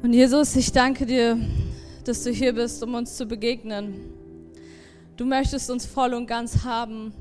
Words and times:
Und 0.00 0.12
Jesus, 0.12 0.54
ich 0.54 0.70
danke 0.70 1.04
dir, 1.06 1.36
dass 2.04 2.22
du 2.22 2.30
hier 2.30 2.52
bist, 2.52 2.80
um 2.84 2.94
uns 2.94 3.16
zu 3.16 3.26
begegnen. 3.26 4.12
Du 5.16 5.24
möchtest 5.24 5.70
uns 5.70 5.86
voll 5.86 6.14
und 6.14 6.28
ganz 6.28 6.62
haben. 6.62 7.12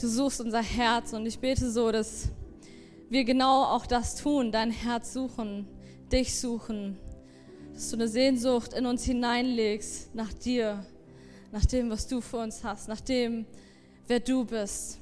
Du 0.00 0.08
suchst 0.08 0.40
unser 0.40 0.60
Herz 0.60 1.12
und 1.12 1.24
ich 1.24 1.38
bete 1.38 1.70
so, 1.70 1.92
dass 1.92 2.30
wir 3.08 3.22
genau 3.22 3.62
auch 3.62 3.86
das 3.86 4.16
tun, 4.16 4.50
dein 4.50 4.72
Herz 4.72 5.12
suchen, 5.12 5.68
dich 6.10 6.40
suchen, 6.40 6.98
dass 7.72 7.90
du 7.90 7.96
eine 7.96 8.08
Sehnsucht 8.08 8.72
in 8.72 8.84
uns 8.84 9.04
hineinlegst 9.04 10.16
nach 10.16 10.32
dir, 10.32 10.84
nach 11.52 11.64
dem, 11.64 11.90
was 11.90 12.08
du 12.08 12.20
für 12.20 12.38
uns 12.38 12.64
hast, 12.64 12.88
nach 12.88 13.00
dem, 13.00 13.46
wer 14.08 14.18
du 14.18 14.44
bist. 14.44 14.98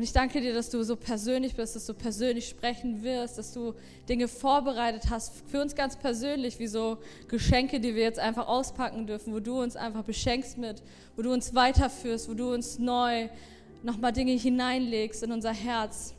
Und 0.00 0.04
ich 0.04 0.14
danke 0.14 0.40
dir, 0.40 0.54
dass 0.54 0.70
du 0.70 0.82
so 0.82 0.96
persönlich 0.96 1.54
bist, 1.54 1.76
dass 1.76 1.84
du 1.84 1.92
persönlich 1.92 2.48
sprechen 2.48 3.02
wirst, 3.02 3.36
dass 3.36 3.52
du 3.52 3.74
Dinge 4.08 4.28
vorbereitet 4.28 5.10
hast 5.10 5.30
für 5.50 5.60
uns 5.60 5.74
ganz 5.74 5.94
persönlich, 5.94 6.58
wie 6.58 6.68
so 6.68 6.96
Geschenke, 7.28 7.80
die 7.80 7.94
wir 7.94 8.04
jetzt 8.04 8.18
einfach 8.18 8.48
auspacken 8.48 9.06
dürfen, 9.06 9.34
wo 9.34 9.40
du 9.40 9.60
uns 9.60 9.76
einfach 9.76 10.02
beschenkst 10.02 10.56
mit, 10.56 10.82
wo 11.16 11.22
du 11.22 11.30
uns 11.30 11.54
weiterführst, 11.54 12.30
wo 12.30 12.32
du 12.32 12.50
uns 12.50 12.78
neu 12.78 13.28
nochmal 13.82 14.14
Dinge 14.14 14.32
hineinlegst 14.32 15.22
in 15.22 15.32
unser 15.32 15.52
Herz. 15.52 16.14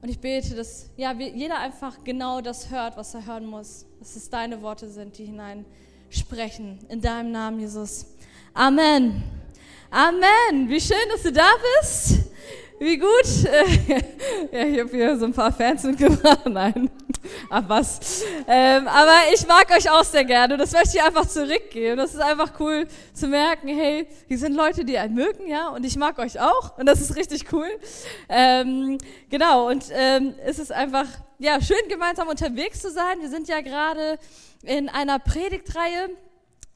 Und 0.00 0.08
ich 0.08 0.18
bete, 0.18 0.54
dass 0.54 0.88
ja, 0.96 1.12
jeder 1.12 1.58
einfach 1.58 2.02
genau 2.04 2.40
das 2.40 2.70
hört, 2.70 2.96
was 2.96 3.12
er 3.12 3.26
hören 3.26 3.44
muss, 3.44 3.84
dass 3.98 4.16
es 4.16 4.30
deine 4.30 4.62
Worte 4.62 4.88
sind, 4.88 5.18
die 5.18 5.26
hineinsprechen. 5.26 6.78
In 6.88 7.02
deinem 7.02 7.32
Namen, 7.32 7.60
Jesus. 7.60 8.06
Amen. 8.54 9.22
Amen. 9.90 10.70
Wie 10.70 10.80
schön, 10.80 11.06
dass 11.12 11.22
du 11.22 11.32
da 11.32 11.50
bist. 11.82 12.30
Wie 12.80 12.98
gut. 12.98 13.08
ja, 14.52 14.64
ich 14.66 14.80
habe 14.80 14.90
hier 14.90 15.16
so 15.16 15.26
ein 15.26 15.32
paar 15.32 15.52
Fans 15.52 15.84
mitgebracht. 15.84 16.44
Nein. 16.46 16.90
Ach 17.48 17.62
was. 17.68 18.24
Ähm, 18.48 18.88
aber 18.88 19.14
ich 19.32 19.46
mag 19.46 19.70
euch 19.70 19.88
auch 19.88 20.02
sehr 20.02 20.24
gerne. 20.24 20.56
Das 20.56 20.72
möchte 20.72 20.96
ich 20.96 21.02
einfach 21.02 21.26
zurückgeben. 21.26 21.96
Das 21.96 22.14
ist 22.14 22.20
einfach 22.20 22.52
cool 22.58 22.86
zu 23.12 23.28
merken, 23.28 23.68
hey, 23.68 24.08
hier 24.26 24.38
sind 24.38 24.54
Leute, 24.54 24.84
die 24.84 24.98
einen 24.98 25.14
mögen, 25.14 25.46
ja, 25.46 25.68
und 25.68 25.84
ich 25.84 25.96
mag 25.96 26.18
euch 26.18 26.40
auch. 26.40 26.76
Und 26.76 26.86
das 26.86 27.00
ist 27.00 27.16
richtig 27.16 27.52
cool. 27.52 27.68
Ähm, 28.28 28.98
genau. 29.30 29.68
Und 29.68 29.86
ähm, 29.92 30.34
es 30.44 30.58
ist 30.58 30.72
einfach, 30.72 31.06
ja, 31.38 31.60
schön 31.60 31.88
gemeinsam 31.88 32.28
unterwegs 32.28 32.80
zu 32.80 32.90
sein. 32.90 33.20
Wir 33.20 33.30
sind 33.30 33.48
ja 33.48 33.60
gerade 33.60 34.18
in 34.62 34.88
einer 34.88 35.18
Predigtreihe 35.18 36.10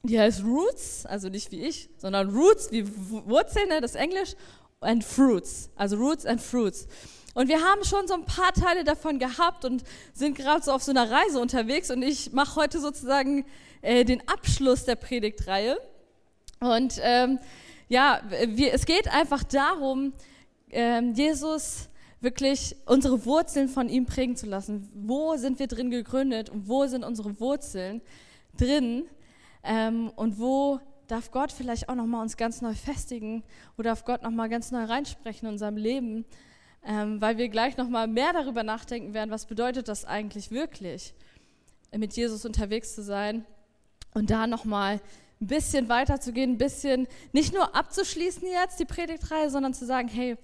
die 0.04 0.18
heißt 0.18 0.44
Roots, 0.44 1.04
also 1.06 1.28
nicht 1.28 1.50
wie 1.50 1.60
ich, 1.60 1.90
sondern 1.98 2.30
Roots, 2.30 2.70
wie 2.70 2.86
Wurzeln, 2.86 3.68
ne, 3.68 3.80
das 3.80 3.96
Englisch, 3.96 4.36
and 4.80 5.04
Fruits, 5.04 5.70
also 5.76 5.96
Roots 5.96 6.24
and 6.24 6.40
Fruits. 6.40 6.86
Und 7.34 7.48
wir 7.48 7.60
haben 7.62 7.84
schon 7.84 8.06
so 8.08 8.14
ein 8.14 8.24
paar 8.24 8.52
Teile 8.52 8.84
davon 8.84 9.18
gehabt 9.18 9.64
und 9.64 9.84
sind 10.12 10.36
gerade 10.36 10.62
so 10.64 10.72
auf 10.72 10.82
so 10.82 10.90
einer 10.90 11.10
Reise 11.10 11.40
unterwegs 11.40 11.90
und 11.90 12.02
ich 12.02 12.32
mache 12.32 12.56
heute 12.56 12.80
sozusagen 12.80 13.44
äh, 13.82 14.04
den 14.04 14.26
Abschluss 14.28 14.84
der 14.84 14.96
Predigtreihe. 14.96 15.78
Und 16.60 16.98
ähm, 17.02 17.38
ja, 17.88 18.20
wir, 18.46 18.72
es 18.74 18.86
geht 18.86 19.08
einfach 19.08 19.44
darum, 19.44 20.12
ähm, 20.70 21.14
Jesus 21.14 21.88
wirklich 22.20 22.74
unsere 22.86 23.24
Wurzeln 23.24 23.68
von 23.68 23.88
ihm 23.88 24.06
prägen 24.06 24.36
zu 24.36 24.46
lassen. 24.46 24.90
Wo 24.94 25.36
sind 25.36 25.58
wir 25.58 25.68
drin 25.68 25.90
gegründet 25.90 26.50
und 26.50 26.68
wo 26.68 26.86
sind 26.86 27.04
unsere 27.04 27.38
Wurzeln 27.38 28.00
drin? 28.56 29.04
Ähm, 29.62 30.10
und 30.16 30.38
wo 30.38 30.80
darf 31.08 31.30
Gott 31.30 31.50
vielleicht 31.50 31.88
auch 31.88 31.94
noch 31.94 32.06
mal 32.06 32.22
uns 32.22 32.36
ganz 32.36 32.62
neu 32.62 32.74
festigen? 32.74 33.42
Wo 33.76 33.82
darf 33.82 34.04
Gott 34.04 34.22
noch 34.22 34.30
mal 34.30 34.48
ganz 34.48 34.70
neu 34.70 34.84
reinsprechen 34.84 35.48
in 35.48 35.54
unserem 35.54 35.76
Leben? 35.76 36.24
Ähm, 36.84 37.20
weil 37.20 37.38
wir 37.38 37.48
gleich 37.48 37.76
noch 37.76 37.88
mal 37.88 38.06
mehr 38.06 38.32
darüber 38.32 38.62
nachdenken 38.62 39.12
werden, 39.14 39.30
was 39.30 39.46
bedeutet 39.46 39.88
das 39.88 40.04
eigentlich 40.04 40.52
wirklich, 40.52 41.14
mit 41.96 42.14
Jesus 42.14 42.44
unterwegs 42.44 42.94
zu 42.94 43.02
sein 43.02 43.44
und 44.14 44.30
da 44.30 44.46
noch 44.46 44.64
mal 44.64 45.00
ein 45.40 45.46
bisschen 45.46 45.88
weiterzugehen, 45.88 46.52
ein 46.52 46.58
bisschen 46.58 47.08
nicht 47.32 47.52
nur 47.52 47.74
abzuschließen 47.74 48.46
jetzt 48.46 48.78
die 48.78 48.84
Predigtreihe, 48.84 49.50
sondern 49.50 49.74
zu 49.74 49.86
sagen, 49.86 50.08
hey, 50.08 50.36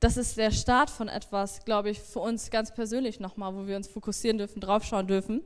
das 0.00 0.16
ist 0.16 0.36
der 0.36 0.50
Start 0.50 0.90
von 0.90 1.08
etwas, 1.08 1.64
glaube 1.64 1.90
ich, 1.90 2.00
für 2.00 2.20
uns 2.20 2.50
ganz 2.50 2.74
persönlich 2.74 3.18
nochmal, 3.18 3.54
wo 3.54 3.66
wir 3.66 3.76
uns 3.76 3.88
fokussieren 3.88 4.38
dürfen, 4.38 4.60
draufschauen 4.60 5.06
dürfen. 5.06 5.42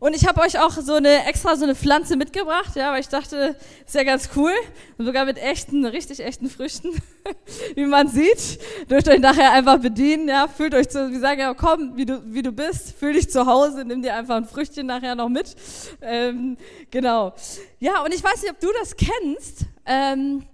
Und 0.00 0.16
ich 0.16 0.26
habe 0.26 0.40
euch 0.40 0.58
auch 0.58 0.70
so 0.70 0.94
eine 0.94 1.26
extra 1.26 1.56
so 1.56 1.64
eine 1.64 1.74
Pflanze 1.74 2.16
mitgebracht, 2.16 2.74
ja, 2.74 2.90
weil 2.90 3.00
ich 3.00 3.08
dachte, 3.08 3.54
ist 3.84 3.94
ja 3.94 4.02
ganz 4.02 4.30
cool, 4.34 4.52
und 4.96 5.04
sogar 5.04 5.26
mit 5.26 5.36
echten, 5.36 5.84
richtig 5.84 6.20
echten 6.20 6.48
Früchten, 6.48 6.88
wie 7.74 7.84
man 7.84 8.08
sieht. 8.08 8.58
Dürft 8.88 9.08
euch 9.08 9.20
nachher 9.20 9.52
einfach 9.52 9.78
bedienen, 9.78 10.26
ja, 10.26 10.48
fühlt 10.48 10.74
euch 10.74 10.88
zu, 10.88 11.10
wir 11.10 11.20
sagen 11.20 11.40
ja, 11.40 11.52
komm, 11.52 11.98
wie 11.98 12.06
du 12.06 12.22
wie 12.32 12.40
du 12.40 12.50
bist, 12.50 12.94
fühl 12.98 13.12
dich 13.12 13.30
zu 13.30 13.44
Hause, 13.44 13.84
nimm 13.84 14.00
dir 14.00 14.14
einfach 14.14 14.36
ein 14.36 14.46
Früchtchen 14.46 14.86
nachher 14.86 15.14
noch 15.14 15.28
mit, 15.28 15.54
ähm, 16.00 16.56
genau. 16.90 17.34
Ja, 17.78 18.02
und 18.02 18.14
ich 18.14 18.24
weiß 18.24 18.40
nicht, 18.40 18.52
ob 18.52 18.58
du 18.58 18.68
das 18.80 18.96
kennst, 18.96 19.66
ähm, 19.84 20.46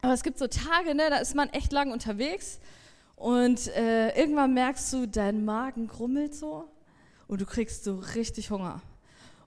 aber 0.00 0.14
es 0.14 0.22
gibt 0.22 0.38
so 0.38 0.46
Tage, 0.46 0.94
ne, 0.94 1.10
da 1.10 1.18
ist 1.18 1.34
man 1.34 1.50
echt 1.50 1.70
lang 1.70 1.92
unterwegs 1.92 2.60
und 3.14 3.66
äh, 3.76 4.18
irgendwann 4.18 4.54
merkst 4.54 4.90
du, 4.94 5.06
dein 5.06 5.44
Magen 5.44 5.86
grummelt 5.86 6.34
so 6.34 6.64
und 7.28 7.42
du 7.42 7.44
kriegst 7.44 7.84
so 7.84 7.96
richtig 8.14 8.50
Hunger. 8.50 8.80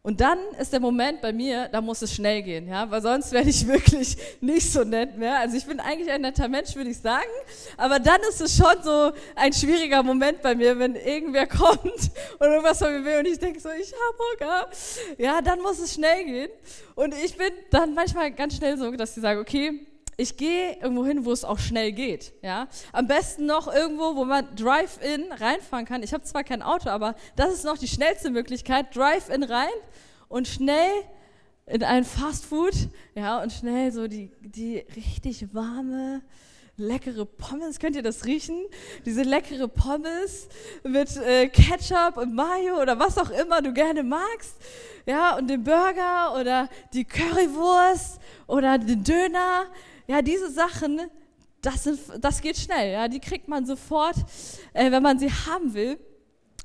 Und 0.01 0.21
dann 0.21 0.39
ist 0.57 0.71
der 0.71 0.79
Moment 0.79 1.19
bei 1.19 1.33
mir, 1.33 1.67
da 1.67 1.81
muss 1.81 2.01
es 2.01 2.15
schnell 2.15 2.41
gehen, 2.41 2.69
ja, 2.69 2.89
weil 2.89 3.01
sonst 3.01 3.33
werde 3.33 3.49
ich 3.49 3.67
wirklich 3.67 4.15
nicht 4.41 4.71
so 4.71 4.85
nett 4.85 5.17
mehr. 5.17 5.39
Also 5.39 5.57
ich 5.57 5.65
bin 5.65 5.81
eigentlich 5.81 6.09
ein 6.09 6.21
netter 6.21 6.47
Mensch, 6.47 6.73
würde 6.75 6.89
ich 6.89 6.99
sagen, 6.99 7.27
aber 7.75 7.99
dann 7.99 8.21
ist 8.29 8.39
es 8.39 8.55
schon 8.55 8.81
so 8.81 9.11
ein 9.35 9.51
schwieriger 9.51 10.01
Moment 10.01 10.41
bei 10.41 10.55
mir, 10.55 10.79
wenn 10.79 10.95
irgendwer 10.95 11.47
kommt 11.47 11.83
und 11.83 12.47
irgendwas 12.47 12.79
von 12.79 12.93
mir 12.93 13.03
will 13.03 13.19
und 13.19 13.27
ich 13.27 13.39
denke 13.39 13.59
so, 13.59 13.69
ich 13.69 13.91
habe 13.91 14.45
Hunger. 14.45 14.69
Ja, 15.17 15.41
dann 15.41 15.61
muss 15.61 15.79
es 15.79 15.95
schnell 15.95 16.23
gehen. 16.23 16.51
Und 16.95 17.13
ich 17.13 17.35
bin 17.35 17.51
dann 17.69 17.93
manchmal 17.93 18.31
ganz 18.31 18.55
schnell 18.55 18.77
so, 18.77 18.89
dass 18.91 19.17
ich 19.17 19.21
sage, 19.21 19.41
okay, 19.41 19.85
ich 20.19 20.35
gehe 20.35 20.75
irgendwo 20.81 21.05
hin, 21.05 21.23
wo 21.23 21.31
es 21.31 21.45
auch 21.45 21.59
schnell 21.59 21.93
geht. 21.93 22.33
Ja? 22.41 22.67
Am 22.91 23.07
besten 23.07 23.45
noch 23.45 23.73
irgendwo, 23.73 24.17
wo 24.17 24.25
man 24.25 24.53
Drive-In 24.55 25.31
reinfahren 25.31 25.85
kann. 25.85 26.03
Ich 26.03 26.13
habe 26.13 26.23
zwar 26.23 26.43
kein 26.43 26.61
Auto, 26.61 26.89
aber 26.89 27.15
das 27.37 27.53
ist 27.53 27.63
noch 27.63 27.77
die 27.77 27.87
schnellste 27.87 28.29
Möglichkeit. 28.29 28.93
Drive-In 28.93 29.43
rein 29.43 29.69
und 30.27 30.47
schnell 30.47 30.91
in 31.67 31.83
ein 31.83 32.03
Fastfood. 32.03 32.73
Ja, 33.15 33.41
und 33.41 33.53
schnell 33.53 33.93
so 33.93 34.07
die, 34.09 34.31
die 34.41 34.85
richtig 34.95 35.53
warme, 35.53 36.21
leckere 36.75 37.25
Pommes. 37.25 37.79
Könnt 37.79 37.95
ihr 37.95 38.03
das 38.03 38.25
riechen? 38.25 38.65
Diese 39.05 39.21
leckere 39.21 39.69
Pommes 39.69 40.49
mit 40.83 41.15
äh, 41.15 41.47
Ketchup 41.47 42.17
und 42.17 42.35
Mayo 42.35 42.81
oder 42.81 42.99
was 42.99 43.17
auch 43.17 43.29
immer 43.29 43.61
du 43.61 43.71
gerne 43.71 44.03
magst. 44.03 44.55
Ja, 45.05 45.37
und 45.37 45.47
den 45.49 45.63
Burger 45.63 46.35
oder 46.37 46.67
die 46.93 47.05
Currywurst 47.05 48.19
oder 48.47 48.77
den 48.77 49.01
Döner. 49.01 49.67
Ja, 50.09 50.23
diese 50.23 50.49
Sachen, 50.49 50.99
das, 51.61 51.83
sind, 51.83 51.99
das 52.19 52.41
geht 52.41 52.57
schnell. 52.57 52.93
Ja, 52.93 53.07
die 53.07 53.19
kriegt 53.19 53.47
man 53.47 53.67
sofort, 53.67 54.15
äh, 54.73 54.89
wenn 54.89 55.03
man 55.03 55.19
sie 55.19 55.29
haben 55.29 55.75
will. 55.75 55.99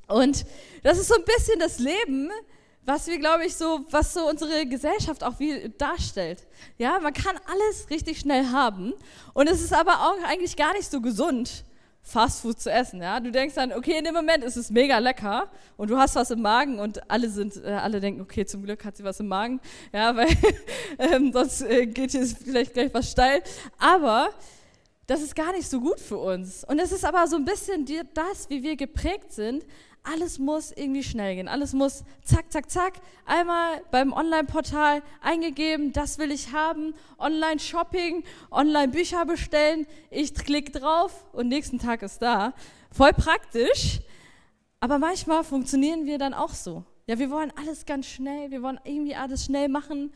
Und 0.09 0.47
das 0.82 0.99
ist 0.99 1.09
so 1.09 1.15
ein 1.15 1.27
bisschen 1.27 1.59
das 1.59 1.78
Leben, 1.78 2.31
was 2.87 3.06
wir, 3.06 3.19
glaube 3.19 3.44
ich, 3.44 3.54
so, 3.54 3.84
was 3.91 4.15
so 4.15 4.27
unsere 4.27 4.65
Gesellschaft 4.65 5.22
auch 5.22 5.38
wie 5.41 5.71
darstellt. 5.77 6.47
Ja, 6.78 6.99
man 7.00 7.12
kann 7.12 7.38
alles 7.44 7.91
richtig 7.91 8.19
schnell 8.19 8.47
haben. 8.47 8.94
Und 9.34 9.47
es 9.47 9.60
ist 9.60 9.75
aber 9.75 9.93
auch 9.93 10.25
eigentlich 10.27 10.56
gar 10.56 10.72
nicht 10.72 10.91
so 10.91 11.03
gesund, 11.03 11.66
Fastfood 12.04 12.60
zu 12.60 12.70
essen. 12.70 13.00
Ja? 13.03 13.19
Du 13.19 13.32
denkst 13.32 13.54
dann, 13.54 13.72
okay, 13.72 13.98
in 13.98 14.04
dem 14.04 14.15
Moment 14.15 14.44
ist 14.44 14.56
es 14.56 14.70
mega 14.70 14.98
lecker 14.98 15.50
und 15.76 15.91
du 15.91 15.97
hast 15.97 16.15
was 16.15 16.31
im 16.31 16.42
Magen 16.42 16.78
und 16.78 17.10
alle 17.10 17.31
sind, 17.31 17.56
äh, 17.65 17.70
alle 17.70 17.98
denken, 17.98 18.20
okay, 18.20 18.44
zum 18.44 18.62
Glück 18.62 18.84
hat 18.84 18.97
sie 18.97 19.04
was 19.04 19.19
im 19.20 19.28
Magen, 19.28 19.60
ja, 19.92 20.15
weil 20.16 20.28
ähm, 20.98 21.32
sonst 21.32 21.62
äh, 21.62 21.87
geht 21.87 22.12
hier 22.12 22.26
vielleicht 22.26 22.75
gleich 22.75 22.92
was 22.92 23.10
steil. 23.10 23.42
Aber 23.78 24.28
das 25.06 25.22
ist 25.22 25.34
gar 25.34 25.53
nicht 25.53 25.69
so 25.69 25.81
gut 25.81 25.98
für 25.98 26.19
uns. 26.19 26.62
Und 26.65 26.78
es 26.78 26.92
ist 26.92 27.04
aber 27.04 27.26
so 27.26 27.37
ein 27.37 27.44
bisschen 27.44 27.84
die, 27.87 28.00
das, 28.12 28.48
wie 28.50 28.62
wir 28.62 28.76
geprägt 28.76 29.32
sind, 29.32 29.65
alles 30.04 30.39
muss 30.39 30.71
irgendwie 30.71 31.03
schnell 31.03 31.34
gehen. 31.34 31.48
Alles 31.48 31.72
muss 31.72 32.04
zack, 32.22 32.53
zack, 32.53 32.71
zack. 32.71 32.95
Einmal 33.24 33.83
beim 33.91 34.12
Online-Portal 34.12 35.03
eingegeben, 35.22 35.92
das 35.92 36.18
will 36.18 36.30
ich 36.30 36.53
haben. 36.53 36.95
Online-Shopping, 37.18 38.22
Online-Bücher 38.51 39.24
bestellen. 39.24 39.86
Ich 40.10 40.34
klicke 40.34 40.78
drauf 40.78 41.27
und 41.33 41.48
nächsten 41.48 41.78
Tag 41.78 42.03
ist 42.03 42.21
da. 42.21 42.53
Voll 42.92 43.15
praktisch. 43.15 44.01
Aber 44.78 44.98
manchmal 44.98 45.42
funktionieren 45.42 46.04
wir 46.04 46.18
dann 46.18 46.34
auch 46.34 46.53
so. 46.53 46.84
Ja, 47.07 47.18
wir 47.18 47.30
wollen 47.30 47.53
alles 47.59 47.86
ganz 47.86 48.07
schnell. 48.07 48.50
Wir 48.50 48.62
wollen 48.62 48.78
irgendwie 48.84 49.15
alles 49.15 49.47
schnell 49.47 49.68
machen. 49.68 50.12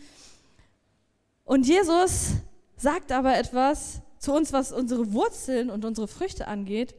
Und 1.45 1.67
Jesus 1.67 2.33
sagt 2.77 3.11
aber 3.11 3.39
etwas 3.39 4.03
zu 4.19 4.35
uns, 4.35 4.53
was 4.53 4.71
unsere 4.71 5.15
Wurzeln 5.15 5.71
und 5.71 5.87
unsere 5.87 6.09
Früchte 6.09 6.47
angeht 6.47 6.95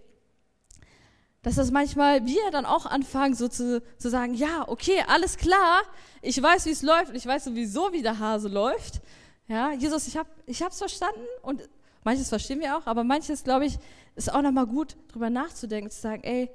dass 1.41 1.55
das 1.55 1.71
manchmal 1.71 2.25
wir 2.25 2.51
dann 2.51 2.65
auch 2.65 2.85
anfangen, 2.85 3.33
so 3.33 3.47
zu, 3.47 3.81
zu 3.97 4.09
sagen, 4.09 4.33
ja, 4.33 4.67
okay, 4.67 5.03
alles 5.07 5.37
klar, 5.37 5.81
ich 6.21 6.41
weiß, 6.41 6.65
wie 6.65 6.71
es 6.71 6.81
läuft 6.81 7.15
ich 7.15 7.25
weiß 7.25 7.45
sowieso, 7.45 7.93
wie 7.93 8.01
der 8.01 8.19
Hase 8.19 8.49
läuft. 8.49 9.01
Ja, 9.47 9.71
Jesus, 9.71 10.07
ich 10.07 10.17
habe 10.17 10.29
ich 10.45 10.61
hab's 10.61 10.77
verstanden 10.77 11.25
und 11.41 11.67
manches 12.03 12.29
verstehen 12.29 12.59
wir 12.59 12.77
auch, 12.77 12.85
aber 12.85 13.03
manches, 13.03 13.43
glaube 13.43 13.65
ich, 13.65 13.79
ist 14.15 14.31
auch 14.31 14.41
nochmal 14.41 14.67
gut, 14.67 14.97
drüber 15.11 15.29
nachzudenken, 15.29 15.89
zu 15.89 16.01
sagen, 16.01 16.23
ey, 16.23 16.51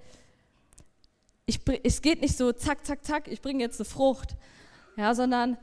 ich, 1.46 1.60
es 1.82 2.02
geht 2.02 2.20
nicht 2.20 2.36
so, 2.36 2.52
zack, 2.52 2.86
zack, 2.86 3.04
zack, 3.04 3.28
ich 3.28 3.40
bringe 3.40 3.62
jetzt 3.62 3.80
eine 3.80 3.84
Frucht, 3.84 4.36
ja, 4.96 5.14
sondern 5.14 5.56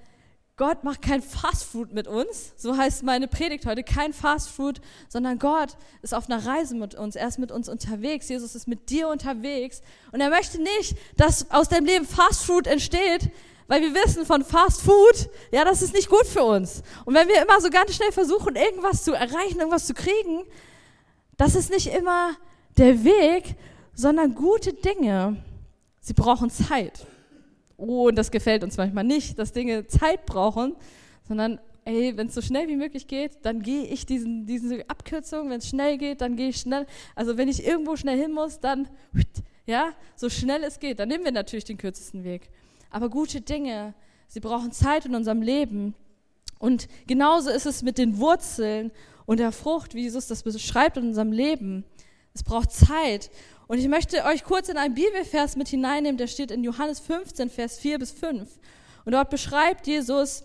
Gott 0.62 0.84
macht 0.84 1.02
kein 1.02 1.24
Fastfood 1.24 1.92
mit 1.92 2.08
uns, 2.08 2.54
so 2.56 2.78
heißt 2.78 3.02
meine 3.02 3.28
Predigt 3.28 3.66
heute, 3.66 3.81
kein 3.81 4.13
Fastfood, 4.13 4.80
sondern 5.10 5.40
Gott 5.40 5.75
ist 6.04 6.13
auf 6.13 6.30
einer 6.30 6.46
Reise 6.46 6.75
mit 6.75 6.94
uns, 6.94 7.16
er 7.16 7.28
ist 7.28 7.40
mit 7.40 7.52
uns 7.52 7.68
unterwegs, 7.68 8.30
Jesus 8.30 8.54
ist 8.54 8.68
mit 8.68 8.92
dir 8.92 9.08
unterwegs 9.08 9.81
und 10.12 10.22
er 10.22 10.30
möchte 10.30 10.62
nicht, 10.62 10.96
dass 11.18 11.50
aus 11.50 11.68
deinem 11.68 11.88
Leben 11.88 12.06
Fastfood 12.06 12.68
entsteht, 12.68 13.31
weil 13.66 13.81
wir 13.81 13.96
wissen 13.96 14.24
von 14.24 14.44
Fast 14.44 14.84
Food, 14.84 15.31
ja, 15.52 15.66
das 15.66 15.81
ist 15.81 15.96
nicht 15.96 16.10
gut 16.10 16.28
für 16.28 16.44
uns. 16.44 16.84
Und 17.06 17.16
wenn 17.16 17.28
wir 17.28 17.42
immer 17.42 17.60
so 17.60 17.72
ganz 17.72 17.96
schnell 17.96 18.12
versuchen, 18.12 18.56
irgendwas 18.56 19.04
zu 19.04 19.13
erreichen, 19.13 19.58
irgendwas 19.58 19.88
zu 19.88 19.96
kriegen, 19.96 20.44
das 21.38 21.56
ist 21.56 21.72
nicht 21.72 21.88
immer 21.88 22.36
der 22.78 23.04
Weg, 23.04 23.56
sondern 23.96 24.36
gute 24.36 24.74
Dinge, 24.74 25.44
sie 26.02 26.13
brauchen 26.13 26.52
Zeit. 26.52 27.08
Oh, 27.81 28.10
und 28.10 28.16
das 28.16 28.30
gefällt 28.30 28.63
uns 28.63 28.78
manchmal 28.78 29.04
nicht, 29.04 29.39
dass 29.39 29.54
Dinge 29.54 29.88
Zeit 29.88 30.28
brauchen, 30.28 30.75
sondern 31.28 31.60
ey, 31.83 32.16
wenn 32.16 32.28
es 32.28 32.36
so 32.36 32.42
schnell 32.42 32.68
wie 32.68 32.75
möglich 32.75 33.07
geht, 33.07 33.39
dann 33.44 33.63
gehe 33.63 33.86
ich 33.86 34.06
diesen, 34.06 34.45
diese 34.45 34.88
Abkürzung, 34.88 35.50
wenn 35.50 35.57
es 35.57 35.68
schnell 35.68 35.98
geht, 35.98 36.22
dann 36.22 36.36
gehe 36.36 36.50
ich 36.50 36.57
schnell. 36.57 36.86
Also 37.16 37.38
wenn 37.38 37.48
ich 37.48 37.66
irgendwo 37.66 37.95
schnell 37.95 38.19
hin 38.19 38.33
muss, 38.33 38.60
dann, 38.60 38.88
ja, 39.66 39.94
so 40.16 40.30
schnell 40.30 40.63
es 40.63 40.80
geht, 40.80 41.00
dann 41.00 41.10
nehmen 41.10 41.25
wir 41.25 41.31
natürlich 41.31 41.66
den 41.66 41.78
kürzesten 41.78 42.24
Weg. 42.24 42.51
Aber 42.92 43.10
gute 43.10 43.42
Dinge, 43.42 43.95
sie 44.27 44.42
brauchen 44.42 44.72
Zeit 44.72 45.07
in 45.07 45.16
unserem 45.16 45.42
Leben. 45.42 45.95
Und 46.60 46.88
genauso 47.07 47.50
ist 47.50 47.66
es 47.66 47.81
mit 47.81 47.98
den 47.98 48.19
Wurzeln 48.19 48.92
und 49.25 49.39
der 49.39 49.51
Frucht, 49.51 49.95
wie 49.95 50.04
Jesus 50.04 50.27
das 50.27 50.44
beschreibt 50.44 50.98
in 50.98 51.07
unserem 51.07 51.31
Leben. 51.31 51.84
Es 52.36 52.44
braucht 52.44 52.72
Zeit. 52.72 53.31
Und 53.71 53.77
ich 53.77 53.88
möchte 53.88 54.25
euch 54.25 54.44
kurz 54.44 54.68
in 54.68 54.75
einen 54.75 54.95
Bibelvers 54.95 55.56
mit 55.56 55.69
hineinnehmen, 55.69 56.18
der 56.18 56.27
steht 56.27 56.51
in 56.51 56.62
Johannes 56.62 57.00
15, 57.00 57.50
Vers 57.50 57.79
4 57.79 58.00
bis 58.00 58.12
5. 58.12 58.59
Und 59.06 59.13
dort 59.13 59.29
beschreibt 59.29 59.88
Jesus, 59.88 60.44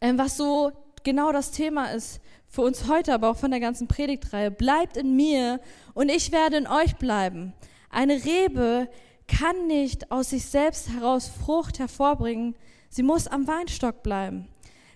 ähm, 0.00 0.18
was 0.18 0.36
so 0.36 0.72
genau 1.04 1.30
das 1.30 1.52
Thema 1.52 1.92
ist 1.92 2.20
für 2.48 2.62
uns 2.62 2.88
heute, 2.88 3.14
aber 3.14 3.30
auch 3.30 3.36
von 3.36 3.52
der 3.52 3.60
ganzen 3.60 3.86
Predigtreihe. 3.86 4.50
Bleibt 4.50 4.96
in 4.96 5.14
mir 5.14 5.60
und 5.92 6.08
ich 6.08 6.32
werde 6.32 6.56
in 6.56 6.66
euch 6.66 6.96
bleiben. 6.96 7.52
Eine 7.90 8.24
Rebe 8.24 8.88
kann 9.28 9.68
nicht 9.68 10.10
aus 10.10 10.30
sich 10.30 10.46
selbst 10.46 10.88
heraus 10.88 11.28
Frucht 11.28 11.78
hervorbringen, 11.78 12.56
sie 12.88 13.04
muss 13.04 13.28
am 13.28 13.46
Weinstock 13.46 14.02
bleiben. 14.02 14.48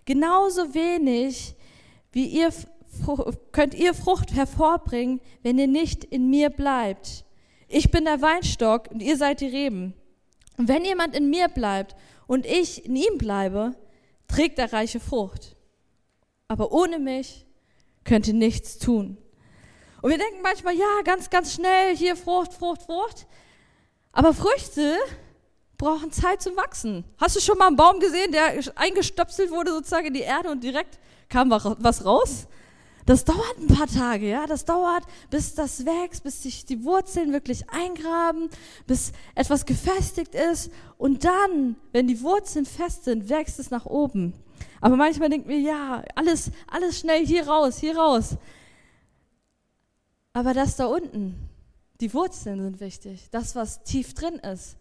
Genauso 0.04 0.74
wenig 0.74 1.54
wie 2.10 2.26
ihr 2.26 2.50
könnt 3.52 3.74
ihr 3.74 3.94
Frucht 3.94 4.34
hervorbringen, 4.34 5.20
wenn 5.42 5.58
ihr 5.58 5.66
nicht 5.66 6.04
in 6.04 6.30
mir 6.30 6.50
bleibt. 6.50 7.24
Ich 7.68 7.90
bin 7.90 8.04
der 8.04 8.22
Weinstock 8.22 8.90
und 8.90 9.02
ihr 9.02 9.16
seid 9.16 9.40
die 9.40 9.46
Reben. 9.46 9.94
Und 10.56 10.68
wenn 10.68 10.84
jemand 10.84 11.14
in 11.14 11.30
mir 11.30 11.48
bleibt 11.48 11.94
und 12.26 12.46
ich 12.46 12.84
in 12.84 12.96
ihm 12.96 13.18
bleibe, 13.18 13.74
trägt 14.26 14.58
er 14.58 14.72
reiche 14.72 15.00
Frucht. 15.00 15.56
Aber 16.48 16.72
ohne 16.72 16.98
mich 16.98 17.46
könnt 18.04 18.26
ihr 18.26 18.34
nichts 18.34 18.78
tun. 18.78 19.18
Und 20.00 20.10
wir 20.10 20.18
denken 20.18 20.42
manchmal, 20.42 20.74
ja, 20.74 21.02
ganz, 21.04 21.28
ganz 21.30 21.54
schnell 21.54 21.96
hier 21.96 22.16
Frucht, 22.16 22.54
Frucht, 22.54 22.82
Frucht. 22.82 23.26
Aber 24.12 24.32
Früchte 24.32 24.96
brauchen 25.76 26.10
Zeit 26.10 26.42
zum 26.42 26.56
Wachsen. 26.56 27.04
Hast 27.18 27.36
du 27.36 27.40
schon 27.40 27.58
mal 27.58 27.68
einen 27.68 27.76
Baum 27.76 28.00
gesehen, 28.00 28.32
der 28.32 28.60
eingestöpselt 28.76 29.50
wurde 29.50 29.70
sozusagen 29.70 30.06
in 30.06 30.14
die 30.14 30.20
Erde 30.20 30.50
und 30.50 30.62
direkt 30.62 30.98
kam 31.28 31.50
was 31.50 32.04
raus? 32.04 32.46
Das 33.08 33.24
dauert 33.24 33.56
ein 33.58 33.68
paar 33.68 33.86
Tage, 33.86 34.28
ja. 34.28 34.46
Das 34.46 34.66
dauert, 34.66 35.02
bis 35.30 35.54
das 35.54 35.86
wächst, 35.86 36.24
bis 36.24 36.42
sich 36.42 36.66
die 36.66 36.84
Wurzeln 36.84 37.32
wirklich 37.32 37.70
eingraben, 37.70 38.50
bis 38.86 39.12
etwas 39.34 39.64
gefestigt 39.64 40.34
ist. 40.34 40.70
Und 40.98 41.24
dann, 41.24 41.76
wenn 41.92 42.06
die 42.06 42.20
Wurzeln 42.20 42.66
fest 42.66 43.04
sind, 43.04 43.30
wächst 43.30 43.58
es 43.60 43.70
nach 43.70 43.86
oben. 43.86 44.34
Aber 44.82 44.96
manchmal 44.96 45.30
denken 45.30 45.48
wir, 45.48 45.58
ja, 45.58 46.04
alles, 46.16 46.50
alles 46.66 46.98
schnell 46.98 47.26
hier 47.26 47.48
raus, 47.48 47.78
hier 47.78 47.96
raus. 47.96 48.36
Aber 50.34 50.52
das 50.52 50.76
da 50.76 50.84
unten, 50.84 51.48
die 52.02 52.12
Wurzeln 52.12 52.60
sind 52.60 52.78
wichtig, 52.78 53.28
das, 53.30 53.56
was 53.56 53.84
tief 53.84 54.12
drin 54.12 54.34
ist. 54.34 54.76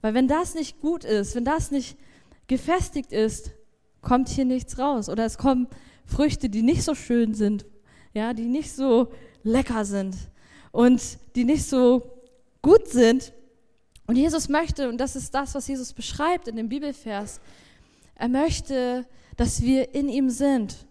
Weil 0.00 0.14
wenn 0.14 0.28
das 0.28 0.54
nicht 0.54 0.80
gut 0.80 1.02
ist, 1.02 1.34
wenn 1.34 1.44
das 1.44 1.72
nicht 1.72 1.98
gefestigt 2.46 3.10
ist, 3.10 3.50
kommt 4.00 4.28
hier 4.28 4.44
nichts 4.44 4.78
raus. 4.78 5.08
Oder 5.08 5.24
es 5.24 5.38
kommen 5.38 5.66
Früchte, 6.04 6.48
die 6.48 6.62
nicht 6.62 6.82
so 6.82 6.94
schön 6.94 7.34
sind, 7.34 7.64
ja, 8.12 8.32
die 8.34 8.46
nicht 8.46 8.72
so 8.72 9.12
lecker 9.42 9.84
sind 9.84 10.16
und 10.72 11.00
die 11.34 11.44
nicht 11.44 11.64
so 11.64 12.02
gut 12.62 12.88
sind. 12.88 13.32
Und 14.06 14.16
Jesus 14.16 14.48
möchte, 14.48 14.88
und 14.88 14.98
das 14.98 15.16
ist 15.16 15.34
das, 15.34 15.54
was 15.54 15.66
Jesus 15.66 15.92
beschreibt 15.92 16.48
in 16.48 16.56
dem 16.56 16.68
Bibelvers, 16.68 17.40
er 18.14 18.28
möchte, 18.28 19.06
dass 19.36 19.62
wir 19.62 19.94
in 19.94 20.08
ihm 20.08 20.30
sind 20.30 20.86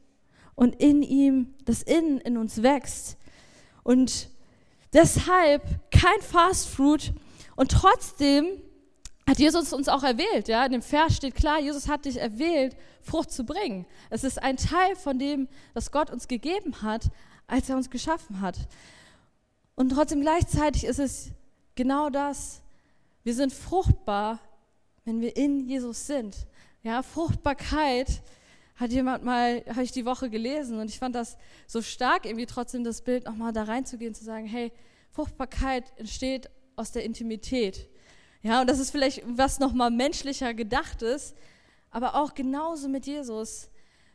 und 0.56 0.75
in 0.75 1.01
ihm 1.01 1.54
das 1.65 1.83
Innen 1.83 2.19
in 2.19 2.38
uns 2.38 2.62
wächst. 2.62 3.18
Und 3.83 4.30
Deshalb 4.94 5.63
kein 5.89 6.21
Fast 6.21 6.69
Food 6.69 7.13
und 7.56 7.71
trotzdem 7.71 8.45
hat 9.27 9.39
Jesus 9.39 9.71
uns 9.73 9.87
auch 9.87 10.03
erwählt. 10.03 10.47
Ja? 10.47 10.65
In 10.65 10.73
dem 10.73 10.81
Vers 10.81 11.15
steht 11.15 11.35
klar, 11.35 11.59
Jesus 11.59 11.87
hat 11.87 12.05
dich 12.05 12.17
erwählt, 12.17 12.75
Frucht 13.01 13.31
zu 13.31 13.45
bringen. 13.45 13.85
Es 14.09 14.23
ist 14.23 14.41
ein 14.41 14.57
Teil 14.57 14.95
von 14.95 15.17
dem, 15.19 15.47
was 15.73 15.91
Gott 15.91 16.09
uns 16.09 16.27
gegeben 16.27 16.81
hat, 16.81 17.09
als 17.47 17.69
er 17.69 17.77
uns 17.77 17.89
geschaffen 17.89 18.41
hat. 18.41 18.57
Und 19.75 19.89
trotzdem 19.89 20.21
gleichzeitig 20.21 20.85
ist 20.85 20.99
es 20.99 21.31
genau 21.75 22.09
das. 22.09 22.61
Wir 23.23 23.33
sind 23.33 23.53
fruchtbar, 23.53 24.39
wenn 25.05 25.21
wir 25.21 25.35
in 25.35 25.67
Jesus 25.67 26.05
sind. 26.05 26.35
Ja, 26.83 27.01
Fruchtbarkeit 27.01 28.21
hat 28.75 28.91
jemand 28.91 29.23
mal, 29.23 29.63
habe 29.69 29.83
ich 29.83 29.91
die 29.91 30.05
Woche 30.05 30.29
gelesen 30.29 30.79
und 30.79 30.89
ich 30.89 30.99
fand 30.99 31.15
das 31.15 31.37
so 31.67 31.81
stark, 31.81 32.25
irgendwie 32.25 32.45
trotzdem 32.45 32.83
das 32.83 33.01
Bild 33.01 33.25
nochmal 33.25 33.53
da 33.53 33.63
reinzugehen, 33.63 34.13
zu 34.13 34.23
sagen, 34.23 34.45
hey, 34.45 34.71
Fruchtbarkeit 35.11 35.93
entsteht 35.97 36.49
aus 36.75 36.91
der 36.91 37.03
Intimität. 37.03 37.87
Ja, 38.43 38.59
und 38.59 38.69
das 38.69 38.79
ist 38.79 38.91
vielleicht 38.91 39.23
was 39.25 39.59
nochmal 39.59 39.89
menschlicher 39.89 40.53
gedacht 40.53 41.01
ist, 41.01 41.33
aber 41.91 42.15
auch 42.15 42.33
genauso 42.33 42.89
mit 42.89 43.07
Jesus, 43.07 43.69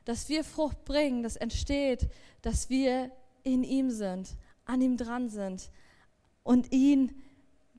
dass 0.04 0.28
wir 0.28 0.44
Frucht 0.44 0.84
bringen, 0.84 1.22
das 1.22 1.36
entsteht, 1.36 2.08
dass 2.42 2.68
wir 2.68 3.10
in 3.42 3.64
ihm 3.64 3.90
sind, 3.90 4.28
an 4.66 4.82
ihm 4.82 4.98
dran 4.98 5.30
sind 5.30 5.70
und 6.42 6.70
ihn 6.72 7.22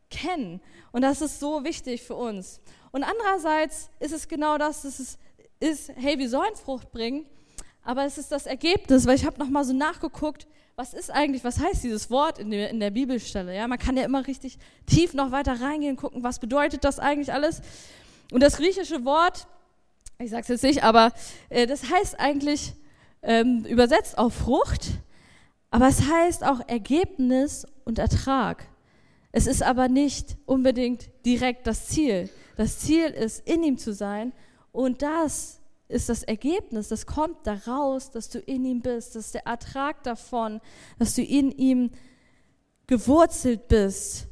kennen. 0.10 0.60
Und 0.92 1.04
das 1.04 1.22
ist 1.22 1.40
so 1.40 1.64
wichtig 1.64 2.02
für 2.02 2.16
uns. 2.16 2.60
Und 2.92 3.04
andererseits 3.04 3.92
ist 4.00 4.12
es 4.14 4.28
genau 4.28 4.58
das, 4.58 4.82
dass 4.82 5.00
es 5.00 5.20
ist, 5.60 5.92
hey, 5.96 6.18
wir 6.18 6.30
sollen 6.30 6.56
Frucht 6.56 6.92
bringen, 6.92 7.28
aber 7.84 8.06
es 8.06 8.18
ist 8.18 8.32
das 8.32 8.48
Ergebnis, 8.48 9.06
weil 9.06 9.16
ich 9.16 9.26
habe 9.26 9.38
nochmal 9.38 9.66
so 9.66 9.74
nachgeguckt, 9.74 10.48
was 10.80 10.94
ist 10.94 11.12
eigentlich, 11.12 11.44
was 11.44 11.60
heißt 11.60 11.84
dieses 11.84 12.10
Wort 12.10 12.40
in 12.40 12.52
der, 12.52 12.70
in 12.70 12.80
der 12.80 12.90
Bibelstelle? 12.90 13.54
Ja, 13.54 13.68
man 13.68 13.78
kann 13.78 13.98
ja 13.98 14.06
immer 14.06 14.26
richtig 14.26 14.58
tief 14.86 15.14
noch 15.14 15.34
weiter 15.34 15.60
reingehen, 15.60 15.98
gucken, 15.98 16.24
was 16.24 16.40
bedeutet 16.40 16.86
das 16.86 17.00
eigentlich 17.00 17.34
alles. 17.34 17.62
Und 18.32 18.42
das 18.42 18.56
griechische 18.56 19.04
Wort, 19.04 19.46
ich 20.20 20.30
sage 20.30 20.44
es 20.44 20.48
jetzt 20.48 20.64
nicht, 20.64 20.86
aber 20.86 21.12
äh, 21.50 21.68
das 21.68 21.92
heißt 21.92 22.18
eigentlich 22.18 22.76
ähm, 23.24 23.66
übersetzt 23.66 24.18
auf 24.18 24.34
Frucht, 24.34 24.92
aber 25.70 25.90
es 25.90 26.10
heißt 26.10 26.46
auch 26.46 26.62
Ergebnis 26.70 27.68
und 27.84 28.00
Ertrag. 28.00 28.66
Es 29.34 29.48
ist 29.48 29.62
aber 29.62 29.90
nicht 29.90 30.38
unbedingt 30.46 31.10
direkt 31.26 31.68
das 31.68 31.88
Ziel. 31.88 32.30
Das 32.56 32.80
Ziel 32.80 33.08
ist, 33.08 33.46
in 33.46 33.64
ihm 33.64 33.78
zu 33.78 33.94
sein 33.94 34.32
und 34.72 35.02
das 35.02 35.59
ist 35.90 36.08
das 36.08 36.24
Ergebnis, 36.24 36.88
das 36.88 37.08
kommt 37.08 37.46
daraus, 37.46 38.12
dass 38.12 38.30
du 38.30 38.40
in 38.40 38.64
ihm 38.64 38.82
bist, 38.82 39.16
das 39.16 39.26
ist 39.26 39.34
der 39.34 39.48
Ertrag 39.48 40.04
davon, 40.04 40.62
dass 41.00 41.16
du 41.16 41.24
in 41.24 41.52
ihm 41.52 41.90
gewurzelt 42.88 43.68
bist. 43.68 44.28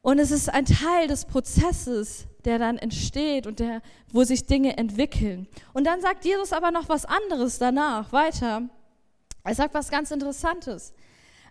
Und 0.00 0.18
es 0.18 0.30
ist 0.30 0.48
ein 0.48 0.64
Teil 0.64 1.06
des 1.06 1.26
Prozesses, 1.26 2.26
der 2.44 2.58
dann 2.58 2.78
entsteht 2.78 3.46
und 3.46 3.60
der, 3.60 3.82
wo 4.10 4.24
sich 4.24 4.46
Dinge 4.46 4.76
entwickeln. 4.78 5.46
Und 5.74 5.86
dann 5.86 6.00
sagt 6.00 6.24
Jesus 6.24 6.52
aber 6.52 6.70
noch 6.70 6.88
was 6.88 7.04
anderes 7.04 7.58
danach, 7.58 8.12
weiter. 8.12 8.62
Er 9.44 9.54
sagt 9.54 9.74
was 9.74 9.90
ganz 9.90 10.10
Interessantes. 10.10 10.94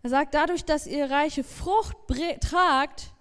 Er 0.03 0.09
sagt, 0.09 0.33
dadurch, 0.33 0.65
dass 0.65 0.87
ihr 0.87 1.09
reiche 1.09 1.43
Frucht 1.43 1.95
tragt 2.41 3.13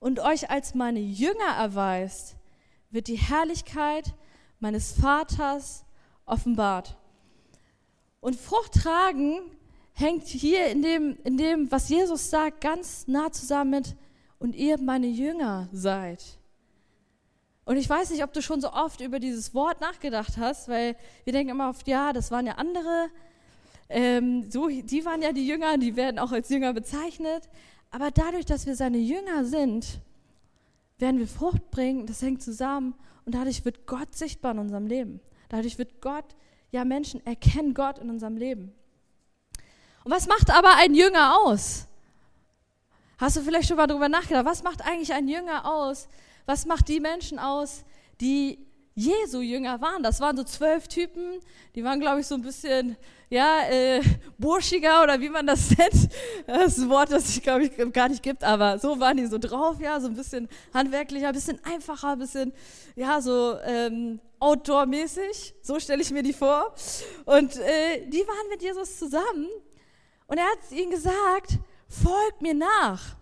und 0.00 0.20
euch 0.20 0.50
als 0.50 0.74
meine 0.74 1.00
Jünger 1.00 1.54
erweist, 1.58 2.36
wird 2.90 3.08
die 3.08 3.18
Herrlichkeit 3.18 4.14
meines 4.60 4.92
Vaters 4.92 5.84
offenbart. 6.24 6.96
Und 8.20 8.36
Frucht 8.36 8.74
tragen 8.74 9.40
hängt 9.92 10.26
hier 10.26 10.66
in 10.66 10.82
dem, 10.82 11.18
in 11.24 11.36
dem, 11.36 11.70
was 11.70 11.88
Jesus 11.88 12.28
sagt, 12.30 12.60
ganz 12.60 13.06
nah 13.06 13.30
zusammen 13.32 13.70
mit, 13.70 13.96
und 14.38 14.54
ihr 14.54 14.78
meine 14.78 15.06
Jünger 15.06 15.68
seid. 15.72 16.22
Und 17.64 17.78
ich 17.78 17.88
weiß 17.88 18.10
nicht, 18.10 18.22
ob 18.22 18.32
du 18.32 18.42
schon 18.42 18.60
so 18.60 18.72
oft 18.72 19.00
über 19.00 19.18
dieses 19.18 19.54
Wort 19.54 19.80
nachgedacht 19.80 20.36
hast, 20.36 20.68
weil 20.68 20.94
wir 21.24 21.32
denken 21.32 21.50
immer 21.50 21.70
oft, 21.70 21.88
ja, 21.88 22.12
das 22.12 22.30
waren 22.30 22.46
ja 22.46 22.54
andere, 22.54 23.08
ähm, 23.88 24.50
so, 24.50 24.68
die 24.68 25.04
waren 25.04 25.22
ja 25.22 25.32
die 25.32 25.46
Jünger, 25.46 25.78
die 25.78 25.96
werden 25.96 26.18
auch 26.18 26.32
als 26.32 26.48
Jünger 26.48 26.72
bezeichnet. 26.72 27.48
Aber 27.90 28.10
dadurch, 28.10 28.44
dass 28.44 28.66
wir 28.66 28.76
seine 28.76 28.98
Jünger 28.98 29.44
sind, 29.44 30.00
werden 30.98 31.18
wir 31.18 31.26
Frucht 31.26 31.70
bringen. 31.70 32.06
Das 32.06 32.22
hängt 32.22 32.42
zusammen. 32.42 32.94
Und 33.26 33.34
dadurch 33.34 33.64
wird 33.64 33.86
Gott 33.86 34.14
sichtbar 34.14 34.52
in 34.52 34.60
unserem 34.60 34.86
Leben. 34.86 35.20
Dadurch 35.48 35.78
wird 35.78 36.00
Gott, 36.00 36.24
ja, 36.70 36.84
Menschen 36.84 37.24
erkennen 37.26 37.74
Gott 37.74 37.98
in 37.98 38.08
unserem 38.08 38.36
Leben. 38.36 38.72
Und 40.04 40.12
was 40.12 40.26
macht 40.28 40.50
aber 40.50 40.76
ein 40.76 40.94
Jünger 40.94 41.36
aus? 41.38 41.86
Hast 43.18 43.36
du 43.36 43.40
vielleicht 43.40 43.68
schon 43.68 43.76
mal 43.76 43.86
darüber 43.86 44.08
nachgedacht? 44.08 44.44
Was 44.44 44.62
macht 44.62 44.82
eigentlich 44.82 45.12
ein 45.12 45.26
Jünger 45.26 45.66
aus? 45.66 46.08
Was 46.44 46.66
macht 46.66 46.88
die 46.88 47.00
Menschen 47.00 47.38
aus, 47.38 47.84
die 48.20 48.65
Jesu 48.98 49.42
Jünger 49.42 49.78
waren? 49.82 50.02
Das 50.02 50.20
waren 50.20 50.38
so 50.38 50.42
zwölf 50.42 50.88
Typen, 50.88 51.38
die 51.74 51.84
waren, 51.84 52.00
glaube 52.00 52.20
ich, 52.20 52.26
so 52.26 52.34
ein 52.34 52.40
bisschen, 52.40 52.96
ja, 53.28 53.60
äh, 53.68 54.00
burschiger 54.38 55.02
oder 55.02 55.20
wie 55.20 55.28
man 55.28 55.46
das 55.46 55.68
nennt. 55.76 56.08
Das 56.46 56.78
ist 56.78 56.78
ein 56.78 56.88
Wort, 56.88 57.12
das 57.12 57.28
es, 57.28 57.42
glaube 57.42 57.64
ich, 57.64 57.92
gar 57.92 58.08
nicht 58.08 58.22
gibt, 58.22 58.42
aber 58.42 58.78
so 58.78 58.98
waren 58.98 59.18
die 59.18 59.26
so 59.26 59.36
drauf, 59.36 59.78
ja, 59.80 60.00
so 60.00 60.06
ein 60.06 60.14
bisschen 60.14 60.48
handwerklicher, 60.72 61.28
ein 61.28 61.34
bisschen 61.34 61.62
einfacher, 61.62 62.12
ein 62.12 62.18
bisschen, 62.18 62.54
ja, 62.94 63.20
so 63.20 63.58
ähm, 63.66 64.18
outdoor-mäßig. 64.40 65.54
So 65.60 65.78
stelle 65.78 66.00
ich 66.00 66.10
mir 66.10 66.22
die 66.22 66.32
vor. 66.32 66.74
Und 67.26 67.54
äh, 67.56 68.06
die 68.06 68.26
waren 68.26 68.48
mit 68.48 68.62
Jesus 68.62 68.98
zusammen 68.98 69.46
und 70.26 70.38
er 70.38 70.46
hat 70.46 70.58
ihnen 70.70 70.90
gesagt, 70.90 71.58
folgt 71.86 72.40
mir 72.40 72.54
nach. 72.54 73.14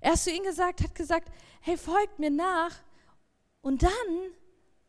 Er 0.00 0.12
hat 0.12 0.18
zu 0.18 0.30
ihnen 0.30 0.44
gesagt, 0.44 0.82
hat 0.82 0.94
gesagt, 0.94 1.28
hey, 1.60 1.76
folgt 1.76 2.18
mir 2.18 2.30
nach 2.30 2.72
und 3.60 3.82
dann 3.82 3.90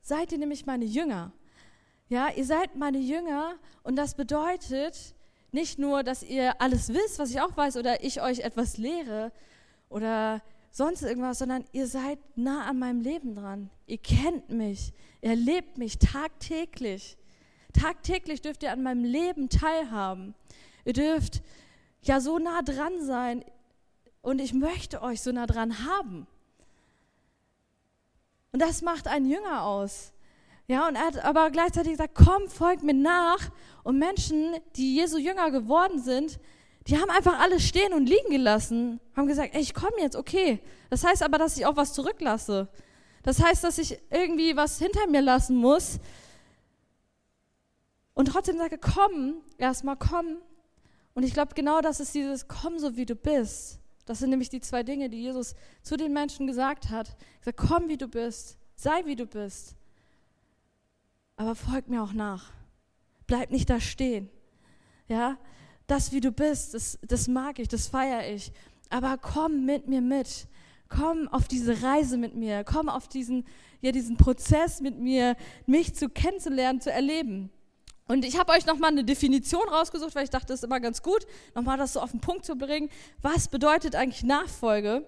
seid 0.06 0.32
ihr 0.32 0.38
nämlich 0.38 0.68
meine 0.68 0.86
Jünger. 0.86 1.32
Ja, 2.10 2.30
ihr 2.30 2.46
seid 2.46 2.76
meine 2.76 3.00
Jünger 3.00 3.56
und 3.82 3.96
das 3.96 4.14
bedeutet 4.14 5.16
nicht 5.52 5.80
nur, 5.80 6.04
dass 6.04 6.22
ihr 6.22 6.62
alles 6.62 6.90
wisst, 6.90 7.18
was 7.18 7.32
ich 7.32 7.42
auch 7.42 7.58
weiß, 7.58 7.78
oder 7.78 8.04
ich 8.04 8.22
euch 8.22 8.42
etwas 8.42 8.78
lehre 8.78 9.32
oder 9.90 10.44
sonst 10.70 11.02
irgendwas, 11.02 11.40
sondern 11.40 11.66
ihr 11.72 11.88
seid 11.88 12.20
nah 12.36 12.68
an 12.68 12.78
meinem 12.78 13.02
Leben 13.02 13.34
dran. 13.34 13.72
Ihr 13.88 13.98
kennt 13.98 14.50
mich, 14.50 14.94
ihr 15.22 15.32
erlebt 15.32 15.80
mich 15.80 15.98
tagtäglich. 15.98 17.18
Tagtäglich 17.74 18.42
dürft 18.42 18.62
ihr 18.62 18.72
an 18.72 18.84
meinem 18.84 19.06
Leben 19.06 19.50
teilhaben. 19.50 20.36
Ihr 20.86 20.94
dürft 20.94 21.42
ja 22.04 22.20
so 22.20 22.38
nah 22.38 22.62
dran 22.62 23.04
sein 23.04 23.44
und 24.22 24.40
ich 24.40 24.54
möchte 24.54 25.02
euch 25.02 25.22
so 25.22 25.32
nah 25.32 25.48
dran 25.48 25.84
haben. 25.88 26.28
Und 28.56 28.62
das 28.62 28.82
macht 28.82 29.10
einen 29.10 29.30
Jünger 29.30 29.64
aus. 29.64 30.14
Ja, 30.68 30.88
und 30.88 30.96
er 30.96 31.08
hat 31.08 31.26
aber 31.26 31.52
gleichzeitig 31.52 31.92
gesagt, 31.92 32.16
komm, 32.16 32.48
folgt 32.48 32.84
mir 32.84 32.94
nach. 32.94 33.52
Und 33.84 34.00
Menschen, 34.00 34.56
die 34.78 34.96
Jesu 34.96 35.18
Jünger 35.18 35.52
geworden 35.52 36.02
sind, 36.02 36.40
die 36.88 36.98
haben 36.98 37.10
einfach 37.10 37.38
alles 37.42 37.64
stehen 37.68 37.92
und 37.92 38.08
liegen 38.08 38.30
gelassen, 38.30 39.02
haben 39.14 39.28
gesagt, 39.28 39.54
ey, 39.56 39.62
ich 39.62 39.74
komme 39.74 40.00
jetzt, 40.00 40.16
okay. 40.16 40.62
Das 40.90 41.04
heißt 41.04 41.22
aber, 41.22 41.38
dass 41.38 41.58
ich 41.58 41.66
auch 41.66 41.76
was 41.76 41.92
zurücklasse. 41.92 42.70
Das 43.24 43.44
heißt, 43.44 43.62
dass 43.66 43.78
ich 43.78 44.00
irgendwie 44.10 44.56
was 44.56 44.80
hinter 44.80 45.06
mir 45.08 45.22
lassen 45.22 45.58
muss. 45.58 46.00
Und 48.14 48.30
trotzdem 48.30 48.58
sage, 48.58 48.78
komm, 48.78 49.42
erstmal 49.58 49.98
komm. 49.98 50.38
Und 51.14 51.24
ich 51.24 51.34
glaube, 51.34 51.56
genau 51.56 51.82
das 51.82 52.00
ist 52.00 52.16
dieses, 52.16 52.48
komm 52.48 52.80
so 52.80 52.96
wie 52.96 53.06
du 53.06 53.16
bist. 53.16 53.82
Das 54.06 54.20
sind 54.20 54.30
nämlich 54.30 54.50
die 54.50 54.62
zwei 54.62 54.84
Dinge, 54.84 55.10
die 55.10 55.22
Jesus 55.22 55.56
zu 55.82 55.98
den 55.98 56.14
Menschen 56.14 56.48
gesagt 56.48 56.90
hat. 56.90 57.10
Er 57.40 57.46
sagt, 57.46 57.58
komm 57.58 57.90
wie 57.90 57.98
du 57.98 58.08
bist, 58.08 58.58
sei 58.76 59.06
wie 59.06 59.16
du 59.16 59.26
bist. 59.26 59.76
Aber 61.38 61.56
folg 61.56 61.90
mir 61.90 62.04
auch 62.04 62.14
nach. 62.14 62.52
Bleib 63.28 63.52
nicht 63.52 63.70
da 63.70 63.80
stehen. 63.80 64.30
Ja, 65.08 65.38
das 65.88 66.12
wie 66.12 66.22
du 66.22 66.32
bist, 66.32 66.74
das, 66.74 66.98
das 67.02 67.28
mag 67.28 67.60
ich, 67.60 67.68
das 67.68 67.88
feiere 67.88 68.32
ich. 68.34 68.52
Aber 68.90 69.18
komm 69.18 69.66
mit 69.66 69.88
mir 69.88 70.02
mit. 70.02 70.48
Komm 70.88 71.28
auf 71.28 71.48
diese 71.48 71.82
Reise 71.82 72.18
mit 72.18 72.36
mir. 72.36 72.64
Komm 72.64 72.90
auf 72.90 73.08
diesen, 73.08 73.46
ja, 73.82 73.92
diesen 73.92 74.18
Prozess 74.18 74.82
mit 74.82 75.00
mir, 75.00 75.36
mich 75.66 75.96
zu 75.96 76.10
kennenzulernen, 76.10 76.80
zu 76.80 76.92
erleben. 76.92 77.50
Und 78.08 78.24
ich 78.24 78.38
habe 78.38 78.52
euch 78.52 78.66
nochmal 78.66 78.92
eine 78.92 79.04
Definition 79.04 79.68
rausgesucht, 79.68 80.14
weil 80.14 80.26
ich 80.26 80.30
dachte, 80.30 80.48
das 80.48 80.60
ist 80.60 80.64
immer 80.64 80.80
ganz 80.80 81.02
gut, 81.02 81.26
nochmal 81.56 81.78
das 81.78 81.94
so 81.94 82.02
auf 82.02 82.12
den 82.12 82.22
Punkt 82.22 82.46
zu 82.46 82.56
bringen. 82.56 82.90
Was 83.22 83.48
bedeutet 83.48 83.96
eigentlich 83.96 84.24
Nachfolge? 84.24 85.06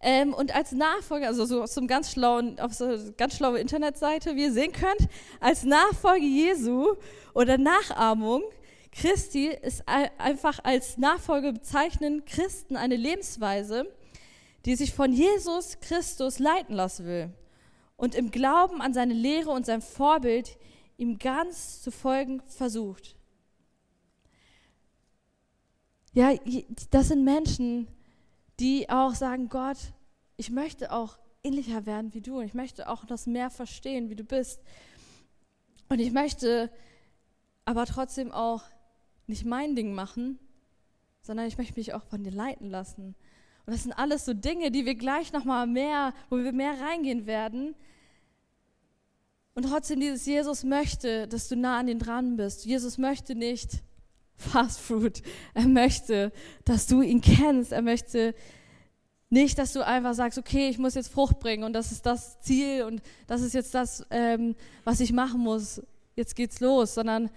Ähm, 0.00 0.34
und 0.34 0.54
als 0.54 0.72
Nachfolge, 0.72 1.26
also 1.26 1.46
so 1.46 1.64
zum 1.66 1.86
ganz 1.86 2.10
schlauen, 2.10 2.58
auf 2.58 2.74
so 2.74 2.84
eine 2.84 3.12
ganz 3.12 3.36
schlaue 3.36 3.58
Internetseite, 3.58 4.34
wie 4.34 4.42
ihr 4.42 4.52
sehen 4.52 4.72
könnt, 4.72 5.08
als 5.40 5.64
Nachfolge 5.64 6.26
Jesu 6.26 6.96
oder 7.34 7.56
Nachahmung 7.56 8.42
Christi 8.94 9.48
ist 9.48 9.82
einfach 9.88 10.60
als 10.62 10.98
Nachfolge 10.98 11.52
bezeichnen 11.52 12.24
Christen 12.26 12.76
eine 12.76 12.96
Lebensweise, 12.96 13.86
die 14.66 14.76
sich 14.76 14.94
von 14.94 15.12
Jesus 15.12 15.80
Christus 15.80 16.38
leiten 16.38 16.74
lassen 16.74 17.06
will 17.06 17.30
und 17.96 18.14
im 18.14 18.30
Glauben 18.30 18.80
an 18.80 18.94
seine 18.94 19.14
Lehre 19.14 19.50
und 19.50 19.66
sein 19.66 19.82
Vorbild 19.82 20.56
ihm 20.96 21.18
ganz 21.18 21.82
zu 21.82 21.90
folgen 21.90 22.42
versucht. 22.46 23.16
Ja, 26.12 26.32
das 26.90 27.08
sind 27.08 27.24
Menschen, 27.24 27.88
die 28.60 28.88
auch 28.88 29.14
sagen, 29.14 29.48
Gott, 29.48 29.78
ich 30.36 30.50
möchte 30.50 30.92
auch 30.92 31.18
ähnlicher 31.42 31.86
werden 31.86 32.14
wie 32.14 32.20
du. 32.20 32.40
Ich 32.40 32.54
möchte 32.54 32.88
auch 32.88 33.04
das 33.04 33.26
mehr 33.26 33.50
verstehen, 33.50 34.10
wie 34.10 34.16
du 34.16 34.24
bist. 34.24 34.60
Und 35.88 35.98
ich 35.98 36.12
möchte 36.12 36.70
aber 37.64 37.86
trotzdem 37.86 38.32
auch 38.32 38.62
nicht 39.26 39.44
mein 39.44 39.74
Ding 39.74 39.94
machen, 39.94 40.38
sondern 41.22 41.46
ich 41.46 41.58
möchte 41.58 41.78
mich 41.78 41.94
auch 41.94 42.04
von 42.04 42.22
dir 42.22 42.32
leiten 42.32 42.70
lassen. 42.70 43.14
Und 43.66 43.72
das 43.72 43.82
sind 43.82 43.92
alles 43.92 44.24
so 44.24 44.34
Dinge, 44.34 44.70
die 44.70 44.84
wir 44.84 44.94
gleich 44.94 45.32
nochmal 45.32 45.66
mehr, 45.66 46.12
wo 46.28 46.36
wir 46.36 46.52
mehr 46.52 46.78
reingehen 46.80 47.26
werden, 47.26 47.74
und 49.54 49.64
trotzdem 49.64 50.00
dieses 50.00 50.26
Jesus 50.26 50.64
möchte, 50.64 51.28
dass 51.28 51.48
du 51.48 51.56
nah 51.56 51.78
an 51.78 51.88
ihn 51.88 51.98
dran 51.98 52.36
bist. 52.36 52.64
Jesus 52.64 52.98
möchte 52.98 53.34
nicht 53.34 53.82
Fast 54.36 54.80
Food. 54.80 55.22
Er 55.54 55.68
möchte, 55.68 56.32
dass 56.64 56.86
du 56.86 57.02
ihn 57.02 57.20
kennst. 57.20 57.72
Er 57.72 57.82
möchte 57.82 58.34
nicht, 59.30 59.58
dass 59.58 59.72
du 59.72 59.86
einfach 59.86 60.14
sagst, 60.14 60.38
okay, 60.38 60.68
ich 60.68 60.78
muss 60.78 60.94
jetzt 60.94 61.08
Frucht 61.08 61.38
bringen 61.38 61.64
und 61.64 61.72
das 61.72 61.92
ist 61.92 62.04
das 62.06 62.40
Ziel 62.40 62.84
und 62.84 63.02
das 63.26 63.42
ist 63.42 63.54
jetzt 63.54 63.74
das, 63.74 64.04
ähm, 64.10 64.54
was 64.84 65.00
ich 65.00 65.12
machen 65.12 65.40
muss. 65.40 65.82
Jetzt 66.16 66.36
geht's 66.36 66.60
los, 66.60 66.94
sondern 66.94 67.30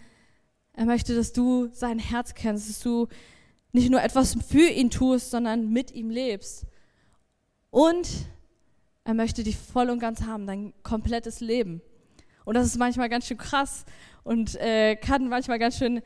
er 0.73 0.85
möchte, 0.85 1.15
dass 1.15 1.33
du 1.33 1.69
sein 1.73 1.97
Herz 1.97 2.35
kennst, 2.35 2.69
dass 2.69 2.79
du 2.79 3.07
nicht 3.71 3.89
nur 3.89 4.01
etwas 4.01 4.37
für 4.47 4.69
ihn 4.69 4.89
tust, 4.89 5.31
sondern 5.31 5.71
mit 5.71 5.91
ihm 5.91 6.09
lebst. 6.09 6.65
Und 7.71 8.07
er 9.03 9.13
möchte 9.13 9.43
dich 9.43 9.57
voll 9.57 9.89
und 9.89 9.99
ganz 9.99 10.21
haben, 10.21 10.45
dein 10.45 10.73
komplettes 10.83 11.39
Leben. 11.39 11.81
Und 12.47 12.53
das 12.53 12.65
ist 12.65 12.77
manchmal 12.77 13.09
ganz 13.09 13.27
schön 13.27 13.37
krass 13.37 13.83
und 14.23 14.55
äh, 14.55 14.95
kann 14.95 15.27
manchmal 15.27 15.59
ganz 15.59 15.77
schön, 15.77 16.01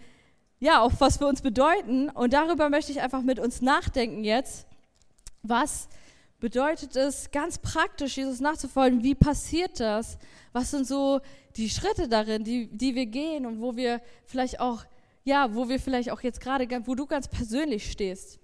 ja, 0.59 0.81
auch 0.81 0.91
was 0.97 1.17
für 1.17 1.27
uns 1.27 1.43
bedeuten. 1.43 2.09
Und 2.09 2.33
darüber 2.33 2.67
möchte 2.71 2.91
ich 2.91 2.99
einfach 2.99 3.21
mit 3.21 3.37
uns 3.37 3.61
nachdenken 3.61 4.23
jetzt. 4.23 4.65
Was 5.43 5.87
bedeutet 6.39 6.95
es 6.95 7.29
ganz 7.29 7.59
praktisch, 7.59 8.17
Jesus 8.17 8.39
nachzufolgen? 8.39 9.03
Wie 9.03 9.13
passiert 9.13 9.79
das? 9.79 10.17
Was 10.51 10.71
sind 10.71 10.87
so 10.87 11.21
die 11.57 11.69
Schritte 11.69 12.07
darin, 12.07 12.43
die, 12.43 12.75
die 12.75 12.95
wir 12.95 13.05
gehen 13.05 13.45
und 13.45 13.61
wo 13.61 13.75
wir 13.75 14.01
vielleicht 14.25 14.59
auch, 14.59 14.83
ja, 15.23 15.53
wo 15.53 15.69
wir 15.69 15.79
vielleicht 15.79 16.09
auch 16.09 16.21
jetzt 16.21 16.41
gerade, 16.41 16.67
wo 16.87 16.95
du 16.95 17.05
ganz 17.05 17.27
persönlich 17.27 17.91
stehst? 17.91 18.39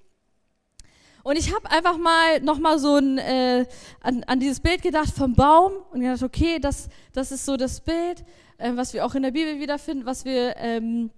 Und 1.28 1.38
ich 1.38 1.54
habe 1.54 1.70
einfach 1.70 1.98
mal 1.98 2.40
nochmal 2.40 2.80
so 2.80 2.96
ein, 2.96 3.18
äh, 3.18 3.66
an, 4.00 4.24
an, 4.28 4.40
dieses 4.40 4.62
Bild 4.62 4.82
gedacht 4.82 5.14
vom 5.14 5.34
Baum 5.34 5.74
und 5.92 6.00
gedacht, 6.00 6.24
okay, 6.24 6.58
das, 6.58 6.88
das 7.12 7.34
ist 7.34 7.46
so 7.46 7.58
das 7.58 7.82
Bild, 7.82 8.24
äh, 8.58 8.72
was 8.76 8.94
wir 8.94 9.06
auch 9.06 9.14
in 9.14 9.24
der 9.24 9.32
Bibel 9.32 9.60
wiederfinden, 9.60 10.06
was 10.06 10.24
wir 10.24 10.56
ähm, 10.56 11.10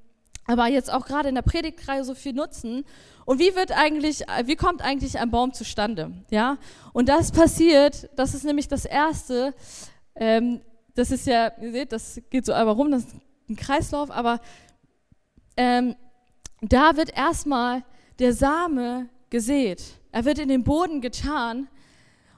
aber 0.47 0.65
jetzt 0.65 0.91
auch 0.91 1.05
gerade 1.05 1.29
in 1.29 1.35
der 1.35 1.43
Predigtreihe 1.43 2.03
so 2.03 2.15
viel 2.15 2.33
nutzen. 2.33 2.85
Und 3.25 3.37
wie 3.37 3.53
wird 3.55 3.71
eigentlich, 3.71 4.23
wie 4.45 4.55
kommt 4.55 4.81
eigentlich 4.81 5.19
ein 5.19 5.29
Baum 5.29 5.53
zustande? 5.53 6.11
Ja, 6.31 6.57
und 6.91 7.07
das 7.07 7.31
passiert, 7.31 8.09
das 8.15 8.33
ist 8.33 8.45
nämlich 8.45 8.67
das 8.67 8.85
Erste. 8.85 9.53
Ähm, 10.15 10.61
das 10.95 11.11
ist 11.11 11.27
ja, 11.27 11.51
ihr 11.61 11.71
seht, 11.71 11.91
das 11.91 12.19
geht 12.31 12.47
so 12.47 12.53
einmal 12.53 12.73
rum, 12.73 12.89
das 12.89 13.03
ist 13.03 13.15
ein 13.47 13.55
Kreislauf, 13.55 14.09
aber 14.09 14.39
ähm, 15.55 15.95
da 16.61 16.97
wird 16.97 17.15
erstmal 17.15 17.83
der 18.17 18.33
Same 18.33 19.07
gesät. 19.29 19.83
Er 20.12 20.25
wird 20.25 20.39
in 20.39 20.50
den 20.50 20.63
Boden 20.63 21.01
getan. 21.01 21.67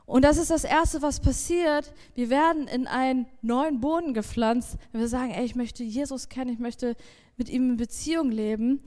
Und 0.06 0.26
das 0.26 0.38
ist 0.38 0.52
das 0.52 0.64
Erste, 0.66 1.02
was 1.02 1.20
passiert. 1.20 1.94
Wir 2.16 2.30
werden 2.30 2.68
in 2.68 2.88
einen 2.88 3.28
neuen 3.42 3.80
Boden 3.80 4.14
gepflanzt, 4.14 4.78
wir 4.92 5.08
sagen, 5.08 5.32
ey, 5.32 5.46
ich 5.46 5.56
möchte 5.56 5.84
Jesus 5.84 6.28
kennen, 6.28 6.52
ich 6.52 6.60
möchte 6.60 6.96
mit 7.38 7.50
ihm 7.50 7.72
in 7.72 7.78
Beziehung 7.78 8.30
leben. 8.30 8.82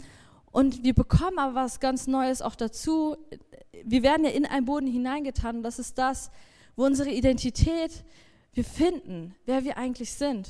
Und 0.53 0.85
wir 0.85 0.95
bekommen 0.95 1.39
aber 1.39 1.55
was 1.55 1.81
ganz 1.81 2.07
Neues 2.07 2.43
auch 2.43 2.55
dazu. 2.55 3.17
Wir 3.85 4.03
werden 4.03 4.25
ja 4.25 4.31
in 4.31 4.47
einen 4.47 4.67
Boden 4.67 4.87
hineingetan. 4.87 5.57
Und 5.57 5.63
das 5.63 5.79
ist 5.79 5.99
das, 5.99 6.31
wo 6.77 6.85
unsere 6.85 7.11
Identität 7.11 8.05
wir 8.53 8.65
finden, 8.65 9.35
wer 9.47 9.65
wir 9.65 9.77
eigentlich 9.79 10.13
sind. 10.13 10.49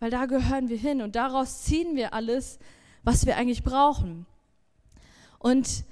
Weil 0.00 0.10
da 0.10 0.26
gehören 0.26 0.68
wir 0.68 0.76
hin 0.76 1.02
und 1.02 1.16
daraus 1.16 1.64
ziehen 1.64 1.96
wir 1.96 2.14
alles, 2.14 2.58
was 3.02 3.26
wir 3.26 3.36
eigentlich 3.36 3.62
brauchen. 3.62 4.26
Und 5.38 5.84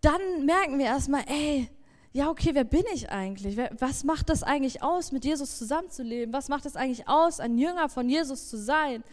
dann 0.00 0.46
merken 0.46 0.78
wir 0.78 0.86
erstmal, 0.86 1.24
ey, 1.26 1.68
ja, 2.12 2.28
okay, 2.28 2.50
wer 2.54 2.64
bin 2.64 2.84
ich 2.92 3.10
eigentlich? 3.10 3.56
Was 3.78 4.02
macht 4.02 4.30
das 4.30 4.42
eigentlich 4.42 4.82
aus, 4.82 5.12
mit 5.12 5.24
Jesus 5.24 5.58
zusammenzuleben? 5.58 6.32
Was 6.32 6.48
macht 6.48 6.66
es 6.66 6.74
eigentlich 6.74 7.06
aus, 7.08 7.38
ein 7.38 7.56
Jünger 7.56 7.88
von 7.88 8.08
Jesus 8.08 8.48
zu 8.48 8.58
sein? 8.58 9.04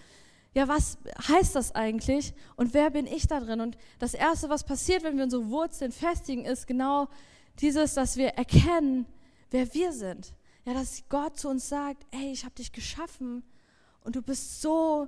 Ja, 0.56 0.68
was 0.68 0.98
heißt 1.28 1.56
das 1.56 1.76
eigentlich? 1.76 2.34
Und 2.56 2.74
wer 2.74 2.90
bin 2.90 3.06
ich 3.06 3.28
da 3.28 3.40
drin? 3.40 3.62
Und 3.62 3.78
das 4.00 4.16
Erste, 4.16 4.50
was 4.50 4.64
passiert, 4.64 5.04
wenn 5.04 5.16
wir 5.16 5.24
unsere 5.24 5.50
Wurzeln 5.50 5.92
festigen, 5.92 6.46
ist 6.46 6.66
genau 6.66 7.08
dieses, 7.60 7.94
dass 7.94 8.18
wir 8.18 8.30
erkennen, 8.30 9.06
wer 9.52 9.72
wir 9.76 9.92
sind. 9.94 10.34
Ja, 10.66 10.74
dass 10.74 11.04
Gott 11.10 11.38
zu 11.38 11.50
uns 11.50 11.70
sagt, 11.70 12.04
ey, 12.12 12.32
ich 12.32 12.44
habe 12.44 12.56
dich 12.56 12.72
geschaffen 12.72 13.44
und 14.04 14.16
du 14.16 14.22
bist 14.24 14.62
so 14.62 15.08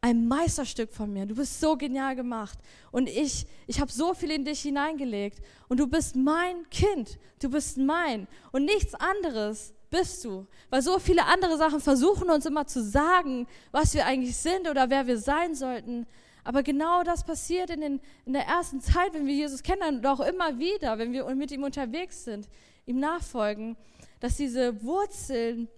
ein 0.00 0.26
Meisterstück 0.28 0.92
von 0.92 1.12
mir. 1.12 1.26
Du 1.26 1.34
bist 1.34 1.60
so 1.60 1.76
genial 1.76 2.16
gemacht. 2.16 2.58
Und 2.90 3.08
ich, 3.08 3.46
ich 3.66 3.80
habe 3.80 3.92
so 3.92 4.14
viel 4.14 4.30
in 4.30 4.44
dich 4.44 4.60
hineingelegt. 4.60 5.40
Und 5.68 5.78
du 5.78 5.86
bist 5.86 6.16
mein 6.16 6.68
Kind. 6.70 7.18
Du 7.40 7.50
bist 7.50 7.76
mein. 7.76 8.26
Und 8.52 8.64
nichts 8.64 8.94
anderes 8.94 9.74
bist 9.90 10.24
du. 10.24 10.46
Weil 10.70 10.82
so 10.82 10.98
viele 10.98 11.26
andere 11.26 11.58
Sachen 11.58 11.80
versuchen 11.80 12.30
uns 12.30 12.46
immer 12.46 12.66
zu 12.66 12.82
sagen, 12.82 13.46
was 13.72 13.94
wir 13.94 14.06
eigentlich 14.06 14.36
sind 14.36 14.68
oder 14.70 14.88
wer 14.88 15.06
wir 15.06 15.18
sein 15.18 15.54
sollten. 15.54 16.06
Aber 16.44 16.62
genau 16.62 17.02
das 17.02 17.24
passiert 17.24 17.68
in, 17.68 17.80
den, 17.82 18.00
in 18.24 18.32
der 18.32 18.46
ersten 18.46 18.80
Zeit, 18.80 19.12
wenn 19.12 19.26
wir 19.26 19.34
Jesus 19.34 19.62
kennen 19.62 19.98
und 19.98 20.06
auch 20.06 20.20
immer 20.20 20.58
wieder, 20.58 20.98
wenn 20.98 21.12
wir 21.12 21.26
mit 21.34 21.50
ihm 21.50 21.64
unterwegs 21.64 22.24
sind, 22.24 22.48
ihm 22.86 22.98
nachfolgen, 22.98 23.76
dass 24.20 24.36
diese 24.36 24.82
Wurzeln 24.82 25.68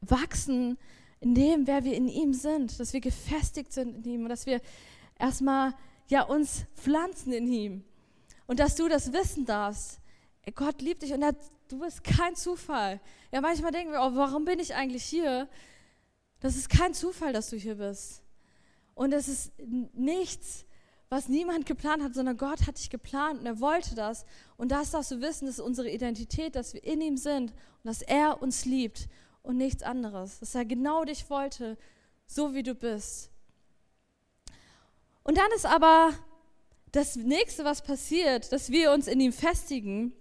wachsen, 0.00 0.78
in 1.26 1.34
dem, 1.34 1.66
wer 1.66 1.82
wir 1.82 1.94
in 1.94 2.06
ihm 2.06 2.32
sind, 2.32 2.78
dass 2.78 2.92
wir 2.92 3.00
gefestigt 3.00 3.72
sind 3.72 3.96
in 3.96 4.12
ihm 4.12 4.22
und 4.22 4.28
dass 4.28 4.46
wir 4.46 4.60
erstmal 5.18 5.74
ja 6.06 6.22
uns 6.22 6.66
pflanzen 6.76 7.32
in 7.32 7.48
ihm 7.48 7.84
und 8.46 8.60
dass 8.60 8.76
du 8.76 8.88
das 8.88 9.12
wissen 9.12 9.44
darfst. 9.44 9.98
Gott 10.54 10.80
liebt 10.80 11.02
dich 11.02 11.12
und 11.12 11.22
er, 11.22 11.34
du 11.66 11.80
bist 11.80 12.04
kein 12.04 12.36
Zufall. 12.36 13.00
Ja, 13.32 13.40
manchmal 13.40 13.72
denken 13.72 13.90
wir, 13.90 14.02
oh, 14.02 14.14
warum 14.14 14.44
bin 14.44 14.60
ich 14.60 14.76
eigentlich 14.76 15.02
hier? 15.02 15.48
Das 16.38 16.54
ist 16.54 16.70
kein 16.70 16.94
Zufall, 16.94 17.32
dass 17.32 17.50
du 17.50 17.56
hier 17.56 17.74
bist. 17.74 18.22
Und 18.94 19.12
es 19.12 19.26
ist 19.26 19.52
nichts, 19.94 20.64
was 21.08 21.28
niemand 21.28 21.66
geplant 21.66 22.04
hat, 22.04 22.14
sondern 22.14 22.36
Gott 22.36 22.68
hat 22.68 22.78
dich 22.78 22.88
geplant 22.88 23.40
und 23.40 23.46
er 23.46 23.58
wollte 23.58 23.96
das. 23.96 24.26
Und 24.56 24.70
das 24.70 24.92
darfst 24.92 25.10
du 25.10 25.20
wissen, 25.20 25.46
das 25.46 25.56
ist 25.56 25.64
unsere 25.64 25.90
Identität, 25.90 26.54
dass 26.54 26.72
wir 26.72 26.84
in 26.84 27.00
ihm 27.00 27.16
sind 27.16 27.50
und 27.50 27.84
dass 27.84 28.00
er 28.00 28.40
uns 28.40 28.64
liebt 28.64 29.08
und 29.46 29.56
nichts 29.56 29.82
anderes. 29.82 30.40
Dass 30.40 30.54
er 30.54 30.64
genau 30.64 31.04
dich 31.04 31.28
wollte, 31.30 31.76
so 32.26 32.54
wie 32.54 32.62
du 32.62 32.74
bist. 32.74 33.30
Und 35.22 35.38
dann 35.38 35.50
ist 35.54 35.66
aber 35.66 36.10
das 36.92 37.16
nächste, 37.16 37.64
was 37.64 37.82
passiert, 37.82 38.52
dass 38.52 38.70
wir 38.70 38.92
uns 38.92 39.06
in 39.06 39.20
ihm 39.20 39.32
festigen 39.32 40.12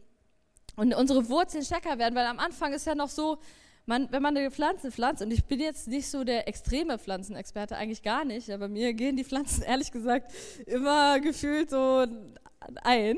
und 0.75 0.93
unsere 0.93 1.29
Wurzeln 1.29 1.63
stärker 1.63 1.97
werden, 1.97 2.15
weil 2.15 2.25
am 2.25 2.39
Anfang 2.39 2.73
ist 2.73 2.85
ja 2.85 2.95
noch 2.95 3.09
so, 3.09 3.37
man, 3.85 4.11
wenn 4.11 4.21
man 4.21 4.35
eine 4.35 4.51
Pflanze 4.51 4.91
pflanzt, 4.91 5.21
und 5.21 5.31
ich 5.31 5.45
bin 5.45 5.59
jetzt 5.59 5.87
nicht 5.87 6.09
so 6.09 6.23
der 6.23 6.47
extreme 6.47 6.97
Pflanzenexperte, 6.97 7.77
eigentlich 7.77 8.01
gar 8.01 8.25
nicht, 8.25 8.49
aber 8.49 8.67
mir 8.67 8.93
gehen 8.93 9.15
die 9.15 9.23
Pflanzen 9.23 9.63
ehrlich 9.67 9.91
gesagt 9.91 10.31
immer 10.65 11.19
gefühlt 11.19 11.69
so 11.69 12.05
ein. 12.83 13.17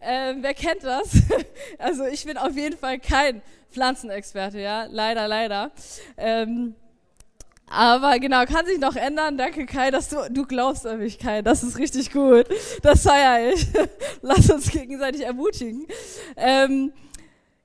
Ähm, 0.00 0.38
wer 0.40 0.54
kennt 0.54 0.84
das? 0.84 1.08
Also 1.78 2.04
ich 2.04 2.24
bin 2.24 2.38
auf 2.38 2.54
jeden 2.54 2.76
Fall 2.76 2.98
kein 2.98 3.42
Pflanzenexperte, 3.70 4.60
ja, 4.60 4.86
leider, 4.88 5.26
leider. 5.26 5.72
Ähm, 6.16 6.74
aber 7.68 8.18
genau, 8.20 8.44
kann 8.44 8.64
sich 8.66 8.78
noch 8.78 8.94
ändern. 8.94 9.36
Danke 9.36 9.66
Kai, 9.66 9.90
dass 9.90 10.08
du, 10.08 10.30
du 10.30 10.46
glaubst 10.46 10.86
an 10.86 10.98
mich, 10.98 11.18
Kai. 11.18 11.42
Das 11.42 11.62
ist 11.62 11.78
richtig 11.78 12.12
gut. 12.12 12.46
Das 12.82 13.02
feiere 13.02 13.52
ich. 13.52 13.66
Lass 14.22 14.48
uns 14.50 14.70
gegenseitig 14.70 15.22
ermutigen. 15.22 15.86
Ähm, 16.36 16.92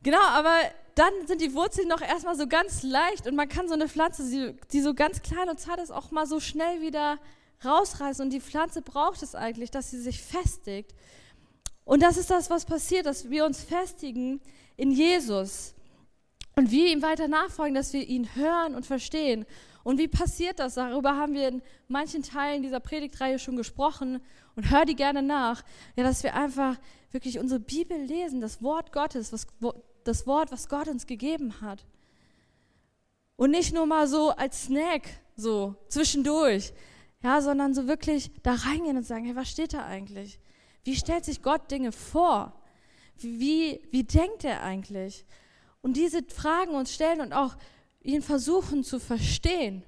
genau, 0.01 0.21
aber 0.31 0.55
dann 0.95 1.13
sind 1.27 1.41
die 1.41 1.53
Wurzeln 1.53 1.87
noch 1.87 2.01
erstmal 2.01 2.35
so 2.35 2.47
ganz 2.47 2.83
leicht 2.83 3.27
und 3.27 3.35
man 3.35 3.47
kann 3.47 3.67
so 3.67 3.75
eine 3.75 3.87
Pflanze, 3.87 4.23
die, 4.29 4.55
die 4.71 4.81
so 4.81 4.93
ganz 4.93 5.21
klein 5.21 5.49
und 5.49 5.59
zart 5.59 5.79
ist, 5.79 5.91
auch 5.91 6.11
mal 6.11 6.25
so 6.25 6.39
schnell 6.39 6.81
wieder 6.81 7.17
rausreißen. 7.63 8.25
Und 8.25 8.31
die 8.31 8.41
Pflanze 8.41 8.81
braucht 8.81 9.23
es 9.23 9.35
eigentlich, 9.35 9.71
dass 9.71 9.91
sie 9.91 9.99
sich 9.99 10.21
festigt. 10.21 10.93
Und 11.83 12.01
das 12.03 12.17
ist 12.17 12.29
das, 12.29 12.49
was 12.49 12.65
passiert, 12.65 13.05
dass 13.05 13.29
wir 13.29 13.45
uns 13.45 13.63
festigen 13.63 14.41
in 14.77 14.91
Jesus 14.91 15.73
und 16.55 16.71
wir 16.71 16.87
ihm 16.87 17.01
weiter 17.01 17.27
nachfolgen, 17.27 17.75
dass 17.75 17.93
wir 17.93 18.07
ihn 18.07 18.35
hören 18.35 18.75
und 18.75 18.85
verstehen. 18.85 19.45
Und 19.83 19.97
wie 19.97 20.07
passiert 20.07 20.59
das? 20.59 20.75
Darüber 20.75 21.15
haben 21.15 21.33
wir 21.33 21.47
in 21.47 21.61
manchen 21.87 22.23
Teilen 22.23 22.61
dieser 22.61 22.79
Predigtreihe 22.79 23.39
schon 23.39 23.55
gesprochen 23.55 24.21
und 24.55 24.69
hör 24.69 24.85
die 24.85 24.95
gerne 24.95 25.23
nach. 25.23 25.63
Ja, 25.95 26.03
dass 26.03 26.23
wir 26.23 26.35
einfach 26.35 26.77
wirklich 27.11 27.39
unsere 27.39 27.59
Bibel 27.59 27.97
lesen, 27.97 28.41
das 28.41 28.61
Wort 28.61 28.91
Gottes, 28.91 29.33
was, 29.33 29.47
das 30.03 30.27
Wort, 30.27 30.51
was 30.51 30.69
Gott 30.69 30.87
uns 30.87 31.07
gegeben 31.07 31.61
hat. 31.61 31.85
Und 33.37 33.51
nicht 33.51 33.73
nur 33.73 33.87
mal 33.87 34.07
so 34.07 34.29
als 34.29 34.65
Snack, 34.65 35.01
so 35.35 35.75
zwischendurch, 35.87 36.73
ja, 37.23 37.41
sondern 37.41 37.73
so 37.73 37.87
wirklich 37.87 38.31
da 38.43 38.53
reingehen 38.53 38.97
und 38.97 39.05
sagen, 39.05 39.25
hey, 39.25 39.35
was 39.35 39.49
steht 39.49 39.73
da 39.73 39.85
eigentlich? 39.85 40.39
Wie 40.83 40.95
stellt 40.95 41.25
sich 41.25 41.41
Gott 41.41 41.69
Dinge 41.69 41.91
vor? 41.91 42.53
Wie, 43.17 43.81
wie 43.91 44.03
denkt 44.03 44.43
er 44.43 44.63
eigentlich? 44.63 45.25
Und 45.81 45.97
diese 45.97 46.23
Fragen 46.23 46.71
uns 46.71 46.93
stellen 46.93 47.21
und 47.21 47.33
auch 47.33 47.55
ihn 48.01 48.21
versuchen 48.21 48.83
zu 48.83 48.99
verstehen. 48.99 49.83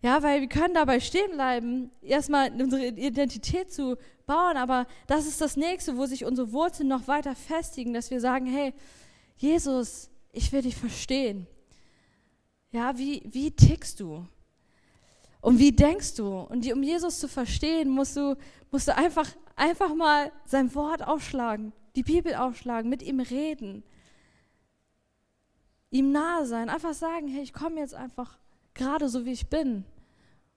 Ja, 0.00 0.22
weil 0.22 0.40
wir 0.40 0.48
können 0.48 0.74
dabei 0.74 1.00
stehen 1.00 1.32
bleiben, 1.32 1.90
erstmal 2.02 2.52
unsere 2.52 2.86
Identität 2.86 3.72
zu 3.72 3.96
bauen, 4.26 4.56
aber 4.56 4.86
das 5.08 5.26
ist 5.26 5.40
das 5.40 5.56
nächste, 5.56 5.96
wo 5.96 6.06
sich 6.06 6.24
unsere 6.24 6.52
Wurzeln 6.52 6.88
noch 6.88 7.08
weiter 7.08 7.34
festigen, 7.34 7.92
dass 7.92 8.10
wir 8.10 8.20
sagen, 8.20 8.46
hey, 8.46 8.72
Jesus, 9.36 10.08
ich 10.32 10.52
will 10.52 10.62
dich 10.62 10.76
verstehen. 10.76 11.46
Ja, 12.70 12.96
wie, 12.96 13.22
wie 13.26 13.50
tickst 13.50 13.98
du? 13.98 14.26
Und 15.40 15.58
wie 15.58 15.72
denkst 15.72 16.16
du? 16.16 16.40
Und 16.40 16.64
die, 16.64 16.72
um 16.72 16.82
Jesus 16.82 17.20
zu 17.20 17.28
verstehen, 17.28 17.88
musst 17.88 18.16
du, 18.16 18.36
musst 18.70 18.88
du 18.88 18.96
einfach, 18.96 19.28
einfach 19.56 19.94
mal 19.94 20.32
sein 20.44 20.74
Wort 20.74 21.06
aufschlagen, 21.06 21.72
die 21.96 22.02
Bibel 22.02 22.34
aufschlagen, 22.34 22.90
mit 22.90 23.02
ihm 23.02 23.20
reden, 23.20 23.82
ihm 25.90 26.12
nahe 26.12 26.44
sein, 26.46 26.68
einfach 26.68 26.94
sagen, 26.94 27.28
hey, 27.28 27.42
ich 27.42 27.52
komme 27.52 27.80
jetzt 27.80 27.94
einfach 27.94 28.38
gerade 28.74 29.08
so, 29.08 29.24
wie 29.24 29.32
ich 29.32 29.48
bin. 29.48 29.84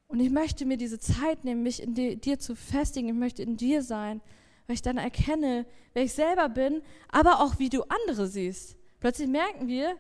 Und 0.07 0.19
ich 0.19 0.29
möchte 0.29 0.65
mir 0.65 0.77
diese 0.77 0.99
Zeit 0.99 1.45
nehmen, 1.45 1.63
mich 1.63 1.81
in 1.81 1.93
dir, 1.93 2.17
dir 2.17 2.37
zu 2.37 2.53
festigen. 2.53 3.07
Ich 3.07 3.15
möchte 3.15 3.43
in 3.43 3.55
dir 3.55 3.81
sein, 3.81 4.19
weil 4.67 4.73
ich 4.73 4.81
dann 4.81 4.97
erkenne, 4.97 5.65
wer 5.93 6.03
ich 6.03 6.13
selber 6.13 6.49
bin, 6.49 6.81
aber 7.09 7.39
auch 7.39 7.59
wie 7.59 7.69
du 7.69 7.83
andere 7.83 8.27
siehst. 8.27 8.75
Plötzlich 8.99 9.29
merken 9.29 9.67
wir, 9.67 9.95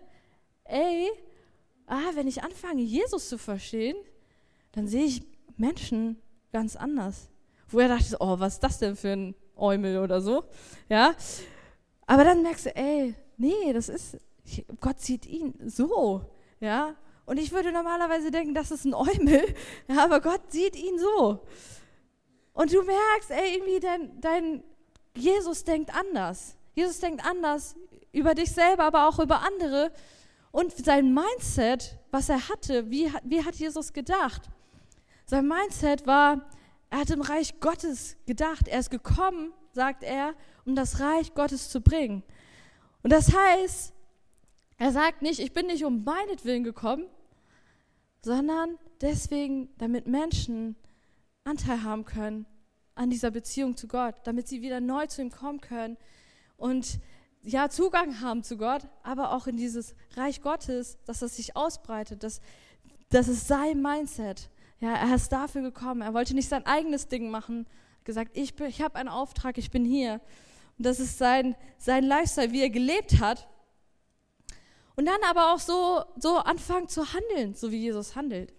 ey, 0.65 1.09
ah, 1.85 2.11
wenn 2.13 2.27
ich 2.27 2.43
anfange, 2.43 2.81
Jesus 2.81 3.29
zu 3.29 3.37
verstehen, 3.37 3.95
dann 4.73 4.87
sehe 4.87 5.05
ich 5.05 5.23
Menschen 5.57 6.21
ganz 6.51 6.75
anders. 6.75 7.29
Wo 7.67 7.79
er 7.79 7.87
dachte, 7.87 8.17
oh, 8.19 8.39
was 8.39 8.55
ist 8.55 8.63
das 8.63 8.79
denn 8.79 8.95
für 8.95 9.09
ein 9.09 9.35
Eumel 9.55 9.99
oder 9.99 10.21
so, 10.21 10.43
ja. 10.89 11.15
Aber 12.05 12.23
dann 12.23 12.41
merkst 12.41 12.65
du, 12.65 12.75
ey, 12.75 13.15
nee, 13.37 13.73
das 13.73 13.89
ist, 13.89 14.17
Gott 14.79 14.99
sieht 14.99 15.25
ihn 15.25 15.53
so, 15.65 16.21
ja. 16.59 16.95
Und 17.25 17.37
ich 17.37 17.51
würde 17.51 17.71
normalerweise 17.71 18.31
denken, 18.31 18.53
das 18.53 18.71
ist 18.71 18.85
ein 18.85 18.93
Eumel, 18.93 19.41
ja, 19.87 20.03
aber 20.03 20.19
Gott 20.19 20.51
sieht 20.51 20.75
ihn 20.75 20.99
so. 20.99 21.39
Und 22.53 22.73
du 22.73 22.83
merkst, 22.83 23.31
ey, 23.31 23.55
irgendwie 23.55 23.79
dein, 23.79 24.19
dein 24.19 24.63
Jesus 25.15 25.63
denkt 25.63 25.95
anders. 25.95 26.57
Jesus 26.73 26.99
denkt 26.99 27.25
anders 27.25 27.75
über 28.11 28.35
dich 28.35 28.51
selber, 28.51 28.83
aber 28.83 29.07
auch 29.07 29.19
über 29.19 29.41
andere. 29.41 29.91
Und 30.51 30.73
sein 30.85 31.13
Mindset, 31.13 31.97
was 32.11 32.27
er 32.27 32.49
hatte, 32.49 32.89
wie, 32.89 33.09
wie 33.23 33.43
hat 33.43 33.55
Jesus 33.55 33.93
gedacht? 33.93 34.49
Sein 35.31 35.47
Mindset 35.47 36.05
war, 36.07 36.41
er 36.89 36.99
hat 36.99 37.09
im 37.09 37.21
Reich 37.21 37.61
Gottes 37.61 38.17
gedacht. 38.25 38.67
Er 38.67 38.81
ist 38.81 38.89
gekommen, 38.89 39.53
sagt 39.71 40.03
er, 40.03 40.33
um 40.65 40.75
das 40.75 40.99
Reich 40.99 41.33
Gottes 41.35 41.69
zu 41.69 41.79
bringen. 41.79 42.21
Und 43.01 43.13
das 43.13 43.33
heißt, 43.33 43.93
er 44.75 44.91
sagt 44.91 45.21
nicht, 45.21 45.39
ich 45.39 45.53
bin 45.53 45.67
nicht 45.67 45.85
um 45.85 46.03
meinetwillen 46.03 46.65
gekommen, 46.65 47.05
sondern 48.21 48.77
deswegen, 48.99 49.69
damit 49.77 50.05
Menschen 50.05 50.75
Anteil 51.45 51.81
haben 51.81 52.03
können 52.03 52.45
an 52.95 53.09
dieser 53.09 53.31
Beziehung 53.31 53.77
zu 53.77 53.87
Gott, 53.87 54.15
damit 54.25 54.49
sie 54.49 54.61
wieder 54.61 54.81
neu 54.81 55.07
zu 55.07 55.21
ihm 55.21 55.31
kommen 55.31 55.61
können 55.61 55.95
und 56.57 56.99
ja, 57.41 57.69
Zugang 57.69 58.19
haben 58.19 58.43
zu 58.43 58.57
Gott, 58.57 58.81
aber 59.01 59.31
auch 59.31 59.47
in 59.47 59.55
dieses 59.55 59.95
Reich 60.17 60.41
Gottes, 60.41 60.97
dass 61.05 61.19
das 61.19 61.37
sich 61.37 61.55
ausbreitet, 61.55 62.21
dass 62.21 62.41
das 63.07 63.29
ist 63.29 63.47
sein 63.47 63.81
Mindset. 63.81 64.49
Ja, 64.81 64.95
er 64.95 65.15
ist 65.15 65.31
dafür 65.31 65.61
gekommen. 65.61 66.01
Er 66.01 66.13
wollte 66.13 66.33
nicht 66.33 66.49
sein 66.49 66.65
eigenes 66.65 67.07
Ding 67.07 67.29
machen. 67.29 67.67
Er 67.99 68.03
gesagt, 68.03 68.31
ich, 68.35 68.59
ich 68.59 68.81
habe 68.81 68.95
einen 68.95 69.09
Auftrag, 69.09 69.57
ich 69.59 69.69
bin 69.69 69.85
hier. 69.85 70.19
Und 70.77 70.85
das 70.85 70.99
ist 70.99 71.19
sein, 71.19 71.55
sein 71.77 72.03
Lifestyle, 72.03 72.51
wie 72.51 72.61
er 72.61 72.71
gelebt 72.71 73.19
hat. 73.19 73.47
Und 74.95 75.05
dann 75.05 75.19
aber 75.29 75.53
auch 75.53 75.59
so, 75.59 76.03
so 76.17 76.37
anfangen 76.37 76.87
zu 76.87 77.13
handeln, 77.13 77.53
so 77.53 77.71
wie 77.71 77.79
Jesus 77.79 78.15
handelt. 78.15 78.53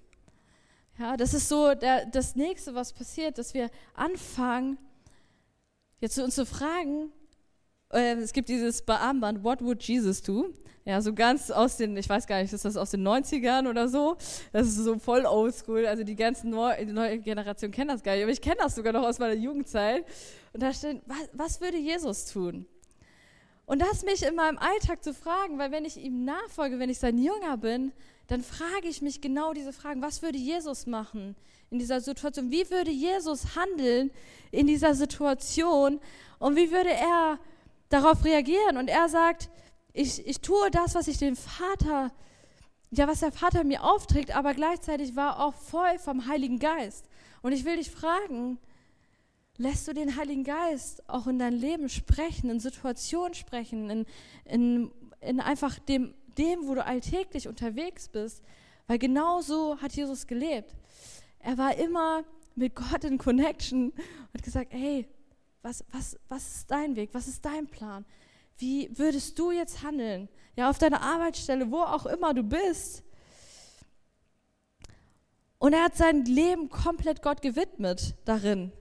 Ja, 0.98 1.16
das 1.16 1.34
ist 1.34 1.48
so 1.48 1.74
der, 1.74 2.06
das 2.06 2.36
Nächste, 2.36 2.74
was 2.74 2.92
passiert, 2.92 3.38
dass 3.38 3.54
wir 3.54 3.70
anfangen, 3.94 4.78
jetzt 6.00 6.18
uns 6.18 6.36
zu 6.36 6.46
fragen, 6.46 7.10
äh, 7.92 8.14
es 8.14 8.32
gibt 8.32 8.48
dieses 8.48 8.86
Armband, 8.88 9.44
What 9.44 9.62
would 9.62 9.82
Jesus 9.82 10.22
do? 10.22 10.52
Ja, 10.84 11.00
so 11.00 11.14
ganz 11.14 11.52
aus 11.52 11.76
den, 11.76 11.96
ich 11.96 12.08
weiß 12.08 12.26
gar 12.26 12.42
nicht, 12.42 12.52
ist 12.52 12.64
das 12.64 12.76
aus 12.76 12.90
den 12.90 13.06
90ern 13.06 13.68
oder 13.68 13.88
so? 13.88 14.16
Das 14.52 14.66
ist 14.66 14.76
so 14.76 14.98
voll 14.98 15.26
oldschool. 15.26 15.86
Also 15.86 16.02
die 16.02 16.16
ganzen 16.16 16.50
Neu 16.50 16.74
die 16.84 16.92
neue 16.92 17.18
Generation 17.18 17.70
kennt 17.70 17.90
das 17.90 18.02
gar 18.02 18.14
nicht, 18.14 18.22
aber 18.24 18.32
ich 18.32 18.40
kenne 18.40 18.56
das 18.58 18.74
sogar 18.74 18.92
noch 18.92 19.04
aus 19.04 19.20
meiner 19.20 19.34
Jugendzeit. 19.34 20.04
Und 20.52 20.60
da 20.62 20.72
steht, 20.72 21.00
was, 21.06 21.28
was 21.32 21.60
würde 21.60 21.76
Jesus 21.76 22.26
tun? 22.26 22.66
Und 23.64 23.80
das 23.80 24.02
mich 24.02 24.24
in 24.24 24.34
meinem 24.34 24.58
Alltag 24.58 25.04
zu 25.04 25.14
fragen, 25.14 25.56
weil 25.58 25.70
wenn 25.70 25.84
ich 25.84 25.96
ihm 25.96 26.24
nachfolge, 26.24 26.80
wenn 26.80 26.90
ich 26.90 26.98
sein 26.98 27.16
Jünger 27.16 27.56
bin, 27.56 27.92
dann 28.26 28.42
frage 28.42 28.88
ich 28.88 29.02
mich 29.02 29.20
genau 29.20 29.52
diese 29.52 29.72
Fragen. 29.72 30.02
Was 30.02 30.20
würde 30.20 30.36
Jesus 30.36 30.86
machen 30.86 31.36
in 31.70 31.78
dieser 31.78 32.00
Situation? 32.00 32.50
Wie 32.50 32.68
würde 32.70 32.90
Jesus 32.90 33.54
handeln 33.54 34.10
in 34.50 34.66
dieser 34.66 34.94
Situation? 34.94 36.00
Und 36.40 36.56
wie 36.56 36.72
würde 36.72 36.90
er 36.90 37.38
darauf 37.92 38.24
reagieren? 38.24 38.76
Und 38.76 38.88
er 38.88 39.08
sagt, 39.08 39.50
ich, 39.92 40.26
ich 40.26 40.40
tue 40.40 40.70
das, 40.70 40.94
was 40.94 41.08
ich 41.08 41.18
den 41.18 41.36
Vater, 41.36 42.10
ja, 42.90 43.08
was 43.08 43.20
der 43.20 43.32
Vater 43.32 43.64
mir 43.64 43.84
aufträgt, 43.84 44.34
aber 44.34 44.54
gleichzeitig 44.54 45.16
war 45.16 45.40
auch 45.40 45.54
voll 45.54 45.98
vom 45.98 46.26
Heiligen 46.26 46.58
Geist. 46.58 47.08
Und 47.42 47.52
ich 47.52 47.64
will 47.64 47.76
dich 47.76 47.90
fragen, 47.90 48.58
lässt 49.58 49.86
du 49.88 49.92
den 49.92 50.16
Heiligen 50.16 50.44
Geist 50.44 51.08
auch 51.08 51.26
in 51.26 51.38
dein 51.38 51.54
Leben 51.54 51.88
sprechen, 51.88 52.50
in 52.50 52.60
Situationen 52.60 53.34
sprechen, 53.34 53.90
in, 53.90 54.06
in, 54.44 54.90
in 55.20 55.40
einfach 55.40 55.78
dem, 55.78 56.14
dem, 56.38 56.66
wo 56.66 56.74
du 56.74 56.84
alltäglich 56.84 57.48
unterwegs 57.48 58.08
bist? 58.08 58.42
Weil 58.86 58.98
genau 58.98 59.40
so 59.40 59.80
hat 59.80 59.92
Jesus 59.92 60.26
gelebt. 60.26 60.74
Er 61.38 61.58
war 61.58 61.76
immer 61.76 62.24
mit 62.54 62.74
Gott 62.74 63.04
in 63.04 63.18
Connection 63.18 63.90
und 63.90 64.34
hat 64.34 64.42
gesagt, 64.42 64.72
hey, 64.72 65.06
was, 65.62 65.84
was, 65.92 66.18
was 66.28 66.56
ist 66.56 66.70
dein 66.70 66.96
Weg? 66.96 67.10
Was 67.12 67.28
ist 67.28 67.44
dein 67.44 67.66
Plan? 67.66 68.04
Wie 68.58 68.90
würdest 68.96 69.38
du 69.38 69.50
jetzt 69.50 69.82
handeln? 69.82 70.28
Ja, 70.56 70.68
auf 70.68 70.78
deiner 70.78 71.00
Arbeitsstelle, 71.02 71.70
wo 71.70 71.80
auch 71.80 72.06
immer 72.06 72.34
du 72.34 72.42
bist. 72.42 73.02
Und 75.58 75.72
er 75.72 75.84
hat 75.84 75.96
sein 75.96 76.24
Leben 76.24 76.68
komplett 76.68 77.22
Gott 77.22 77.40
gewidmet 77.40 78.14
darin. 78.24 78.72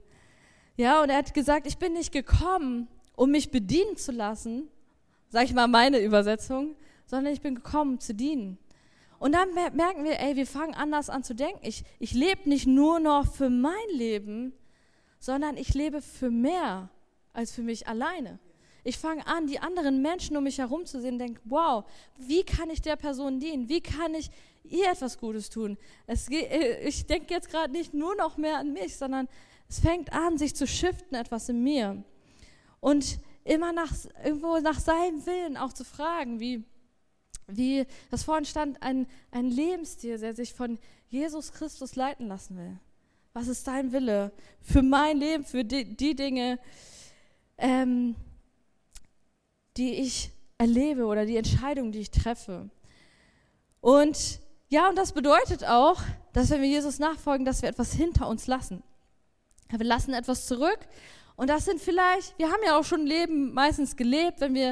Ja, 0.76 1.02
und 1.04 1.10
er 1.10 1.18
hat 1.18 1.34
gesagt, 1.34 1.68
ich 1.68 1.78
bin 1.78 1.94
nicht 1.94 2.12
gekommen, 2.12 2.88
um 3.16 3.32
mich 3.32 3.52
bedienen 3.52 3.98
zu 3.98 4.12
lassen, 4.12 4.68
sag 5.30 5.46
ich 5.46 5.54
mal 5.54 5.68
meine 5.68 6.00
Übersetzung, 6.00 6.76
sondern 7.06 7.34
ich 7.34 7.42
bin 7.42 7.56
gekommen 7.56 8.00
zu 8.00 8.16
dienen. 8.16 8.58
Und 9.20 9.34
dann 9.34 9.54
merken 9.54 10.04
wir, 10.04 10.20
ey, 10.20 10.36
wir 10.36 10.48
fangen 10.48 10.74
anders 10.74 11.12
an 11.12 11.24
zu 11.24 11.36
denken. 11.36 11.60
Ich, 11.62 11.84
ich 12.00 12.14
lebe 12.14 12.50
nicht 12.50 12.66
nur 12.66 13.00
noch 13.00 13.32
für 13.32 13.52
mein 13.52 13.76
Leben, 13.94 14.54
sondern 15.22 15.56
ich 15.56 15.74
lebe 15.76 16.02
für 16.02 16.32
mehr 16.32 16.90
als 17.32 17.52
für 17.52 17.62
mich 17.62 17.88
alleine. 17.88 18.40
Ich 18.84 18.98
fange 18.98 19.26
an, 19.28 19.46
die 19.46 19.60
anderen 19.60 20.02
Menschen 20.02 20.36
um 20.36 20.44
mich 20.44 20.58
herum 20.58 20.88
zu 20.88 21.00
sehen 21.00 21.14
und 21.14 21.20
denke, 21.20 21.40
wow, 21.46 21.86
wie 22.18 22.44
kann 22.44 22.72
ich 22.72 22.82
der 22.82 22.96
Person 22.96 23.40
dienen? 23.40 23.70
Wie 23.70 23.82
kann 23.82 24.16
ich 24.16 24.32
ihr 24.64 24.92
etwas 24.92 25.20
Gutes 25.20 25.52
tun? 25.52 25.78
Es, 26.08 26.28
äh, 26.30 26.88
ich 26.88 27.06
denke 27.06 27.34
jetzt 27.36 27.50
gerade 27.50 27.72
nicht 27.72 27.94
nur 27.94 28.16
noch 28.16 28.38
mehr 28.38 28.58
an 28.58 28.74
mich, 28.74 28.98
sondern 28.98 29.28
es 29.70 29.80
fängt 29.80 30.12
an, 30.12 30.40
sich 30.40 30.56
zu 30.56 30.66
shiften, 30.66 31.16
etwas 31.16 31.48
in 31.50 31.64
mir. 31.64 32.04
Und 32.80 33.20
immer 33.44 33.72
nach, 33.72 33.94
irgendwo 34.24 34.58
nach 34.58 34.80
seinem 34.80 35.24
Willen 35.28 35.56
auch 35.56 35.74
zu 35.74 35.86
fragen, 35.86 36.40
wie, 36.40 36.64
wie 37.46 37.86
das 38.10 38.24
vorhin 38.24 38.46
stand, 38.46 38.82
ein, 38.82 39.06
ein 39.30 39.46
Lebensstil, 39.46 40.18
der 40.18 40.34
sich 40.34 40.56
von 40.56 40.80
Jesus 41.10 41.52
Christus 41.52 41.96
leiten 41.96 42.28
lassen 42.28 42.58
will. 42.58 42.80
Was 43.34 43.48
ist 43.48 43.66
dein 43.68 43.94
Wille 43.94 44.34
für 44.60 44.82
mein 44.82 45.18
Leben, 45.18 45.46
für 45.46 45.64
die, 45.64 45.96
die 45.96 46.16
Dinge, 46.16 46.60
ähm, 47.58 48.16
die 49.78 49.94
ich 49.94 50.32
erlebe 50.58 51.06
oder 51.06 51.26
die 51.26 51.38
Entscheidungen, 51.38 51.94
die 51.94 52.00
ich 52.00 52.12
treffe? 52.12 52.70
Und 53.80 54.42
ja, 54.68 54.90
und 54.90 54.98
das 54.98 55.14
bedeutet 55.14 55.66
auch, 55.66 56.02
dass 56.34 56.50
wenn 56.50 56.62
wir 56.62 56.68
Jesus 56.68 57.00
nachfolgen, 57.00 57.46
dass 57.46 57.62
wir 57.62 57.70
etwas 57.70 57.94
hinter 57.94 58.28
uns 58.28 58.48
lassen. 58.48 58.84
Wir 59.70 59.86
lassen 59.86 60.14
etwas 60.14 60.46
zurück. 60.46 60.80
Und 61.38 61.50
das 61.50 61.66
sind 61.66 61.80
vielleicht, 61.80 62.38
wir 62.38 62.48
haben 62.48 62.62
ja 62.66 62.78
auch 62.78 62.84
schon 62.84 63.06
Leben 63.06 63.54
meistens 63.54 63.96
gelebt, 63.96 64.42
wenn 64.42 64.54
wir, 64.54 64.72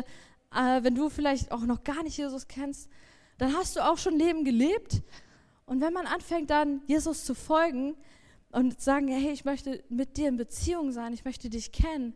äh, 0.53 0.83
wenn 0.83 0.95
du 0.95 1.09
vielleicht 1.09 1.51
auch 1.51 1.61
noch 1.61 1.83
gar 1.83 2.03
nicht 2.03 2.17
Jesus 2.17 2.47
kennst, 2.47 2.89
dann 3.37 3.55
hast 3.55 3.77
du 3.77 3.85
auch 3.85 3.97
schon 3.97 4.17
Leben 4.17 4.43
gelebt. 4.43 5.01
Und 5.65 5.81
wenn 5.81 5.93
man 5.93 6.05
anfängt 6.05 6.49
dann 6.49 6.81
Jesus 6.87 7.23
zu 7.23 7.33
folgen, 7.33 7.95
und 8.51 8.81
sagen, 8.81 9.07
hey, 9.07 9.31
ich 9.31 9.45
möchte 9.45 9.83
mit 9.89 10.17
dir 10.17 10.29
in 10.29 10.38
Beziehung 10.38 10.91
sein, 10.91 11.13
ich 11.13 11.25
möchte 11.25 11.49
dich 11.49 11.71
kennen, 11.71 12.15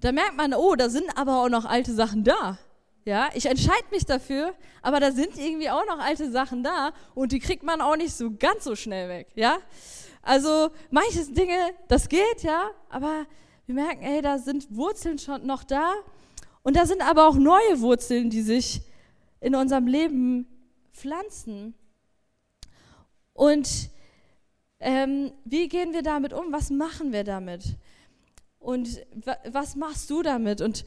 da 0.00 0.12
merkt 0.12 0.36
man, 0.36 0.54
oh, 0.54 0.74
da 0.74 0.88
sind 0.88 1.16
aber 1.16 1.42
auch 1.42 1.48
noch 1.48 1.64
alte 1.64 1.94
Sachen 1.94 2.24
da. 2.24 2.58
Ja, 3.06 3.28
ich 3.34 3.46
entscheide 3.46 3.84
mich 3.90 4.06
dafür, 4.06 4.54
aber 4.80 4.98
da 4.98 5.12
sind 5.12 5.36
irgendwie 5.36 5.68
auch 5.68 5.84
noch 5.86 5.98
alte 5.98 6.30
Sachen 6.30 6.62
da 6.62 6.92
und 7.14 7.32
die 7.32 7.38
kriegt 7.38 7.62
man 7.62 7.82
auch 7.82 7.96
nicht 7.96 8.14
so 8.14 8.30
ganz 8.30 8.64
so 8.64 8.76
schnell 8.76 9.10
weg, 9.10 9.28
ja? 9.34 9.58
Also, 10.22 10.70
manches 10.90 11.32
Dinge, 11.34 11.56
das 11.88 12.08
geht, 12.08 12.42
ja, 12.42 12.70
aber 12.88 13.26
wir 13.66 13.74
merken, 13.74 14.02
ey, 14.02 14.22
da 14.22 14.38
sind 14.38 14.74
Wurzeln 14.74 15.18
schon 15.18 15.46
noch 15.46 15.64
da 15.64 15.92
und 16.62 16.76
da 16.76 16.86
sind 16.86 17.02
aber 17.02 17.28
auch 17.28 17.34
neue 17.34 17.80
Wurzeln, 17.80 18.30
die 18.30 18.40
sich 18.40 18.80
in 19.40 19.54
unserem 19.54 19.86
Leben 19.86 20.46
pflanzen. 20.94 21.74
Und 23.34 23.90
ähm, 24.84 25.32
wie 25.46 25.68
gehen 25.68 25.94
wir 25.94 26.02
damit 26.02 26.34
um? 26.34 26.52
Was 26.52 26.68
machen 26.68 27.10
wir 27.12 27.24
damit? 27.24 27.76
Und 28.58 29.00
was 29.50 29.76
machst 29.76 30.10
du 30.10 30.22
damit? 30.22 30.60
Und, 30.60 30.84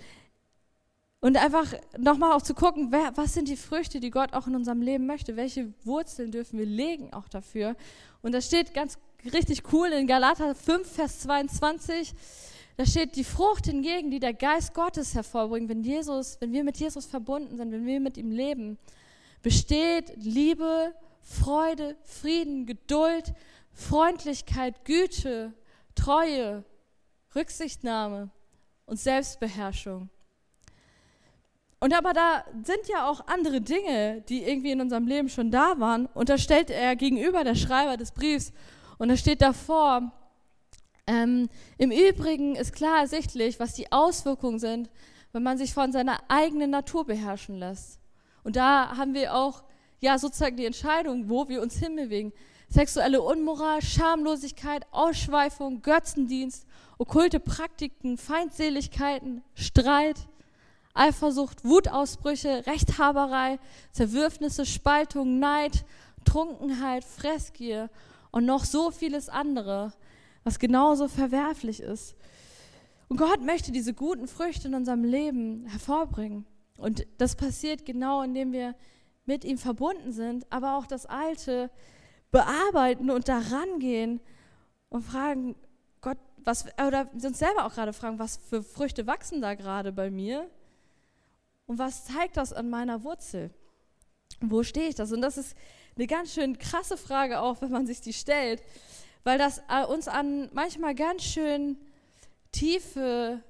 und 1.19 1.35
einfach 1.35 1.73
nochmal 1.97 2.33
auch 2.33 2.43
zu 2.43 2.53
gucken, 2.53 2.91
wer, 2.91 3.17
was 3.17 3.33
sind 3.33 3.47
die 3.47 3.57
Früchte, 3.57 3.99
die 3.99 4.11
Gott 4.11 4.33
auch 4.33 4.45
in 4.45 4.55
unserem 4.55 4.83
Leben 4.83 5.07
möchte? 5.07 5.35
Welche 5.35 5.73
Wurzeln 5.83 6.31
dürfen 6.31 6.59
wir 6.59 6.67
legen 6.67 7.11
auch 7.11 7.27
dafür? 7.27 7.75
Und 8.21 8.33
das 8.33 8.45
steht 8.45 8.75
ganz 8.75 8.99
richtig 9.33 9.63
cool 9.73 9.87
in 9.87 10.05
Galater 10.05 10.53
5, 10.53 10.87
Vers 10.87 11.21
22. 11.21 12.13
Da 12.77 12.85
steht 12.85 13.15
die 13.15 13.23
Frucht 13.23 13.65
hingegen, 13.65 14.11
die 14.11 14.19
der 14.19 14.33
Geist 14.33 14.75
Gottes 14.75 15.15
hervorbringt, 15.15 15.69
wenn 15.69 15.83
Jesus, 15.83 16.37
wenn 16.39 16.51
wir 16.51 16.63
mit 16.63 16.77
Jesus 16.77 17.07
verbunden 17.07 17.57
sind, 17.57 17.71
wenn 17.71 17.87
wir 17.87 17.99
mit 17.99 18.17
ihm 18.17 18.29
leben, 18.29 18.77
besteht 19.41 20.13
Liebe, 20.17 20.93
Freude, 21.21 21.95
Frieden, 22.03 22.67
Geduld, 22.67 23.33
Freundlichkeit, 23.77 24.85
Güte, 24.85 25.53
Treue, 25.93 26.65
Rücksichtnahme 27.35 28.31
und 28.87 28.99
Selbstbeherrschung. 28.99 30.09
Und 31.79 31.95
aber 31.95 32.13
da 32.13 32.43
sind 32.63 32.87
ja 32.87 33.07
auch 33.07 33.27
andere 33.27 33.61
Dinge, 33.61 34.23
die 34.27 34.41
irgendwie 34.41 34.71
in 34.71 34.81
unserem 34.81 35.05
Leben 35.05 35.29
schon 35.29 35.51
da 35.51 35.79
waren. 35.79 36.07
Und 36.07 36.29
da 36.29 36.39
stellt 36.39 36.71
er 36.71 36.95
gegenüber 36.95 37.43
der 37.43 37.53
Schreiber 37.53 37.97
des 37.97 38.11
Briefs 38.11 38.51
und 38.97 39.09
da 39.09 39.15
steht 39.15 39.43
davor, 39.43 40.11
ähm, 41.05 41.47
im 41.77 41.91
Übrigen 41.91 42.55
ist 42.55 42.73
klar 42.73 43.01
ersichtlich, 43.01 43.59
was 43.59 43.75
die 43.75 43.91
Auswirkungen 43.91 44.57
sind, 44.57 44.89
wenn 45.33 45.43
man 45.43 45.59
sich 45.59 45.71
von 45.71 45.91
seiner 45.91 46.19
eigenen 46.29 46.71
Natur 46.71 47.05
beherrschen 47.05 47.59
lässt. 47.59 47.99
Und 48.43 48.55
da 48.55 48.97
haben 48.97 49.13
wir 49.13 49.35
auch 49.35 49.63
ja 49.99 50.17
sozusagen 50.17 50.57
die 50.57 50.65
Entscheidung, 50.65 51.29
wo 51.29 51.47
wir 51.47 51.61
uns 51.61 51.77
hinbewegen 51.77 52.33
sexuelle 52.67 53.21
Unmoral, 53.21 53.81
Schamlosigkeit, 53.81 54.85
Ausschweifung, 54.91 55.81
Götzendienst, 55.81 56.65
okkulte 56.97 57.39
Praktiken, 57.39 58.17
Feindseligkeiten, 58.17 59.43
Streit, 59.53 60.27
Eifersucht, 60.93 61.63
Wutausbrüche, 61.63 62.65
Rechthaberei, 62.65 63.59
Zerwürfnisse, 63.91 64.65
Spaltung, 64.65 65.39
Neid, 65.39 65.85
Trunkenheit, 66.25 67.03
Fressgier 67.03 67.89
und 68.31 68.45
noch 68.45 68.65
so 68.65 68.91
vieles 68.91 69.29
andere, 69.29 69.93
was 70.43 70.59
genauso 70.59 71.07
verwerflich 71.07 71.79
ist. 71.79 72.15
Und 73.07 73.17
Gott 73.17 73.41
möchte 73.41 73.71
diese 73.71 73.93
guten 73.93 74.27
Früchte 74.27 74.67
in 74.67 74.73
unserem 74.75 75.03
Leben 75.03 75.65
hervorbringen. 75.67 76.45
Und 76.77 77.07
das 77.17 77.35
passiert 77.35 77.85
genau, 77.85 78.21
indem 78.21 78.51
wir 78.51 78.75
mit 79.25 79.45
ihm 79.45 79.57
verbunden 79.57 80.11
sind, 80.11 80.45
aber 80.51 80.77
auch 80.77 80.87
das 80.87 81.05
Alte 81.05 81.69
bearbeiten 82.31 83.09
und 83.09 83.27
da 83.27 83.39
rangehen 83.39 84.19
und 84.89 85.03
fragen, 85.03 85.55
Gott, 86.01 86.17
was, 86.43 86.65
oder 86.85 87.09
uns 87.13 87.39
selber 87.39 87.65
auch 87.65 87.73
gerade 87.73 87.93
fragen, 87.93 88.19
was 88.19 88.37
für 88.37 88.63
Früchte 88.63 89.07
wachsen 89.07 89.41
da 89.41 89.55
gerade 89.55 89.91
bei 89.91 90.09
mir? 90.09 90.49
Und 91.65 91.79
was 91.79 92.05
zeigt 92.05 92.37
das 92.37 92.53
an 92.53 92.69
meiner 92.69 93.03
Wurzel? 93.03 93.51
Wo 94.39 94.63
stehe 94.63 94.89
ich 94.89 94.95
das? 94.95 95.11
Und 95.11 95.21
das 95.21 95.37
ist 95.37 95.55
eine 95.95 96.07
ganz 96.07 96.33
schön 96.33 96.57
krasse 96.57 96.95
Frage 96.95 97.41
auch, 97.41 97.61
wenn 97.61 97.71
man 97.71 97.87
sich 97.87 98.01
die 98.01 98.13
stellt, 98.13 98.61
weil 99.23 99.37
das 99.37 99.61
äh, 99.69 99.85
uns 99.85 100.07
an 100.07 100.49
manchmal 100.53 100.95
ganz 100.95 101.23
schön 101.23 101.77
tiefe, 102.51 103.41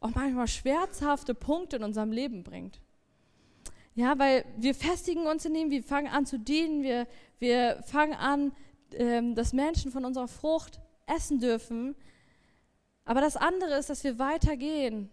auch 0.00 0.14
manchmal 0.14 0.48
schmerzhafte 0.48 1.34
Punkte 1.34 1.76
in 1.76 1.84
unserem 1.84 2.12
Leben 2.12 2.42
bringt. 2.42 2.80
Ja, 3.94 4.18
weil 4.18 4.44
wir 4.58 4.74
festigen 4.74 5.26
uns 5.26 5.44
in 5.44 5.54
ihm, 5.54 5.70
wir 5.70 5.82
fangen 5.82 6.08
an 6.08 6.26
zu 6.26 6.38
dienen, 6.38 6.82
wir, 6.82 7.06
wir 7.38 7.82
fangen 7.84 8.14
an, 8.14 8.52
ähm, 8.92 9.34
dass 9.34 9.52
Menschen 9.52 9.90
von 9.90 10.04
unserer 10.04 10.28
Frucht 10.28 10.80
essen 11.06 11.38
dürfen. 11.38 11.94
Aber 13.04 13.20
das 13.20 13.36
andere 13.36 13.78
ist, 13.78 13.90
dass 13.90 14.04
wir 14.04 14.18
weitergehen 14.18 15.10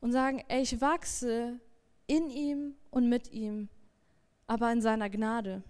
und 0.00 0.12
sagen, 0.12 0.42
ey, 0.48 0.62
ich 0.62 0.80
wachse 0.80 1.58
in 2.06 2.30
ihm 2.30 2.74
und 2.90 3.08
mit 3.08 3.32
ihm, 3.32 3.68
aber 4.46 4.70
in 4.72 4.80
seiner 4.82 5.10
Gnade. 5.10 5.62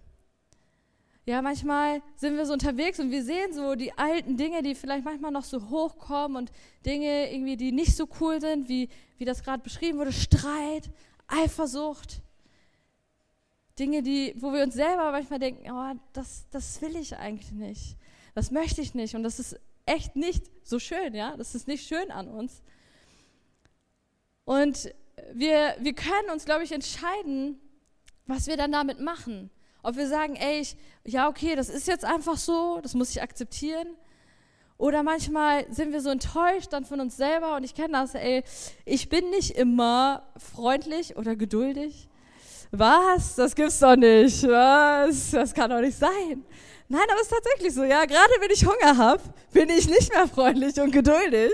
Ja, 1.27 1.41
manchmal 1.41 2.03
sind 2.17 2.37
wir 2.37 2.45
so 2.45 2.53
unterwegs 2.53 2.99
und 2.99 3.09
wir 3.09 3.23
sehen 3.23 3.51
so 3.51 3.73
die 3.73 3.97
alten 3.97 4.37
Dinge, 4.37 4.61
die 4.61 4.75
vielleicht 4.75 5.05
manchmal 5.05 5.31
noch 5.31 5.43
so 5.43 5.69
hochkommen 5.69 6.37
und 6.37 6.51
Dinge 6.85 7.33
irgendwie, 7.33 7.57
die 7.57 7.71
nicht 7.71 7.95
so 7.95 8.07
cool 8.19 8.39
sind, 8.39 8.69
wie, 8.69 8.89
wie 9.17 9.25
das 9.25 9.41
gerade 9.41 9.63
beschrieben 9.63 9.97
wurde, 9.97 10.11
Streit, 10.11 10.91
Eifersucht. 11.27 12.21
Dinge, 13.77 14.03
die, 14.03 14.35
wo 14.37 14.53
wir 14.53 14.63
uns 14.63 14.73
selber 14.73 15.11
manchmal 15.11 15.39
denken, 15.39 15.69
oh, 15.69 15.93
das, 16.13 16.47
das 16.51 16.81
will 16.81 16.95
ich 16.95 17.17
eigentlich 17.17 17.51
nicht. 17.51 17.97
Das 18.33 18.51
möchte 18.51 18.81
ich 18.81 18.93
nicht. 18.93 19.15
Und 19.15 19.23
das 19.23 19.39
ist 19.39 19.59
echt 19.85 20.15
nicht 20.15 20.49
so 20.63 20.79
schön, 20.79 21.13
ja. 21.13 21.35
Das 21.37 21.55
ist 21.55 21.67
nicht 21.67 21.87
schön 21.87 22.11
an 22.11 22.27
uns. 22.27 22.61
Und 24.45 24.93
wir, 25.33 25.75
wir 25.79 25.93
können 25.93 26.29
uns, 26.31 26.45
glaube 26.45 26.63
ich, 26.63 26.71
entscheiden, 26.71 27.59
was 28.27 28.47
wir 28.47 28.57
dann 28.57 28.71
damit 28.71 28.99
machen. 28.99 29.49
Ob 29.83 29.97
wir 29.97 30.07
sagen, 30.07 30.35
ey, 30.35 30.61
ich, 30.61 30.77
ja, 31.03 31.27
okay, 31.27 31.55
das 31.55 31.69
ist 31.69 31.87
jetzt 31.87 32.05
einfach 32.05 32.37
so, 32.37 32.79
das 32.81 32.93
muss 32.93 33.11
ich 33.11 33.21
akzeptieren. 33.21 33.87
Oder 34.77 35.03
manchmal 35.03 35.71
sind 35.71 35.93
wir 35.93 36.01
so 36.01 36.09
enttäuscht 36.09 36.73
dann 36.73 36.85
von 36.85 36.99
uns 36.99 37.15
selber 37.15 37.55
und 37.55 37.63
ich 37.63 37.75
kenne 37.75 37.93
das, 37.93 38.13
ey, 38.13 38.43
ich 38.83 39.09
bin 39.09 39.29
nicht 39.29 39.51
immer 39.51 40.23
freundlich 40.37 41.15
oder 41.15 41.35
geduldig. 41.35 42.09
Was? 42.77 43.35
Das 43.35 43.55
gibt's 43.55 43.79
doch 43.79 43.95
nicht. 43.95 44.43
Was? 44.47 45.31
Das 45.31 45.53
kann 45.53 45.69
doch 45.69 45.81
nicht 45.81 45.97
sein. 45.97 46.43
Nein, 46.87 47.01
aber 47.09 47.19
es 47.19 47.27
ist 47.27 47.33
tatsächlich 47.33 47.73
so, 47.73 47.83
ja, 47.83 48.05
gerade 48.05 48.33
wenn 48.39 48.51
ich 48.51 48.65
Hunger 48.65 48.97
habe, 48.97 49.23
bin 49.51 49.69
ich 49.69 49.87
nicht 49.89 50.13
mehr 50.13 50.27
freundlich 50.27 50.79
und 50.79 50.91
geduldig. 50.91 51.51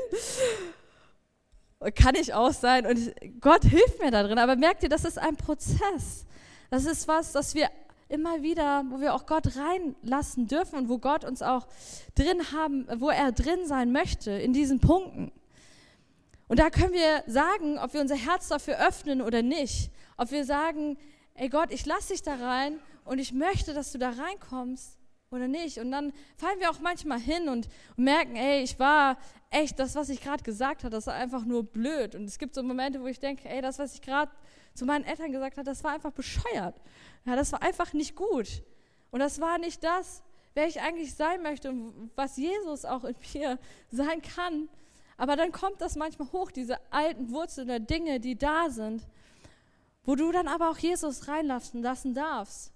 Kann 1.96 2.16
ich 2.16 2.34
auch 2.34 2.52
sein 2.52 2.86
und 2.86 3.14
Gott 3.40 3.64
hilft 3.64 4.00
mir 4.00 4.12
da 4.12 4.24
drin, 4.24 4.38
aber 4.38 4.56
merkt 4.56 4.84
ihr, 4.84 4.90
das 4.90 5.06
ist 5.06 5.18
ein 5.18 5.36
Prozess. 5.36 6.26
Das 6.70 6.86
ist 6.86 7.08
was, 7.08 7.32
das 7.32 7.56
wir 7.56 7.70
immer 8.10 8.44
wieder, 8.44 8.84
wo 8.90 9.00
wir 9.00 9.14
auch 9.14 9.26
Gott 9.26 9.56
reinlassen 9.56 10.48
dürfen 10.48 10.78
und 10.78 10.90
wo 10.90 10.98
Gott 10.98 11.24
uns 11.24 11.42
auch 11.42 11.66
drin 12.14 12.52
haben, 12.52 12.88
wo 12.98 13.10
er 13.10 13.32
drin 13.32 13.66
sein 13.66 13.92
möchte, 13.92 14.32
in 14.32 14.54
diesen 14.54 14.80
Punkten. 14.80 15.32
Und 16.48 16.60
da 16.60 16.70
können 16.70 16.92
wir 16.92 17.24
sagen, 17.28 17.80
ob 17.80 17.94
wir 17.94 18.02
unser 18.02 18.18
Herz 18.18 18.50
dafür 18.50 18.86
öffnen 18.86 19.22
oder 19.22 19.42
nicht. 19.42 19.90
Ob 20.18 20.32
wir 20.32 20.44
sagen, 20.44 20.98
ey 21.36 21.50
Gott, 21.50 21.72
ich 21.72 21.86
lasse 21.86 22.14
dich 22.14 22.22
da 22.22 22.36
rein 22.36 22.80
und 23.06 23.20
ich 23.20 23.34
möchte, 23.34 23.74
dass 23.74 23.92
du 23.92 23.98
da 23.98 24.12
reinkommst 24.12 24.98
oder 25.32 25.48
nicht. 25.48 25.80
Und 25.80 25.92
dann 25.92 26.14
fallen 26.38 26.60
wir 26.60 26.70
auch 26.70 26.80
manchmal 26.80 27.20
hin 27.20 27.50
und, 27.50 27.68
merken, 27.96 28.36
ey, 28.36 28.62
ich 28.64 28.78
war 28.80 29.18
echt, 29.50 29.80
das, 29.80 29.96
was 29.96 30.10
ich 30.10 30.22
gerade 30.22 30.44
gesagt 30.44 30.84
habe, 30.84 30.92
das 30.92 31.08
war 31.08 31.14
einfach 31.16 31.46
nur 31.46 31.64
blöd. 31.64 32.16
Und 32.16 32.26
es 32.26 32.38
gibt 32.38 32.54
so 32.54 32.64
Momente, 32.64 33.02
wo 33.02 33.08
ich 33.08 33.20
denke, 33.20 33.48
ey, 33.48 33.62
das, 33.62 33.80
was 33.80 33.96
ich 33.96 34.02
gerade 34.02 34.32
zu 34.74 34.86
meinen 34.86 35.06
Eltern 35.06 35.32
gesagt 35.32 35.58
habe, 35.58 35.66
das 35.66 35.84
war 35.84 35.94
einfach 35.94 36.12
bescheuert. 36.12 36.76
Ja, 37.26 37.36
das 37.36 37.52
war 37.52 37.62
einfach 37.62 37.94
nicht 37.94 38.16
gut. 38.16 38.64
Und 39.10 39.20
das 39.20 39.40
war 39.42 39.58
nicht 39.58 39.84
das, 39.84 40.24
wer 40.54 40.68
ich 40.68 40.82
eigentlich 40.82 41.16
sein 41.16 41.42
möchte 41.42 41.70
und 41.70 42.12
was 42.16 42.38
Jesus 42.38 42.86
auch 42.86 43.04
in 43.04 43.16
mir 43.34 43.60
sein 43.90 44.22
kann. 44.22 44.70
Aber 45.18 45.36
dann 45.36 45.52
kommt 45.52 45.82
das 45.82 45.96
manchmal 45.96 46.32
hoch, 46.32 46.52
diese 46.52 46.78
alten 46.92 47.32
Wurzeln 47.32 47.68
der 47.68 47.80
Dinge, 47.80 48.20
die 48.20 48.38
da 48.38 48.70
sind, 48.70 49.08
wo 50.04 50.16
du 50.16 50.32
dann 50.32 50.48
aber 50.48 50.70
auch 50.70 50.78
Jesus 50.78 51.28
reinlassen 51.28 51.82
lassen 51.82 52.14
darfst. 52.14 52.74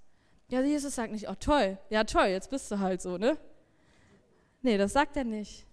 Ja, 0.50 0.62
Jesus 0.62 0.96
sagt 0.96 1.12
nicht, 1.12 1.30
oh 1.30 1.36
toll, 1.40 1.78
ja 1.90 2.04
toll, 2.04 2.28
jetzt 2.28 2.50
bist 2.50 2.70
du 2.72 2.80
halt 2.80 3.02
so, 3.02 3.18
ne? 3.18 3.38
Nee, 4.62 4.78
das 4.78 4.94
sagt 4.94 5.18
er 5.18 5.24
nicht. 5.24 5.66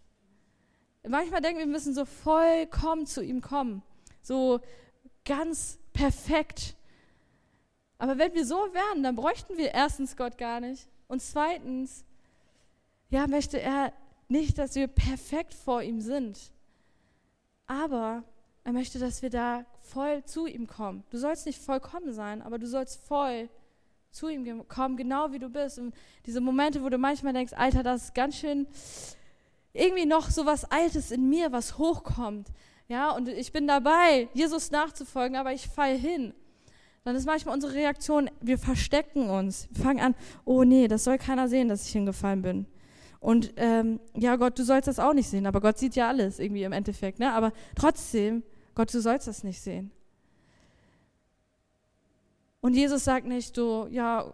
Manchmal 1.06 1.40
denken 1.40 1.58
wir, 1.58 1.66
wir 1.66 1.72
müssen 1.72 1.94
so 1.94 2.04
vollkommen 2.04 3.06
zu 3.06 3.22
ihm 3.22 3.40
kommen. 3.40 3.82
So 4.22 4.60
ganz 5.24 5.78
perfekt. 5.92 6.76
Aber 7.98 8.18
wenn 8.18 8.34
wir 8.34 8.46
so 8.46 8.56
wären, 8.56 9.02
dann 9.02 9.16
bräuchten 9.16 9.56
wir 9.56 9.72
erstens 9.72 10.16
Gott 10.16 10.38
gar 10.38 10.60
nicht. 10.60 10.88
Und 11.08 11.20
zweitens, 11.22 12.04
ja, 13.10 13.26
möchte 13.26 13.60
er 13.60 13.92
nicht, 14.28 14.58
dass 14.58 14.74
wir 14.74 14.86
perfekt 14.86 15.54
vor 15.54 15.82
ihm 15.82 16.00
sind. 16.00 16.52
Aber 17.66 18.24
er 18.64 18.72
möchte, 18.72 18.98
dass 18.98 19.22
wir 19.22 19.30
da 19.30 19.64
voll 19.92 20.24
zu 20.24 20.46
ihm 20.46 20.66
kommen. 20.66 21.04
Du 21.10 21.18
sollst 21.18 21.46
nicht 21.46 21.60
vollkommen 21.60 22.12
sein, 22.12 22.42
aber 22.42 22.58
du 22.58 22.66
sollst 22.66 23.04
voll 23.06 23.48
zu 24.10 24.28
ihm 24.28 24.68
kommen, 24.68 24.96
genau 24.96 25.32
wie 25.32 25.38
du 25.38 25.48
bist. 25.48 25.78
Und 25.78 25.94
diese 26.26 26.40
Momente, 26.40 26.82
wo 26.82 26.88
du 26.88 26.98
manchmal 26.98 27.32
denkst, 27.32 27.52
Alter, 27.54 27.82
das 27.82 28.04
ist 28.04 28.14
ganz 28.14 28.36
schön 28.36 28.66
irgendwie 29.72 30.06
noch 30.06 30.30
so 30.30 30.44
was 30.44 30.70
Altes 30.70 31.10
in 31.10 31.28
mir, 31.28 31.52
was 31.52 31.78
hochkommt. 31.78 32.48
Ja, 32.88 33.12
und 33.12 33.28
ich 33.28 33.52
bin 33.52 33.66
dabei, 33.66 34.28
Jesus 34.34 34.70
nachzufolgen, 34.70 35.36
aber 35.36 35.52
ich 35.52 35.66
fall 35.66 35.96
hin 35.96 36.34
dann 37.04 37.16
ist 37.16 37.26
manchmal 37.26 37.54
unsere 37.54 37.74
Reaktion, 37.74 38.30
wir 38.40 38.58
verstecken 38.58 39.28
uns. 39.28 39.68
Wir 39.72 39.84
fangen 39.84 40.00
an, 40.00 40.14
oh 40.44 40.62
nee, 40.64 40.88
das 40.88 41.04
soll 41.04 41.18
keiner 41.18 41.48
sehen, 41.48 41.68
dass 41.68 41.86
ich 41.86 41.92
hingefallen 41.92 42.42
bin. 42.42 42.66
Und 43.18 43.52
ähm, 43.56 44.00
ja, 44.14 44.36
Gott, 44.36 44.58
du 44.58 44.64
sollst 44.64 44.88
das 44.88 44.98
auch 44.98 45.14
nicht 45.14 45.28
sehen, 45.28 45.46
aber 45.46 45.60
Gott 45.60 45.78
sieht 45.78 45.94
ja 45.94 46.08
alles 46.08 46.38
irgendwie 46.38 46.64
im 46.64 46.72
Endeffekt. 46.72 47.18
Ne? 47.18 47.32
Aber 47.32 47.52
trotzdem, 47.76 48.42
Gott, 48.74 48.92
du 48.92 49.00
sollst 49.00 49.26
das 49.28 49.44
nicht 49.44 49.60
sehen. 49.60 49.90
Und 52.60 52.74
Jesus 52.74 53.04
sagt 53.04 53.26
nicht 53.26 53.54
so, 53.56 53.88
ja, 53.90 54.32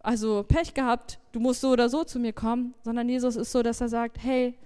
also 0.00 0.42
Pech 0.42 0.74
gehabt, 0.74 1.20
du 1.32 1.38
musst 1.38 1.60
so 1.60 1.70
oder 1.70 1.88
so 1.88 2.02
zu 2.02 2.18
mir 2.18 2.32
kommen, 2.32 2.74
sondern 2.82 3.08
Jesus 3.08 3.36
ist 3.36 3.52
so, 3.52 3.62
dass 3.62 3.80
er 3.80 3.88
sagt, 3.88 4.18
hey, 4.22 4.58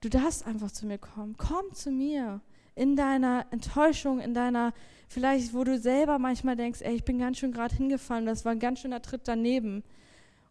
du 0.00 0.08
darfst 0.08 0.44
einfach 0.44 0.72
zu 0.72 0.86
mir 0.86 0.98
kommen, 0.98 1.36
komm 1.36 1.72
zu 1.72 1.92
mir 1.92 2.40
in 2.74 2.96
deiner 2.96 3.46
Enttäuschung, 3.50 4.18
in 4.20 4.34
deiner 4.34 4.72
vielleicht, 5.08 5.54
wo 5.54 5.64
du 5.64 5.78
selber 5.78 6.18
manchmal 6.18 6.56
denkst, 6.56 6.82
ey, 6.82 6.96
ich 6.96 7.04
bin 7.04 7.18
ganz 7.18 7.38
schön 7.38 7.52
gerade 7.52 7.74
hingefallen, 7.74 8.26
das 8.26 8.44
war 8.44 8.52
ein 8.52 8.58
ganz 8.58 8.80
schöner 8.80 9.00
Tritt 9.00 9.22
daneben. 9.24 9.84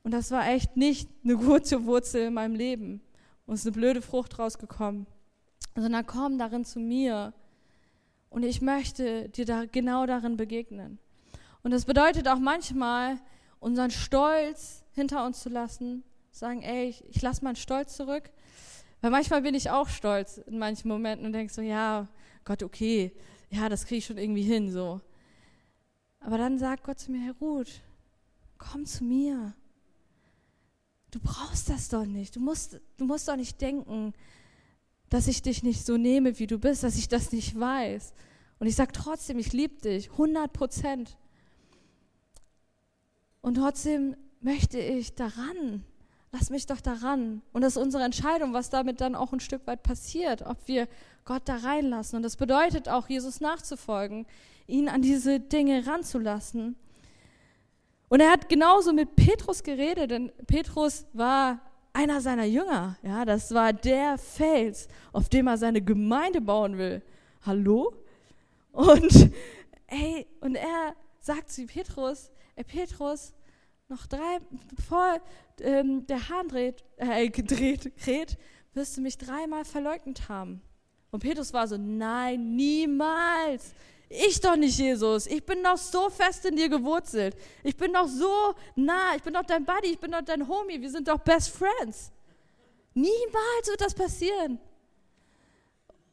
Und 0.03 0.11
das 0.11 0.31
war 0.31 0.47
echt 0.47 0.77
nicht 0.77 1.09
eine 1.23 1.35
gute 1.35 1.85
Wurzel 1.85 2.27
in 2.27 2.33
meinem 2.35 2.55
Leben. 2.55 3.01
Und 3.45 3.55
es 3.55 3.61
ist 3.61 3.67
eine 3.67 3.73
blöde 3.73 4.01
Frucht 4.01 4.39
rausgekommen. 4.39 5.07
Sondern 5.75 6.05
komm 6.05 6.37
darin 6.37 6.65
zu 6.65 6.79
mir. 6.79 7.33
Und 8.29 8.43
ich 8.43 8.61
möchte 8.61 9.29
dir 9.29 9.45
da 9.45 9.65
genau 9.65 10.05
darin 10.05 10.37
begegnen. 10.37 10.99
Und 11.63 11.71
das 11.71 11.85
bedeutet 11.85 12.27
auch 12.27 12.39
manchmal, 12.39 13.17
unseren 13.59 13.91
Stolz 13.91 14.83
hinter 14.93 15.25
uns 15.25 15.41
zu 15.41 15.49
lassen, 15.49 16.03
sagen, 16.31 16.61
ey, 16.61 16.89
ich, 16.89 17.03
ich 17.05 17.21
lasse 17.21 17.43
meinen 17.43 17.55
Stolz 17.55 17.95
zurück. 17.95 18.29
Weil 19.01 19.11
manchmal 19.11 19.41
bin 19.41 19.55
ich 19.55 19.69
auch 19.69 19.87
stolz 19.87 20.37
in 20.37 20.57
manchen 20.57 20.87
Momenten 20.87 21.25
und 21.25 21.33
denke 21.33 21.53
so, 21.53 21.61
ja, 21.61 22.07
Gott, 22.43 22.63
okay, 22.63 23.11
ja, 23.49 23.69
das 23.69 23.85
kriege 23.85 23.99
ich 23.99 24.05
schon 24.05 24.17
irgendwie 24.17 24.43
hin, 24.43 24.71
so. 24.71 25.01
Aber 26.19 26.37
dann 26.37 26.57
sagt 26.57 26.83
Gott 26.83 26.99
zu 26.99 27.11
mir, 27.11 27.21
Herr 27.21 27.35
Ruth, 27.39 27.81
komm 28.57 28.85
zu 28.85 29.03
mir. 29.03 29.53
Du 31.11 31.19
brauchst 31.19 31.69
das 31.69 31.89
doch 31.89 32.05
nicht. 32.05 32.35
Du 32.35 32.39
musst, 32.39 32.79
du 32.97 33.05
musst 33.05 33.27
doch 33.27 33.35
nicht 33.35 33.61
denken, 33.61 34.13
dass 35.09 35.27
ich 35.27 35.41
dich 35.41 35.63
nicht 35.63 35.85
so 35.85 35.97
nehme, 35.97 36.39
wie 36.39 36.47
du 36.47 36.57
bist, 36.59 36.83
dass 36.83 36.97
ich 36.97 37.07
das 37.07 37.31
nicht 37.31 37.59
weiß. 37.59 38.13
Und 38.59 38.67
ich 38.67 38.75
sage 38.75 38.91
trotzdem, 38.93 39.37
ich 39.37 39.53
liebe 39.53 39.81
dich, 39.81 40.11
100 40.11 40.51
Prozent. 40.51 41.17
Und 43.41 43.55
trotzdem 43.55 44.15
möchte 44.41 44.79
ich 44.79 45.15
daran. 45.15 45.83
Lass 46.31 46.49
mich 46.49 46.65
doch 46.65 46.81
daran. 46.81 47.41
Und 47.53 47.61
das 47.61 47.75
ist 47.75 47.81
unsere 47.81 48.03
Entscheidung, 48.03 48.53
was 48.53 48.69
damit 48.69 48.99
dann 48.99 49.15
auch 49.15 49.31
ein 49.31 49.39
Stück 49.39 49.65
weit 49.67 49.83
passiert, 49.83 50.41
ob 50.41 50.57
wir 50.67 50.87
Gott 51.23 51.43
da 51.45 51.57
reinlassen. 51.57 52.17
Und 52.17 52.23
das 52.23 52.35
bedeutet 52.35 52.89
auch, 52.89 53.07
Jesus 53.07 53.39
nachzufolgen, 53.39 54.25
ihn 54.67 54.89
an 54.89 55.01
diese 55.01 55.39
Dinge 55.39 55.85
ranzulassen. 55.87 56.75
Und 58.09 58.19
er 58.19 58.31
hat 58.31 58.49
genauso 58.49 58.93
mit 58.93 59.15
Petrus 59.15 59.63
geredet, 59.63 60.11
denn 60.11 60.31
Petrus 60.45 61.05
war 61.13 61.59
einer 61.95 62.19
seiner 62.19 62.43
Jünger. 62.43 62.97
Ja, 63.01 63.23
das 63.23 63.53
war 63.53 63.71
der 63.71 64.17
Fels, 64.17 64.87
auf 65.13 65.29
dem 65.29 65.47
er 65.47 65.57
seine 65.57 65.81
Gemeinde 65.81 66.41
bauen 66.41 66.77
will. 66.77 67.01
Hallo? 67.45 67.93
Und, 68.73 69.31
ey, 69.87 70.27
und 70.41 70.55
er 70.55 70.93
sagt 71.21 71.51
zu 71.51 71.65
Petrus, 71.65 72.31
ey 72.55 72.65
Petrus, 72.65 73.33
noch 73.87 74.07
drei, 74.07 74.39
bevor 74.75 75.21
ähm, 75.61 76.05
der 76.07 76.27
Hahn 76.27 76.49
dreht, 76.49 76.83
äh, 76.97 77.29
gedreht, 77.29 77.93
dreht, 78.03 78.37
wirst 78.73 78.97
du 78.97 79.01
mich 79.01 79.17
dreimal 79.17 79.63
verleugnet 79.63 80.27
haben. 80.27 80.61
Und 81.11 81.21
Petrus 81.21 81.53
war 81.53 81.65
so, 81.67 81.77
nein, 81.77 82.57
niemals. 82.57 83.73
Ich 84.09 84.39
doch 84.39 84.55
nicht, 84.55 84.77
Jesus. 84.77 85.27
Ich 85.27 85.43
bin 85.45 85.63
doch 85.63 85.77
so 85.77 86.09
fest 86.09 86.45
in 86.45 86.55
dir 86.55 86.69
gewurzelt. 86.69 87.35
Ich 87.63 87.75
bin 87.75 87.93
doch 87.93 88.07
so 88.07 88.53
nah. 88.75 89.15
Ich 89.15 89.23
bin 89.23 89.33
doch 89.33 89.43
dein 89.43 89.65
Buddy. 89.65 89.93
Ich 89.93 89.99
bin 89.99 90.11
doch 90.11 90.21
dein 90.21 90.47
Homie. 90.47 90.79
Wir 90.81 90.89
sind 90.89 91.07
doch 91.07 91.19
Best 91.19 91.49
Friends. 91.49 92.11
Niemals 92.93 93.67
wird 93.67 93.81
das 93.81 93.93
passieren. 93.93 94.59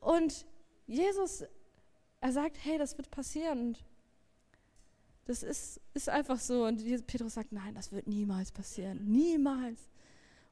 Und 0.01 0.47
Jesus, 0.87 1.45
er 2.21 2.33
sagt, 2.33 2.57
hey, 2.63 2.79
das 2.79 2.97
wird 2.97 3.11
passieren. 3.11 3.59
Und 3.69 3.85
das 5.27 5.43
ist, 5.43 5.81
ist 5.95 6.09
einfach 6.09 6.41
so. 6.41 6.65
Und 6.65 7.07
Petrus 7.07 7.35
sagt, 7.35 7.53
nein, 7.53 7.75
das 7.75 7.93
wird 7.93 8.07
niemals 8.07 8.51
passieren. 8.51 9.05
Niemals. 9.05 9.79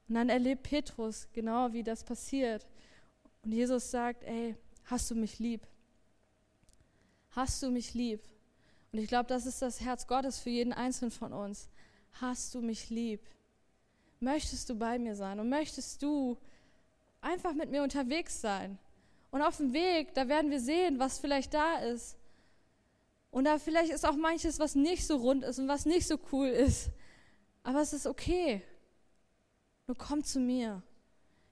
Und 0.08 0.14
dann 0.14 0.28
erlebt 0.28 0.62
Petrus 0.64 1.28
genau, 1.32 1.72
wie 1.72 1.82
das 1.82 2.04
passiert. 2.04 2.66
Und 3.42 3.52
Jesus 3.52 3.90
sagt, 3.90 4.24
ey, 4.24 4.54
hast 4.84 5.10
du 5.10 5.14
mich 5.14 5.38
lieb? 5.38 5.66
Hast 7.30 7.62
du 7.62 7.70
mich 7.70 7.94
lieb? 7.94 8.20
Und 8.92 8.98
ich 8.98 9.08
glaube, 9.08 9.28
das 9.28 9.46
ist 9.46 9.62
das 9.62 9.80
Herz 9.80 10.06
Gottes 10.06 10.38
für 10.38 10.50
jeden 10.50 10.72
Einzelnen 10.72 11.12
von 11.12 11.32
uns. 11.32 11.68
Hast 12.20 12.54
du 12.54 12.60
mich 12.60 12.90
lieb? 12.90 13.20
Möchtest 14.18 14.68
du 14.68 14.74
bei 14.74 14.98
mir 14.98 15.14
sein? 15.14 15.38
Und 15.38 15.48
möchtest 15.48 16.02
du 16.02 16.36
einfach 17.20 17.54
mit 17.54 17.70
mir 17.70 17.82
unterwegs 17.82 18.40
sein? 18.40 18.78
Und 19.30 19.42
auf 19.42 19.58
dem 19.58 19.72
Weg, 19.72 20.12
da 20.14 20.28
werden 20.28 20.50
wir 20.50 20.60
sehen, 20.60 20.98
was 20.98 21.18
vielleicht 21.18 21.54
da 21.54 21.78
ist. 21.78 22.16
Und 23.30 23.44
da 23.44 23.58
vielleicht 23.58 23.92
ist 23.92 24.04
auch 24.04 24.16
manches, 24.16 24.58
was 24.58 24.74
nicht 24.74 25.06
so 25.06 25.16
rund 25.16 25.44
ist 25.44 25.60
und 25.60 25.68
was 25.68 25.86
nicht 25.86 26.08
so 26.08 26.18
cool 26.32 26.48
ist. 26.48 26.90
Aber 27.62 27.80
es 27.80 27.92
ist 27.92 28.08
okay. 28.08 28.62
Nur 29.86 29.96
komm 29.96 30.24
zu 30.24 30.40
mir. 30.40 30.82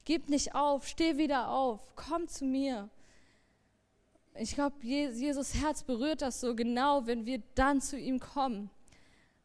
Gib 0.04 0.28
nicht 0.28 0.54
auf, 0.54 0.88
steh 0.88 1.18
wieder 1.18 1.50
auf, 1.50 1.80
komm 1.94 2.26
zu 2.26 2.44
mir. 2.44 2.88
Ich 4.40 4.54
glaube, 4.54 4.76
Jesus 4.82 5.54
Herz 5.54 5.82
berührt 5.82 6.22
das 6.22 6.40
so 6.40 6.54
genau, 6.54 7.06
wenn 7.06 7.26
wir 7.26 7.42
dann 7.54 7.80
zu 7.80 7.98
ihm 7.98 8.20
kommen, 8.20 8.70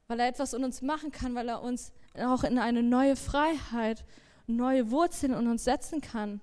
weil 0.07 0.19
er 0.19 0.27
etwas 0.27 0.53
in 0.53 0.63
uns 0.63 0.81
machen 0.81 1.11
kann, 1.11 1.35
weil 1.35 1.49
er 1.49 1.61
uns 1.61 1.91
auch 2.17 2.43
in 2.43 2.59
eine 2.59 2.83
neue 2.83 3.15
Freiheit, 3.15 4.05
neue 4.45 4.91
Wurzeln 4.91 5.33
in 5.33 5.47
uns 5.47 5.63
setzen 5.63 6.01
kann 6.01 6.41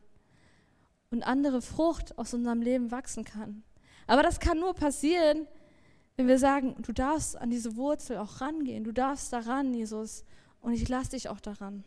und 1.11 1.23
andere 1.23 1.63
Frucht 1.63 2.19
aus 2.19 2.35
unserem 2.35 2.63
Leben 2.63 2.91
wachsen 2.91 3.25
kann. 3.25 3.63
Aber 4.07 4.23
das 4.23 4.41
kann 4.41 4.59
nur 4.59 4.75
passieren, 4.75 5.47
wenn 6.17 6.29
wir 6.29 6.39
sagen, 6.39 6.75
du 6.83 6.93
darfst 6.93 7.37
an 7.37 7.51
diese 7.51 7.77
Wurzel 7.77 8.19
auch 8.19 8.41
rangehen, 8.41 8.85
du 8.85 8.93
darfst 8.93 9.33
daran, 9.33 9.73
Jesus, 9.73 10.25
und 10.61 10.73
ich 10.73 10.89
lasse 10.89 11.13
dich 11.13 11.29
auch 11.29 11.41
daran. 11.41 11.85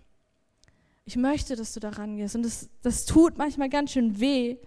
Ich 1.05 1.17
möchte, 1.17 1.55
dass 1.55 1.73
du 1.73 1.79
daran 1.79 2.15
gehst. 2.15 2.35
Und 2.35 2.43
das, 2.43 2.69
das 2.81 3.05
tut 3.05 3.37
manchmal 3.37 3.69
ganz 3.69 3.91
schön 3.91 4.19
weh. 4.19 4.57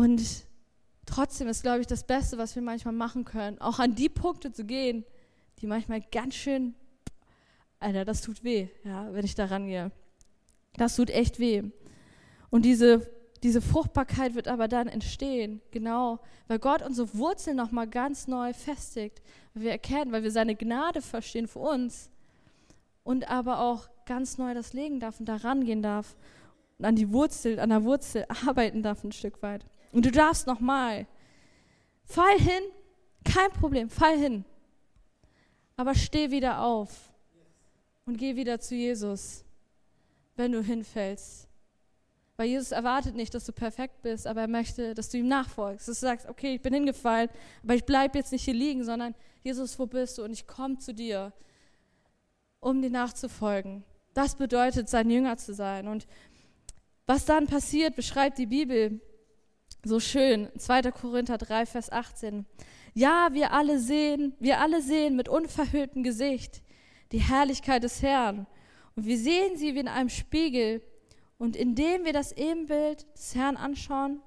Und 0.00 0.46
trotzdem 1.04 1.46
ist, 1.48 1.60
glaube 1.60 1.82
ich, 1.82 1.86
das 1.86 2.04
Beste, 2.04 2.38
was 2.38 2.54
wir 2.54 2.62
manchmal 2.62 2.94
machen 2.94 3.26
können, 3.26 3.60
auch 3.60 3.80
an 3.80 3.94
die 3.94 4.08
Punkte 4.08 4.50
zu 4.50 4.64
gehen, 4.64 5.04
die 5.58 5.66
manchmal 5.66 6.00
ganz 6.00 6.36
schön, 6.36 6.74
Alter, 7.80 8.06
das 8.06 8.22
tut 8.22 8.42
weh, 8.42 8.68
ja, 8.82 9.12
wenn 9.12 9.26
ich 9.26 9.34
daran 9.34 9.66
gehe. 9.66 9.92
Das 10.78 10.96
tut 10.96 11.10
echt 11.10 11.38
weh. 11.38 11.64
Und 12.48 12.64
diese, 12.64 13.10
diese 13.42 13.60
Fruchtbarkeit 13.60 14.34
wird 14.34 14.48
aber 14.48 14.68
dann 14.68 14.88
entstehen, 14.88 15.60
genau, 15.70 16.20
weil 16.48 16.60
Gott 16.60 16.80
unsere 16.80 17.12
Wurzeln 17.12 17.58
nochmal 17.58 17.86
ganz 17.86 18.26
neu 18.26 18.54
festigt, 18.54 19.20
weil 19.52 19.64
wir 19.64 19.70
erkennen, 19.72 20.12
weil 20.12 20.22
wir 20.22 20.32
seine 20.32 20.56
Gnade 20.56 21.02
verstehen 21.02 21.46
für 21.46 21.58
uns 21.58 22.08
und 23.02 23.28
aber 23.30 23.60
auch 23.60 23.90
ganz 24.06 24.38
neu 24.38 24.54
das 24.54 24.72
legen 24.72 24.98
darf 24.98 25.20
und 25.20 25.26
daran 25.26 25.62
gehen 25.62 25.82
darf 25.82 26.16
und 26.78 26.86
an 26.86 26.96
die 26.96 27.12
Wurzel, 27.12 27.60
an 27.60 27.68
der 27.68 27.84
Wurzel 27.84 28.24
arbeiten 28.46 28.82
darf 28.82 29.04
ein 29.04 29.12
Stück 29.12 29.42
weit. 29.42 29.66
Und 29.92 30.06
du 30.06 30.10
darfst 30.10 30.46
nochmal, 30.46 31.06
fall 32.04 32.38
hin, 32.38 32.62
kein 33.24 33.50
Problem, 33.52 33.88
fall 33.90 34.16
hin, 34.16 34.44
aber 35.76 35.94
steh 35.94 36.30
wieder 36.30 36.62
auf 36.62 37.12
und 38.06 38.16
geh 38.16 38.36
wieder 38.36 38.60
zu 38.60 38.74
Jesus 38.74 39.44
wenn 40.40 40.52
du 40.52 40.62
hinfällst. 40.62 41.46
Weil 42.36 42.48
Jesus 42.48 42.72
erwartet 42.72 43.14
nicht, 43.14 43.34
dass 43.34 43.44
du 43.44 43.52
perfekt 43.52 44.00
bist, 44.00 44.26
aber 44.26 44.40
er 44.40 44.48
möchte, 44.48 44.94
dass 44.94 45.10
du 45.10 45.18
ihm 45.18 45.28
nachfolgst. 45.28 45.86
Dass 45.86 46.00
du 46.00 46.06
sagst, 46.06 46.26
okay, 46.26 46.54
ich 46.54 46.62
bin 46.62 46.72
hingefallen, 46.72 47.28
aber 47.62 47.74
ich 47.74 47.84
bleibe 47.84 48.16
jetzt 48.16 48.32
nicht 48.32 48.44
hier 48.44 48.54
liegen, 48.54 48.82
sondern 48.82 49.14
Jesus, 49.42 49.78
wo 49.78 49.84
bist 49.84 50.16
du? 50.16 50.24
Und 50.24 50.32
ich 50.32 50.46
komme 50.46 50.78
zu 50.78 50.94
dir, 50.94 51.34
um 52.58 52.80
dir 52.80 52.90
nachzufolgen. 52.90 53.84
Das 54.14 54.34
bedeutet, 54.34 54.88
sein 54.88 55.10
Jünger 55.10 55.36
zu 55.36 55.52
sein. 55.52 55.86
Und 55.86 56.06
was 57.06 57.26
dann 57.26 57.46
passiert, 57.46 57.94
beschreibt 57.94 58.38
die 58.38 58.46
Bibel 58.46 59.00
so 59.84 60.00
schön. 60.00 60.48
2. 60.56 60.90
Korinther 60.92 61.38
3, 61.38 61.66
Vers 61.66 61.90
18. 61.90 62.46
Ja, 62.94 63.28
wir 63.32 63.52
alle 63.52 63.78
sehen, 63.78 64.34
wir 64.40 64.60
alle 64.60 64.82
sehen 64.82 65.16
mit 65.16 65.28
unverhülltem 65.28 66.02
Gesicht 66.02 66.62
die 67.12 67.18
Herrlichkeit 67.18 67.82
des 67.82 68.02
Herrn 68.02 68.46
und 68.96 69.06
wir 69.06 69.18
sehen 69.18 69.56
sie 69.56 69.74
wie 69.74 69.80
in 69.80 69.88
einem 69.88 70.08
Spiegel. 70.08 70.82
Und 71.38 71.56
indem 71.56 72.04
wir 72.04 72.12
das 72.12 72.32
Ebenbild 72.32 73.06
des 73.16 73.34
Herrn 73.34 73.56
anschauen, 73.56 74.20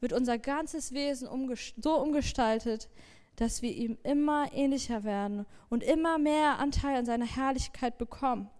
wird 0.00 0.12
unser 0.12 0.38
ganzes 0.38 0.92
Wesen 0.92 1.28
so 1.76 1.94
umgestaltet, 2.00 2.88
dass 3.36 3.62
wir 3.62 3.72
ihm 3.72 3.96
immer 4.02 4.52
ähnlicher 4.52 5.04
werden 5.04 5.46
und 5.70 5.84
immer 5.84 6.18
mehr 6.18 6.58
Anteil 6.58 6.96
an 6.96 7.06
seiner 7.06 7.26
Herrlichkeit 7.26 7.96
bekommen. 7.96 8.50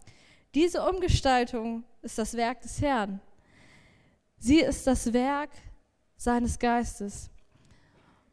Diese 0.55 0.87
Umgestaltung 0.89 1.83
ist 2.03 2.19
das 2.19 2.35
Werk 2.37 2.61
des 2.61 2.81
Herrn. 2.81 3.21
Sie 4.39 4.61
ist 4.61 4.87
das 4.87 5.13
Werk 5.13 5.51
seines 6.23 6.59
Geistes. 6.59 7.31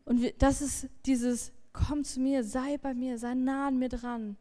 Und 0.06 0.22
das 0.38 0.62
ist 0.62 0.88
dieses, 1.06 1.52
komm 1.74 2.04
zu 2.04 2.20
mir, 2.20 2.44
sei 2.44 2.78
bei 2.78 2.94
mir, 2.94 3.18
sei 3.18 3.34
nah 3.34 3.68
an 3.68 3.80
mir 3.80 3.90
dran. 3.90 4.38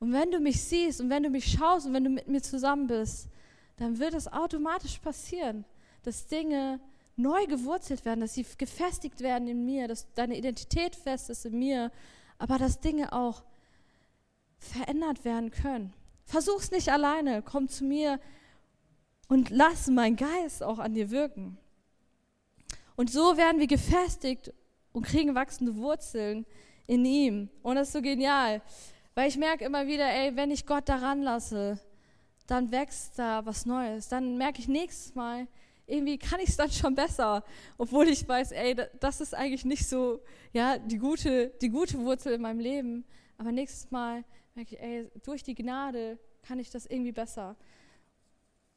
Und 0.00 0.12
wenn 0.12 0.32
du 0.32 0.40
mich 0.40 0.62
siehst 0.62 1.00
und 1.00 1.08
wenn 1.08 1.22
du 1.22 1.30
mich 1.30 1.52
schaust 1.52 1.86
und 1.86 1.92
wenn 1.92 2.04
du 2.04 2.10
mit 2.10 2.26
mir 2.26 2.42
zusammen 2.42 2.88
bist, 2.88 3.28
dann 3.76 4.00
wird 4.00 4.14
es 4.14 4.32
automatisch 4.32 4.98
passieren, 4.98 5.64
dass 6.02 6.26
Dinge 6.26 6.80
neu 7.14 7.46
gewurzelt 7.46 8.04
werden, 8.04 8.20
dass 8.20 8.34
sie 8.34 8.44
gefestigt 8.58 9.20
werden 9.20 9.46
in 9.46 9.64
mir, 9.64 9.86
dass 9.86 10.12
deine 10.14 10.36
Identität 10.36 10.96
fest 10.96 11.30
ist 11.30 11.46
in 11.46 11.58
mir, 11.58 11.92
aber 12.38 12.58
dass 12.58 12.80
Dinge 12.80 13.12
auch 13.12 13.44
verändert 14.58 15.24
werden 15.24 15.52
können. 15.52 15.92
Versuch's 16.24 16.72
nicht 16.72 16.88
alleine, 16.88 17.42
komm 17.42 17.68
zu 17.68 17.84
mir 17.84 18.18
und 19.28 19.50
lass 19.50 19.86
meinen 19.88 20.16
Geist 20.16 20.64
auch 20.64 20.80
an 20.80 20.94
dir 20.94 21.10
wirken. 21.10 21.58
Und 23.02 23.10
so 23.10 23.36
werden 23.36 23.58
wir 23.58 23.66
gefestigt 23.66 24.52
und 24.92 25.04
kriegen 25.04 25.34
wachsende 25.34 25.74
Wurzeln 25.74 26.46
in 26.86 27.04
ihm. 27.04 27.48
Und 27.60 27.74
das 27.74 27.88
ist 27.88 27.94
so 27.94 28.00
genial. 28.00 28.62
Weil 29.16 29.28
ich 29.28 29.36
merke 29.36 29.64
immer 29.64 29.88
wieder, 29.88 30.08
ey, 30.08 30.36
wenn 30.36 30.52
ich 30.52 30.66
Gott 30.66 30.88
daran 30.88 31.20
lasse, 31.20 31.80
dann 32.46 32.70
wächst 32.70 33.18
da 33.18 33.44
was 33.44 33.66
Neues. 33.66 34.08
Dann 34.08 34.38
merke 34.38 34.60
ich 34.60 34.68
nächstes 34.68 35.16
Mal, 35.16 35.48
irgendwie 35.84 36.16
kann 36.16 36.38
ich 36.38 36.50
es 36.50 36.56
dann 36.56 36.70
schon 36.70 36.94
besser, 36.94 37.42
obwohl 37.76 38.06
ich 38.06 38.28
weiß, 38.28 38.52
ey, 38.52 38.76
das 39.00 39.20
ist 39.20 39.34
eigentlich 39.34 39.64
nicht 39.64 39.88
so, 39.88 40.20
ja, 40.52 40.78
die 40.78 40.98
gute, 40.98 41.48
die 41.60 41.70
gute 41.70 41.98
Wurzel 41.98 42.34
in 42.34 42.40
meinem 42.40 42.60
Leben. 42.60 43.04
Aber 43.36 43.50
nächstes 43.50 43.90
Mal 43.90 44.22
merke 44.54 44.76
ich, 44.76 44.80
ey, 44.80 45.10
durch 45.24 45.42
die 45.42 45.56
Gnade 45.56 46.20
kann 46.42 46.60
ich 46.60 46.70
das 46.70 46.86
irgendwie 46.86 47.10
besser. 47.10 47.56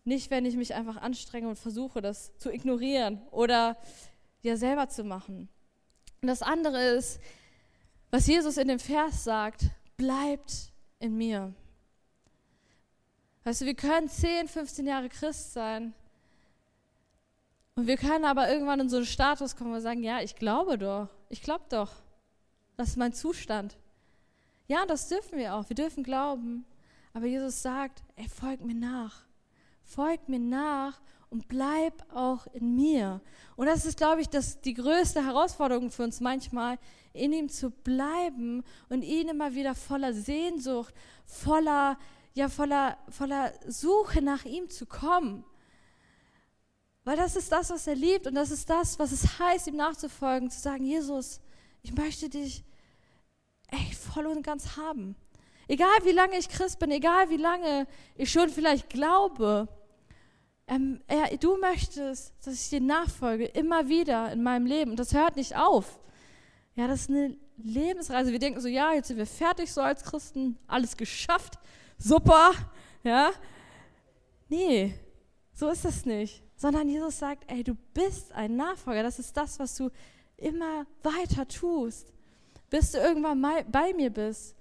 Nicht, 0.03 0.31
wenn 0.31 0.47
ich 0.47 0.55
mich 0.55 0.73
einfach 0.73 0.97
anstrenge 0.97 1.47
und 1.47 1.59
versuche, 1.59 2.01
das 2.01 2.35
zu 2.39 2.51
ignorieren 2.51 3.21
oder 3.29 3.77
ja 4.45 4.57
selber 4.57 4.89
zu 4.89 5.03
machen. 5.03 5.49
Und 6.21 6.27
das 6.27 6.41
andere 6.41 6.81
ist, 6.81 7.19
was 8.11 8.27
Jesus 8.27 8.57
in 8.57 8.67
dem 8.67 8.79
Vers 8.79 9.23
sagt, 9.23 9.65
bleibt 9.97 10.71
in 10.99 11.17
mir. 11.17 11.53
Weißt 13.43 13.61
du, 13.61 13.65
wir 13.65 13.75
können 13.75 14.09
10, 14.09 14.47
15 14.47 14.87
Jahre 14.87 15.09
Christ 15.09 15.53
sein 15.53 15.93
und 17.75 17.87
wir 17.87 17.97
können 17.97 18.25
aber 18.25 18.49
irgendwann 18.49 18.79
in 18.79 18.89
so 18.89 18.97
einen 18.97 19.05
Status 19.05 19.55
kommen, 19.55 19.73
wir 19.73 19.81
sagen, 19.81 20.01
ja, 20.01 20.21
ich 20.21 20.35
glaube 20.35 20.77
doch, 20.77 21.09
ich 21.29 21.41
glaube 21.41 21.65
doch, 21.69 21.91
das 22.77 22.89
ist 22.89 22.97
mein 22.97 23.13
Zustand. 23.13 23.77
Ja, 24.67 24.85
das 24.85 25.09
dürfen 25.09 25.37
wir 25.37 25.55
auch, 25.55 25.69
wir 25.69 25.75
dürfen 25.75 26.03
glauben, 26.03 26.65
aber 27.13 27.25
Jesus 27.25 27.61
sagt, 27.61 28.01
ey, 28.15 28.27
folg 28.29 28.61
mir 28.61 28.75
nach, 28.75 29.25
folg 29.83 30.27
mir 30.29 30.39
nach 30.39 31.01
und 31.35 31.49
bleib 31.49 31.93
auch 32.15 32.47
in 32.53 32.75
mir. 32.75 33.19
Und 33.57 33.65
das 33.65 33.85
ist, 33.85 33.97
glaube 33.97 34.21
ich, 34.21 34.29
das, 34.29 34.61
die 34.61 34.73
größte 34.73 35.25
Herausforderung 35.25 35.91
für 35.91 36.03
uns 36.03 36.21
manchmal, 36.21 36.79
in 37.11 37.33
ihm 37.33 37.49
zu 37.49 37.71
bleiben 37.71 38.63
und 38.87 39.01
ihn 39.01 39.27
immer 39.27 39.53
wieder 39.53 39.75
voller 39.75 40.13
Sehnsucht, 40.13 40.93
voller, 41.25 41.99
ja, 42.35 42.47
voller, 42.47 42.97
voller 43.09 43.51
Suche 43.67 44.21
nach 44.21 44.45
ihm 44.45 44.69
zu 44.69 44.85
kommen. 44.85 45.43
Weil 47.03 47.17
das 47.17 47.35
ist 47.35 47.51
das, 47.51 47.69
was 47.69 47.85
er 47.85 47.95
liebt 47.95 48.27
und 48.27 48.35
das 48.35 48.49
ist 48.49 48.69
das, 48.69 48.97
was 48.97 49.11
es 49.11 49.37
heißt, 49.37 49.67
ihm 49.67 49.75
nachzufolgen, 49.75 50.49
zu 50.49 50.61
sagen, 50.61 50.85
Jesus, 50.85 51.41
ich 51.81 51.93
möchte 51.93 52.29
dich 52.29 52.63
echt 53.67 53.95
voll 53.95 54.25
und 54.27 54.41
ganz 54.41 54.77
haben. 54.77 55.17
Egal 55.67 55.97
wie 56.03 56.11
lange 56.11 56.37
ich 56.37 56.47
Christ 56.47 56.79
bin, 56.79 56.91
egal 56.91 57.29
wie 57.29 57.35
lange 57.37 57.87
ich 58.15 58.31
schon 58.31 58.47
vielleicht 58.47 58.89
glaube, 58.89 59.67
ähm, 60.67 61.01
er, 61.07 61.37
du 61.37 61.57
möchtest, 61.57 62.33
dass 62.45 62.53
ich 62.53 62.69
dir 62.69 62.81
nachfolge, 62.81 63.45
immer 63.45 63.87
wieder 63.87 64.31
in 64.31 64.41
meinem 64.41 64.65
Leben. 64.65 64.91
Und 64.91 64.99
das 64.99 65.13
hört 65.13 65.35
nicht 65.35 65.55
auf. 65.55 65.99
Ja, 66.75 66.87
das 66.87 67.01
ist 67.01 67.09
eine 67.09 67.37
Lebensreise. 67.57 68.31
Wir 68.31 68.39
denken 68.39 68.59
so, 68.59 68.67
ja, 68.67 68.93
jetzt 68.93 69.07
sind 69.07 69.17
wir 69.17 69.27
fertig 69.27 69.71
so 69.71 69.81
als 69.81 70.03
Christen, 70.03 70.57
alles 70.67 70.97
geschafft, 70.97 71.59
super, 71.97 72.51
ja. 73.03 73.31
Nee, 74.49 74.93
so 75.53 75.69
ist 75.69 75.85
das 75.85 76.05
nicht. 76.05 76.43
Sondern 76.57 76.87
Jesus 76.87 77.19
sagt, 77.19 77.49
ey, 77.51 77.63
du 77.63 77.75
bist 77.93 78.31
ein 78.31 78.55
Nachfolger. 78.55 79.03
Das 79.03 79.19
ist 79.19 79.35
das, 79.35 79.59
was 79.59 79.75
du 79.75 79.89
immer 80.37 80.85
weiter 81.03 81.47
tust, 81.47 82.13
bis 82.69 82.91
du 82.91 82.97
irgendwann 82.97 83.41
bei 83.71 83.93
mir 83.93 84.09
bist. 84.09 84.55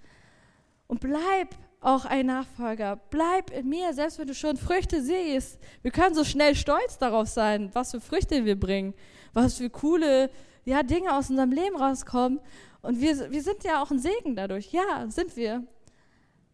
Und 0.87 1.01
bleib 1.01 1.55
auch 1.85 2.07
ein 2.07 2.27
Nachfolger. 2.27 2.99
Bleib 3.11 3.51
in 3.51 3.69
mir, 3.69 3.93
selbst 3.93 4.19
wenn 4.19 4.27
du 4.27 4.35
schon 4.35 4.57
Früchte 4.57 5.03
siehst. 5.03 5.59
Wir 5.83 5.91
können 5.91 6.15
so 6.15 6.25
schnell 6.25 6.55
stolz 6.55 6.99
darauf 6.99 7.29
sein, 7.29 7.71
was 7.75 7.91
für 7.91 8.01
Früchte 8.01 8.45
wir 8.45 8.59
bringen, 8.59 8.95
was 9.35 9.59
für 9.59 9.69
coole 9.69 10.31
ja, 10.65 10.83
Dinge 10.83 11.15
aus 11.15 11.29
unserem 11.29 11.53
Leben 11.53 11.77
rauskommen. 11.77 12.41
Und 12.81 13.01
wir, 13.01 13.31
wir 13.31 13.43
sind 13.43 13.65
ja 13.65 13.83
auch 13.83 13.91
ein 13.91 13.99
Segen 13.99 14.35
dadurch. 14.35 14.73
Ja, 14.73 15.07
sind 15.09 15.37
wir. 15.37 15.67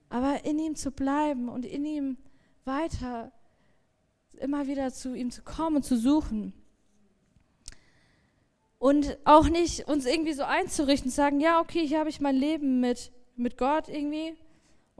Aber 0.08 0.44
in 0.44 0.58
ihm 0.58 0.74
zu 0.74 0.90
bleiben 0.90 1.48
und 1.48 1.64
in 1.64 1.84
ihm 1.84 2.16
weiter 2.64 3.32
immer 4.38 4.66
wieder 4.66 4.92
zu 4.92 5.14
ihm 5.14 5.30
zu 5.30 5.42
kommen 5.42 5.76
und 5.76 5.84
zu 5.84 5.96
suchen. 5.96 6.54
Und 8.78 9.18
auch 9.24 9.48
nicht 9.48 9.86
uns 9.86 10.06
irgendwie 10.06 10.32
so 10.32 10.42
einzurichten, 10.42 11.10
sagen, 11.10 11.38
ja, 11.38 11.60
okay, 11.60 11.86
hier 11.86 12.00
habe 12.00 12.08
ich 12.08 12.20
mein 12.20 12.36
Leben 12.36 12.80
mit, 12.80 13.12
mit 13.36 13.58
Gott 13.58 13.88
irgendwie 13.88 14.34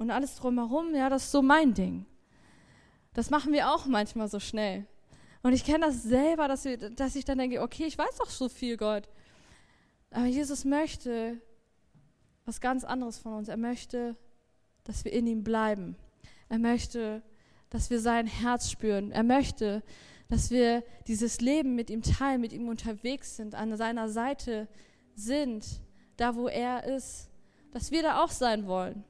und 0.01 0.11
alles 0.11 0.37
drumherum, 0.37 0.95
ja, 0.95 1.11
das 1.11 1.25
ist 1.25 1.33
so 1.33 1.43
mein 1.43 1.75
Ding. 1.75 2.07
Das 3.13 3.29
machen 3.29 3.53
wir 3.53 3.71
auch 3.71 3.87
manchmal 3.87 4.29
so 4.29 4.41
schnell. 4.41 4.87
Und 5.43 5.53
ich 5.53 5.65
kenne 5.65 5.87
das 5.87 6.03
selber, 6.03 6.49
dass, 6.49 6.65
wir, 6.65 6.77
dass 6.91 7.17
ich 7.17 7.25
dann 7.25 7.39
denke, 7.39 7.61
okay, 7.63 7.85
ich 7.85 7.99
weiß 7.99 8.17
doch 8.19 8.31
so 8.31 8.49
viel, 8.49 8.77
Gott. 8.77 9.09
Aber 10.11 10.27
Jesus 10.27 10.65
möchte 10.65 11.41
was 12.45 12.61
ganz 12.61 12.85
anderes 12.85 13.19
von 13.19 13.35
uns. 13.35 13.49
Er 13.49 13.57
möchte, 13.57 14.17
dass 14.85 15.05
wir 15.05 15.13
in 15.13 15.27
ihm 15.27 15.45
bleiben. 15.45 15.97
Er 16.49 16.59
möchte, 16.59 17.23
dass 17.69 17.91
wir 17.91 18.01
sein 18.01 18.27
Herz 18.27 18.71
spüren. 18.71 19.13
Er 19.13 19.23
möchte, 19.23 19.83
dass 20.29 20.51
wir 20.51 20.83
dieses 21.07 21.41
Leben 21.41 21.75
mit 21.75 21.91
ihm 21.91 22.03
teilen, 22.03 22.41
mit 22.41 22.53
ihm 22.53 22.69
unterwegs 22.69 23.37
sind, 23.37 23.55
an 23.55 23.77
seiner 23.77 24.09
Seite 24.09 24.67
sind, 25.15 25.67
da 26.17 26.37
wo 26.37 26.49
er 26.49 26.85
ist, 26.85 27.29
dass 27.73 27.91
wir 27.91 28.03
da 28.03 28.23
auch 28.23 28.31
sein 28.31 28.67
wollen. 28.67 29.05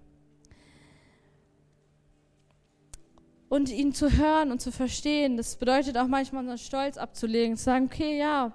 Und 3.50 3.68
ihn 3.68 3.92
zu 3.92 4.12
hören 4.12 4.52
und 4.52 4.60
zu 4.60 4.70
verstehen, 4.70 5.36
das 5.36 5.56
bedeutet 5.56 5.98
auch 5.98 6.06
manchmal 6.06 6.42
unseren 6.42 6.56
Stolz 6.56 6.96
abzulegen, 6.96 7.56
zu 7.56 7.64
sagen, 7.64 7.86
okay, 7.86 8.16
ja, 8.16 8.52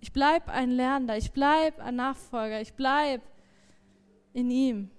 ich 0.00 0.14
bleibe 0.14 0.50
ein 0.50 0.70
Lernender, 0.70 1.18
ich 1.18 1.32
bleibe 1.32 1.82
ein 1.82 1.96
Nachfolger, 1.96 2.58
ich 2.58 2.72
bleibe 2.72 3.22
in 4.32 4.50
ihm. 4.50 4.90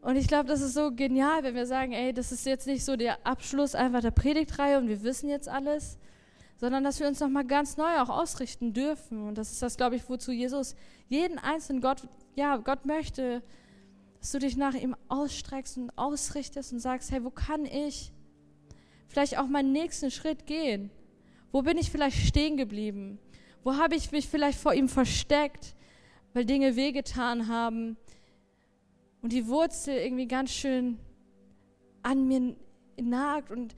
Und 0.00 0.16
ich 0.16 0.26
glaube, 0.26 0.48
das 0.48 0.60
ist 0.60 0.74
so 0.74 0.90
genial, 0.90 1.44
wenn 1.44 1.54
wir 1.54 1.66
sagen, 1.66 1.92
ey, 1.92 2.12
das 2.12 2.32
ist 2.32 2.46
jetzt 2.46 2.66
nicht 2.66 2.84
so 2.84 2.96
der 2.96 3.24
Abschluss 3.24 3.76
einfach 3.76 4.00
der 4.00 4.10
Predigtreihe 4.10 4.76
und 4.78 4.88
wir 4.88 5.04
wissen 5.04 5.30
jetzt 5.30 5.48
alles, 5.48 5.98
sondern 6.56 6.82
dass 6.82 6.98
wir 6.98 7.06
uns 7.06 7.20
nochmal 7.20 7.44
ganz 7.44 7.76
neu 7.76 8.00
auch 8.00 8.10
ausrichten 8.10 8.72
dürfen. 8.72 9.28
Und 9.28 9.38
das 9.38 9.52
ist 9.52 9.62
das, 9.62 9.76
glaube 9.76 9.94
ich, 9.94 10.08
wozu 10.08 10.32
Jesus 10.32 10.74
jeden 11.08 11.38
einzelnen 11.38 11.80
Gott, 11.80 12.02
ja, 12.34 12.56
Gott 12.56 12.84
möchte, 12.86 13.40
dass 14.24 14.32
du 14.32 14.38
dich 14.38 14.56
nach 14.56 14.72
ihm 14.72 14.96
ausstreckst 15.08 15.76
und 15.76 15.90
ausrichtest 15.98 16.72
und 16.72 16.78
sagst, 16.78 17.12
hey, 17.12 17.22
wo 17.22 17.28
kann 17.28 17.66
ich 17.66 18.10
vielleicht 19.06 19.36
auch 19.36 19.48
meinen 19.48 19.72
nächsten 19.72 20.10
Schritt 20.10 20.46
gehen? 20.46 20.88
Wo 21.52 21.60
bin 21.60 21.76
ich 21.76 21.90
vielleicht 21.90 22.26
stehen 22.26 22.56
geblieben? 22.56 23.18
Wo 23.64 23.76
habe 23.76 23.96
ich 23.96 24.12
mich 24.12 24.26
vielleicht 24.26 24.58
vor 24.58 24.72
ihm 24.72 24.88
versteckt, 24.88 25.76
weil 26.32 26.46
Dinge 26.46 26.74
wehgetan 26.74 27.48
haben? 27.48 27.98
und 29.20 29.32
die 29.32 29.46
Wurzel 29.46 29.94
irgendwie 29.94 30.26
ganz 30.26 30.52
schön 30.52 30.98
an 32.02 32.26
mir 32.26 32.56
nagt 33.00 33.50
und 33.50 33.74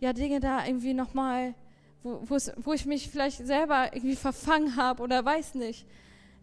ja, 0.00 0.12
Dinge 0.12 0.40
da 0.40 0.66
irgendwie 0.66 0.94
nochmal, 0.94 1.54
wo, 2.04 2.20
wo 2.28 2.72
ich 2.72 2.86
mich 2.86 3.08
vielleicht 3.08 3.44
selber 3.44 3.92
irgendwie 3.92 4.16
verfangen 4.16 4.74
habe 4.76 5.00
oder 5.00 5.24
weiß 5.24 5.54
nicht. 5.54 5.84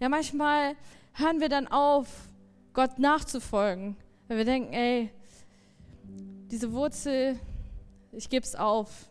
Ja, 0.01 0.07
manchmal 0.07 0.75
hören 1.13 1.39
wir 1.39 1.49
dann 1.49 1.67
auf, 1.67 2.26
Gott 2.77 2.99
nachzufolgen, 2.99 3.97
weil 4.27 4.37
wir 4.37 4.45
denken, 4.45 4.71
ey, 4.71 5.09
diese 6.51 6.71
Wurzel, 6.73 7.39
ich 8.11 8.29
gebe 8.29 8.45
es 8.45 8.55
auf. 8.55 9.09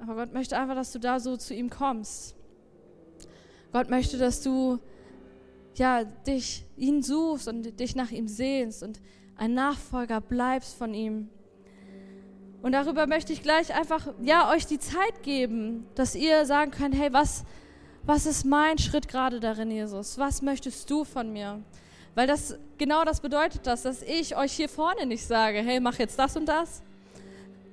Aber 0.00 0.16
Gott 0.16 0.32
möchte 0.32 0.58
einfach, 0.58 0.74
dass 0.74 0.90
du 0.90 0.98
da 0.98 1.20
so 1.20 1.36
zu 1.36 1.54
ihm 1.54 1.70
kommst. 1.70 2.34
Gott 3.70 3.88
möchte, 3.88 4.18
dass 4.18 4.42
du 4.42 4.80
ja, 5.76 6.02
dich, 6.02 6.64
ihn 6.76 7.04
suchst 7.04 7.46
und 7.46 7.78
dich 7.78 7.94
nach 7.94 8.10
ihm 8.10 8.26
sehnst 8.26 8.82
und 8.82 9.00
ein 9.36 9.54
Nachfolger 9.54 10.20
bleibst 10.20 10.74
von 10.74 10.92
ihm. 10.92 11.28
Und 12.62 12.72
darüber 12.72 13.06
möchte 13.06 13.32
ich 13.32 13.44
gleich 13.44 13.72
einfach, 13.72 14.12
ja, 14.20 14.50
euch 14.50 14.66
die 14.66 14.80
Zeit 14.80 15.22
geben, 15.22 15.86
dass 15.94 16.16
ihr 16.16 16.46
sagen 16.46 16.72
könnt, 16.72 16.96
hey, 16.96 17.12
was, 17.12 17.44
was 18.06 18.26
ist 18.26 18.44
mein 18.44 18.78
Schritt 18.78 19.08
gerade 19.08 19.40
darin, 19.40 19.70
Jesus? 19.70 20.18
Was 20.18 20.42
möchtest 20.42 20.90
du 20.90 21.04
von 21.04 21.32
mir? 21.32 21.62
Weil 22.14 22.26
das, 22.26 22.56
genau 22.78 23.04
das 23.04 23.20
bedeutet 23.20 23.66
das, 23.66 23.82
dass 23.82 24.02
ich 24.02 24.36
euch 24.36 24.52
hier 24.52 24.68
vorne 24.68 25.06
nicht 25.06 25.26
sage, 25.26 25.58
hey, 25.58 25.80
mach 25.80 25.98
jetzt 25.98 26.18
das 26.18 26.36
und 26.36 26.46
das. 26.46 26.82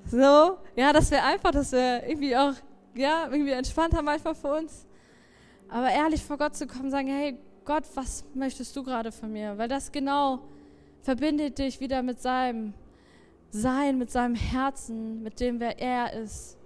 So, 0.10 0.58
ja, 0.76 0.94
das 0.94 1.12
wäre 1.12 1.24
einfach, 1.24 1.52
dass 1.52 1.72
wir 1.72 2.08
irgendwie 2.08 2.36
auch, 2.36 2.54
ja, 2.96 3.28
irgendwie 3.30 3.52
entspannter 3.52 4.02
manchmal 4.02 4.36
für 4.36 4.54
uns. 4.54 4.86
Aber 5.70 5.90
ehrlich 5.90 6.24
vor 6.24 6.38
Gott 6.38 6.56
zu 6.56 6.66
kommen, 6.66 6.90
sagen, 6.90 7.08
hey, 7.08 7.38
Gott, 7.66 7.84
was 7.94 8.26
möchtest 8.34 8.76
du 8.76 8.84
gerade 8.84 9.12
von 9.12 9.32
mir? 9.32 9.58
Weil 9.58 9.68
das 9.68 9.92
genau 9.92 10.40
verbindet 11.02 11.60
dich 11.60 11.80
wieder 11.80 12.02
mit 12.02 12.22
seinem 12.22 12.74
Sein, 13.52 13.98
mit 13.98 14.10
seinem 14.10 14.36
Herzen, 14.36 15.22
mit 15.24 15.40
dem, 15.40 15.60
wer 15.60 15.80
er 15.80 16.14
ist. 16.14 16.58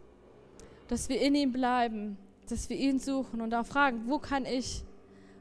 Dass 0.87 1.09
wir 1.09 1.19
in 1.19 1.35
ihm 1.35 1.51
bleiben, 1.51 2.17
dass 2.49 2.69
wir 2.69 2.77
ihn 2.77 2.99
suchen 2.99 3.41
und 3.41 3.53
auch 3.53 3.65
fragen, 3.65 4.03
wo 4.07 4.19
kann 4.19 4.45
ich 4.45 4.83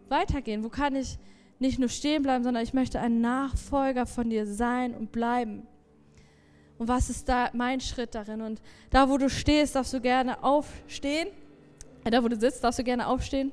weitergehen? 0.08 0.64
Wo 0.64 0.68
kann 0.68 0.96
ich 0.96 1.18
nicht 1.58 1.78
nur 1.78 1.88
stehen 1.88 2.22
bleiben, 2.22 2.44
sondern 2.44 2.62
ich 2.62 2.74
möchte 2.74 3.00
ein 3.00 3.20
Nachfolger 3.20 4.06
von 4.06 4.30
dir 4.30 4.46
sein 4.46 4.94
und 4.94 5.12
bleiben. 5.12 5.66
Und 6.78 6.88
was 6.88 7.08
ist 7.08 7.28
da 7.28 7.50
mein 7.52 7.80
Schritt 7.80 8.14
darin? 8.14 8.40
Und 8.40 8.60
da, 8.90 9.08
wo 9.08 9.16
du 9.16 9.30
stehst, 9.30 9.76
darfst 9.76 9.92
du 9.92 10.00
gerne 10.00 10.42
aufstehen. 10.42 11.28
Da, 12.04 12.22
wo 12.22 12.28
du 12.28 12.38
sitzt, 12.38 12.64
darfst 12.64 12.78
du 12.80 12.84
gerne 12.84 13.06
aufstehen. 13.06 13.52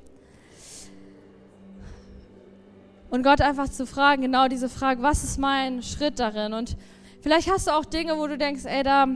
Und 3.08 3.22
Gott 3.22 3.40
einfach 3.40 3.68
zu 3.68 3.86
fragen, 3.86 4.22
genau 4.22 4.48
diese 4.48 4.68
Frage, 4.68 5.02
was 5.02 5.22
ist 5.22 5.38
mein 5.38 5.82
Schritt 5.82 6.18
darin? 6.18 6.52
Und 6.52 6.76
vielleicht 7.20 7.50
hast 7.50 7.68
du 7.68 7.72
auch 7.72 7.84
Dinge, 7.84 8.18
wo 8.18 8.26
du 8.26 8.36
denkst, 8.36 8.64
ey, 8.64 8.82
da 8.82 9.06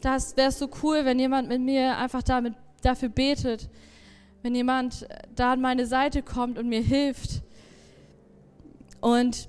das 0.00 0.36
wäre 0.36 0.52
so 0.52 0.68
cool, 0.82 1.04
wenn 1.04 1.18
jemand 1.18 1.48
mit 1.48 1.60
mir 1.60 1.96
einfach 1.96 2.22
damit, 2.22 2.54
dafür 2.82 3.08
betet, 3.08 3.68
wenn 4.42 4.54
jemand 4.54 5.06
da 5.34 5.52
an 5.52 5.60
meine 5.60 5.86
Seite 5.86 6.22
kommt 6.22 6.58
und 6.58 6.68
mir 6.68 6.80
hilft. 6.80 7.42
Und 9.00 9.48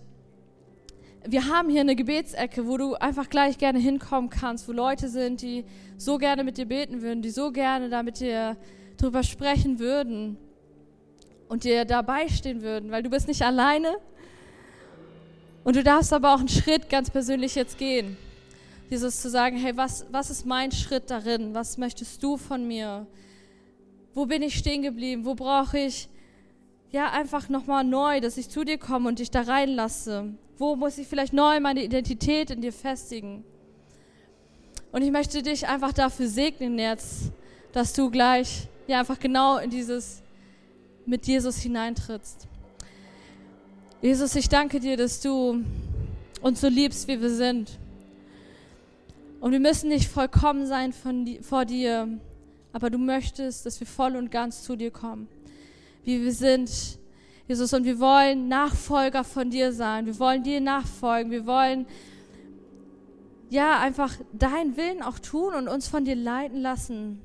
wir 1.28 1.48
haben 1.48 1.70
hier 1.70 1.82
eine 1.82 1.96
Gebetsecke, 1.96 2.68
wo 2.68 2.78
du 2.78 2.96
einfach 2.96 3.30
gleich 3.30 3.58
gerne 3.58 3.80
hinkommen 3.80 4.30
kannst, 4.30 4.68
wo 4.68 4.72
Leute 4.72 5.10
sind, 5.10 5.42
die 5.42 5.66
so 5.98 6.18
gerne 6.18 6.44
mit 6.44 6.58
dir 6.58 6.66
beten 6.66 7.02
würden, 7.02 7.22
die 7.22 7.30
so 7.30 7.52
gerne 7.52 7.90
da 7.90 8.04
mit 8.04 8.20
dir 8.20 8.58
drüber 8.98 9.24
sprechen 9.24 9.80
würden 9.80 10.38
und 11.48 11.64
dir 11.64 11.86
dabei 11.86 12.28
stehen 12.30 12.62
würden, 12.62 12.92
weil 12.92 13.04
du 13.04 13.10
bist 13.10 13.28
nicht 13.28 13.42
alleine. 13.42 13.98
Und 15.64 15.76
du 15.76 15.84
darfst 15.84 16.14
aber 16.14 16.34
auch 16.34 16.40
einen 16.40 16.48
Schritt 16.48 16.90
ganz 16.90 17.10
persönlich 17.10 17.56
jetzt 17.56 17.78
gehen. 17.78 18.18
Dieses 18.90 19.22
zu 19.22 19.30
sagen, 19.30 19.58
hey, 19.58 19.78
was, 19.78 20.06
was 20.12 20.30
ist 20.30 20.46
mein 20.46 20.72
Schritt 20.72 21.10
darin? 21.12 21.54
Was 21.54 21.78
möchtest 21.78 22.24
du 22.24 22.38
von 22.38 22.68
mir? 22.68 23.06
Wo 24.14 24.26
bin 24.26 24.42
ich 24.42 24.56
stehen 24.56 24.82
geblieben? 24.82 25.26
Wo 25.26 25.36
brauche 25.36 25.78
ich 25.78 26.10
ja 26.92 27.12
einfach 27.12 27.50
nochmal 27.50 27.84
neu, 27.84 28.20
dass 28.20 28.38
ich 28.38 28.50
zu 28.50 28.64
dir 28.64 28.78
komme 28.78 29.08
und 29.08 29.20
dich 29.20 29.30
da 29.30 29.42
reinlasse? 29.42 30.34
Wo 30.58 30.76
muss 30.76 30.98
ich 30.98 31.08
vielleicht 31.08 31.34
neu 31.34 31.60
meine 31.60 31.84
Identität 31.84 32.50
in 32.50 32.62
dir 32.62 32.74
festigen? 32.74 33.44
Und 34.92 35.04
ich 35.04 35.12
möchte 35.12 35.44
dich 35.44 35.68
einfach 35.68 35.94
dafür 35.94 36.28
segnen 36.28 36.80
jetzt, 36.80 37.32
dass 37.72 37.94
du 37.94 38.10
gleich 38.10 38.68
ja 38.88 39.00
einfach 39.00 39.20
genau 39.20 39.58
in 39.58 39.70
dieses 39.70 40.24
mit 41.06 41.28
Jesus 41.28 41.58
hineintrittst. 41.58 42.48
Jesus, 44.02 44.36
ich 44.36 44.50
danke 44.50 44.80
dir, 44.80 44.98
dass 44.98 45.22
du 45.22 45.64
uns 46.42 46.62
so 46.62 46.68
liebst, 46.68 47.08
wie 47.08 47.22
wir 47.22 47.30
sind. 47.30 47.78
Und 49.40 49.54
wir 49.54 49.60
müssen 49.60 49.88
nicht 49.88 50.10
vollkommen 50.10 50.66
sein 50.66 50.92
von, 50.92 51.26
vor 51.42 51.64
dir, 51.64 52.20
aber 52.74 52.90
du 52.90 52.98
möchtest, 52.98 53.66
dass 53.66 53.80
wir 53.80 53.88
voll 53.88 54.18
und 54.18 54.32
ganz 54.32 54.64
zu 54.64 54.76
dir 54.76 54.92
kommen, 54.92 55.30
wie 56.04 56.22
wir 56.22 56.34
sind. 56.34 56.70
Jesus, 57.48 57.74
und 57.74 57.86
wir 57.86 58.00
wollen 58.00 58.50
Nachfolger 58.50 59.24
von 59.24 59.50
dir 59.50 59.72
sein. 59.72 60.06
Wir 60.06 60.20
wollen 60.20 60.44
dir 60.44 60.60
nachfolgen. 60.60 61.32
Wir 61.32 61.48
wollen 61.48 61.88
ja 63.50 63.80
einfach 63.80 64.14
deinen 64.34 64.76
Willen 64.76 65.02
auch 65.02 65.20
tun 65.20 65.56
und 65.56 65.68
uns 65.68 65.88
von 65.88 66.04
dir 66.04 66.16
leiten 66.16 66.62
lassen. 66.62 67.22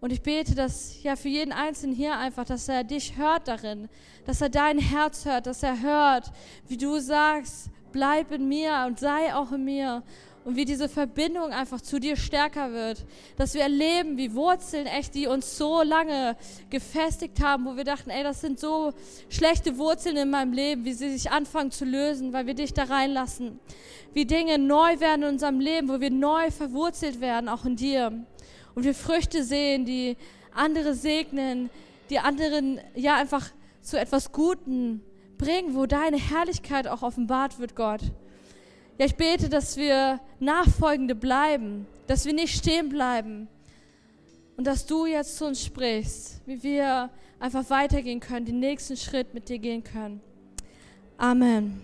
Und 0.00 0.12
ich 0.12 0.22
bete, 0.22 0.54
dass 0.54 1.02
ja 1.02 1.16
für 1.16 1.28
jeden 1.28 1.52
Einzelnen 1.52 1.94
hier 1.94 2.16
einfach, 2.16 2.44
dass 2.44 2.68
er 2.68 2.84
dich 2.84 3.18
hört 3.18 3.48
darin, 3.48 3.88
dass 4.24 4.40
er 4.40 4.48
dein 4.48 4.78
Herz 4.78 5.26
hört, 5.26 5.46
dass 5.46 5.62
er 5.62 5.82
hört, 5.82 6.32
wie 6.68 6.78
du 6.78 6.98
sagst, 7.00 7.68
bleib 7.92 8.30
in 8.32 8.48
mir 8.48 8.84
und 8.86 8.98
sei 8.98 9.34
auch 9.34 9.52
in 9.52 9.64
mir 9.64 10.02
und 10.44 10.56
wie 10.56 10.64
diese 10.64 10.88
Verbindung 10.88 11.52
einfach 11.52 11.80
zu 11.80 12.00
dir 12.00 12.16
stärker 12.16 12.72
wird. 12.72 13.04
Dass 13.36 13.54
wir 13.54 13.62
erleben, 13.62 14.16
wie 14.16 14.34
Wurzeln 14.34 14.86
echt, 14.86 15.14
die 15.14 15.26
uns 15.26 15.58
so 15.58 15.82
lange 15.82 16.36
gefestigt 16.70 17.42
haben, 17.42 17.66
wo 17.66 17.76
wir 17.76 17.84
dachten, 17.84 18.10
ey, 18.10 18.22
das 18.22 18.40
sind 18.40 18.58
so 18.58 18.92
schlechte 19.28 19.76
Wurzeln 19.76 20.16
in 20.16 20.30
meinem 20.30 20.52
Leben, 20.52 20.84
wie 20.84 20.92
sie 20.92 21.10
sich 21.10 21.30
anfangen 21.30 21.70
zu 21.70 21.84
lösen, 21.84 22.32
weil 22.32 22.46
wir 22.46 22.54
dich 22.54 22.72
da 22.72 22.84
reinlassen. 22.84 23.60
Wie 24.14 24.24
Dinge 24.24 24.58
neu 24.58 24.98
werden 24.98 25.22
in 25.22 25.28
unserem 25.28 25.60
Leben, 25.60 25.88
wo 25.88 26.00
wir 26.00 26.10
neu 26.10 26.50
verwurzelt 26.50 27.20
werden, 27.20 27.48
auch 27.48 27.64
in 27.64 27.76
dir. 27.76 28.24
Und 28.74 28.84
wir 28.84 28.94
Früchte 28.94 29.44
sehen, 29.44 29.84
die 29.84 30.16
andere 30.52 30.94
segnen, 30.94 31.70
die 32.08 32.18
anderen 32.18 32.80
ja 32.94 33.16
einfach 33.16 33.50
zu 33.82 33.98
etwas 33.98 34.32
Guten 34.32 35.02
bringen, 35.38 35.74
wo 35.74 35.86
deine 35.86 36.18
Herrlichkeit 36.18 36.88
auch 36.88 37.02
offenbart 37.02 37.58
wird, 37.58 37.76
Gott. 37.76 38.00
Ja, 39.00 39.06
ich 39.06 39.14
bete, 39.14 39.48
dass 39.48 39.78
wir 39.78 40.20
Nachfolgende 40.40 41.14
bleiben, 41.14 41.86
dass 42.06 42.26
wir 42.26 42.34
nicht 42.34 42.54
stehen 42.54 42.90
bleiben 42.90 43.48
und 44.58 44.66
dass 44.66 44.84
du 44.84 45.06
jetzt 45.06 45.38
zu 45.38 45.46
uns 45.46 45.64
sprichst, 45.64 46.42
wie 46.44 46.62
wir 46.62 47.08
einfach 47.38 47.70
weitergehen 47.70 48.20
können, 48.20 48.44
den 48.44 48.60
nächsten 48.60 48.98
Schritt 48.98 49.32
mit 49.32 49.48
dir 49.48 49.58
gehen 49.58 49.82
können. 49.82 50.20
Amen. 51.16 51.80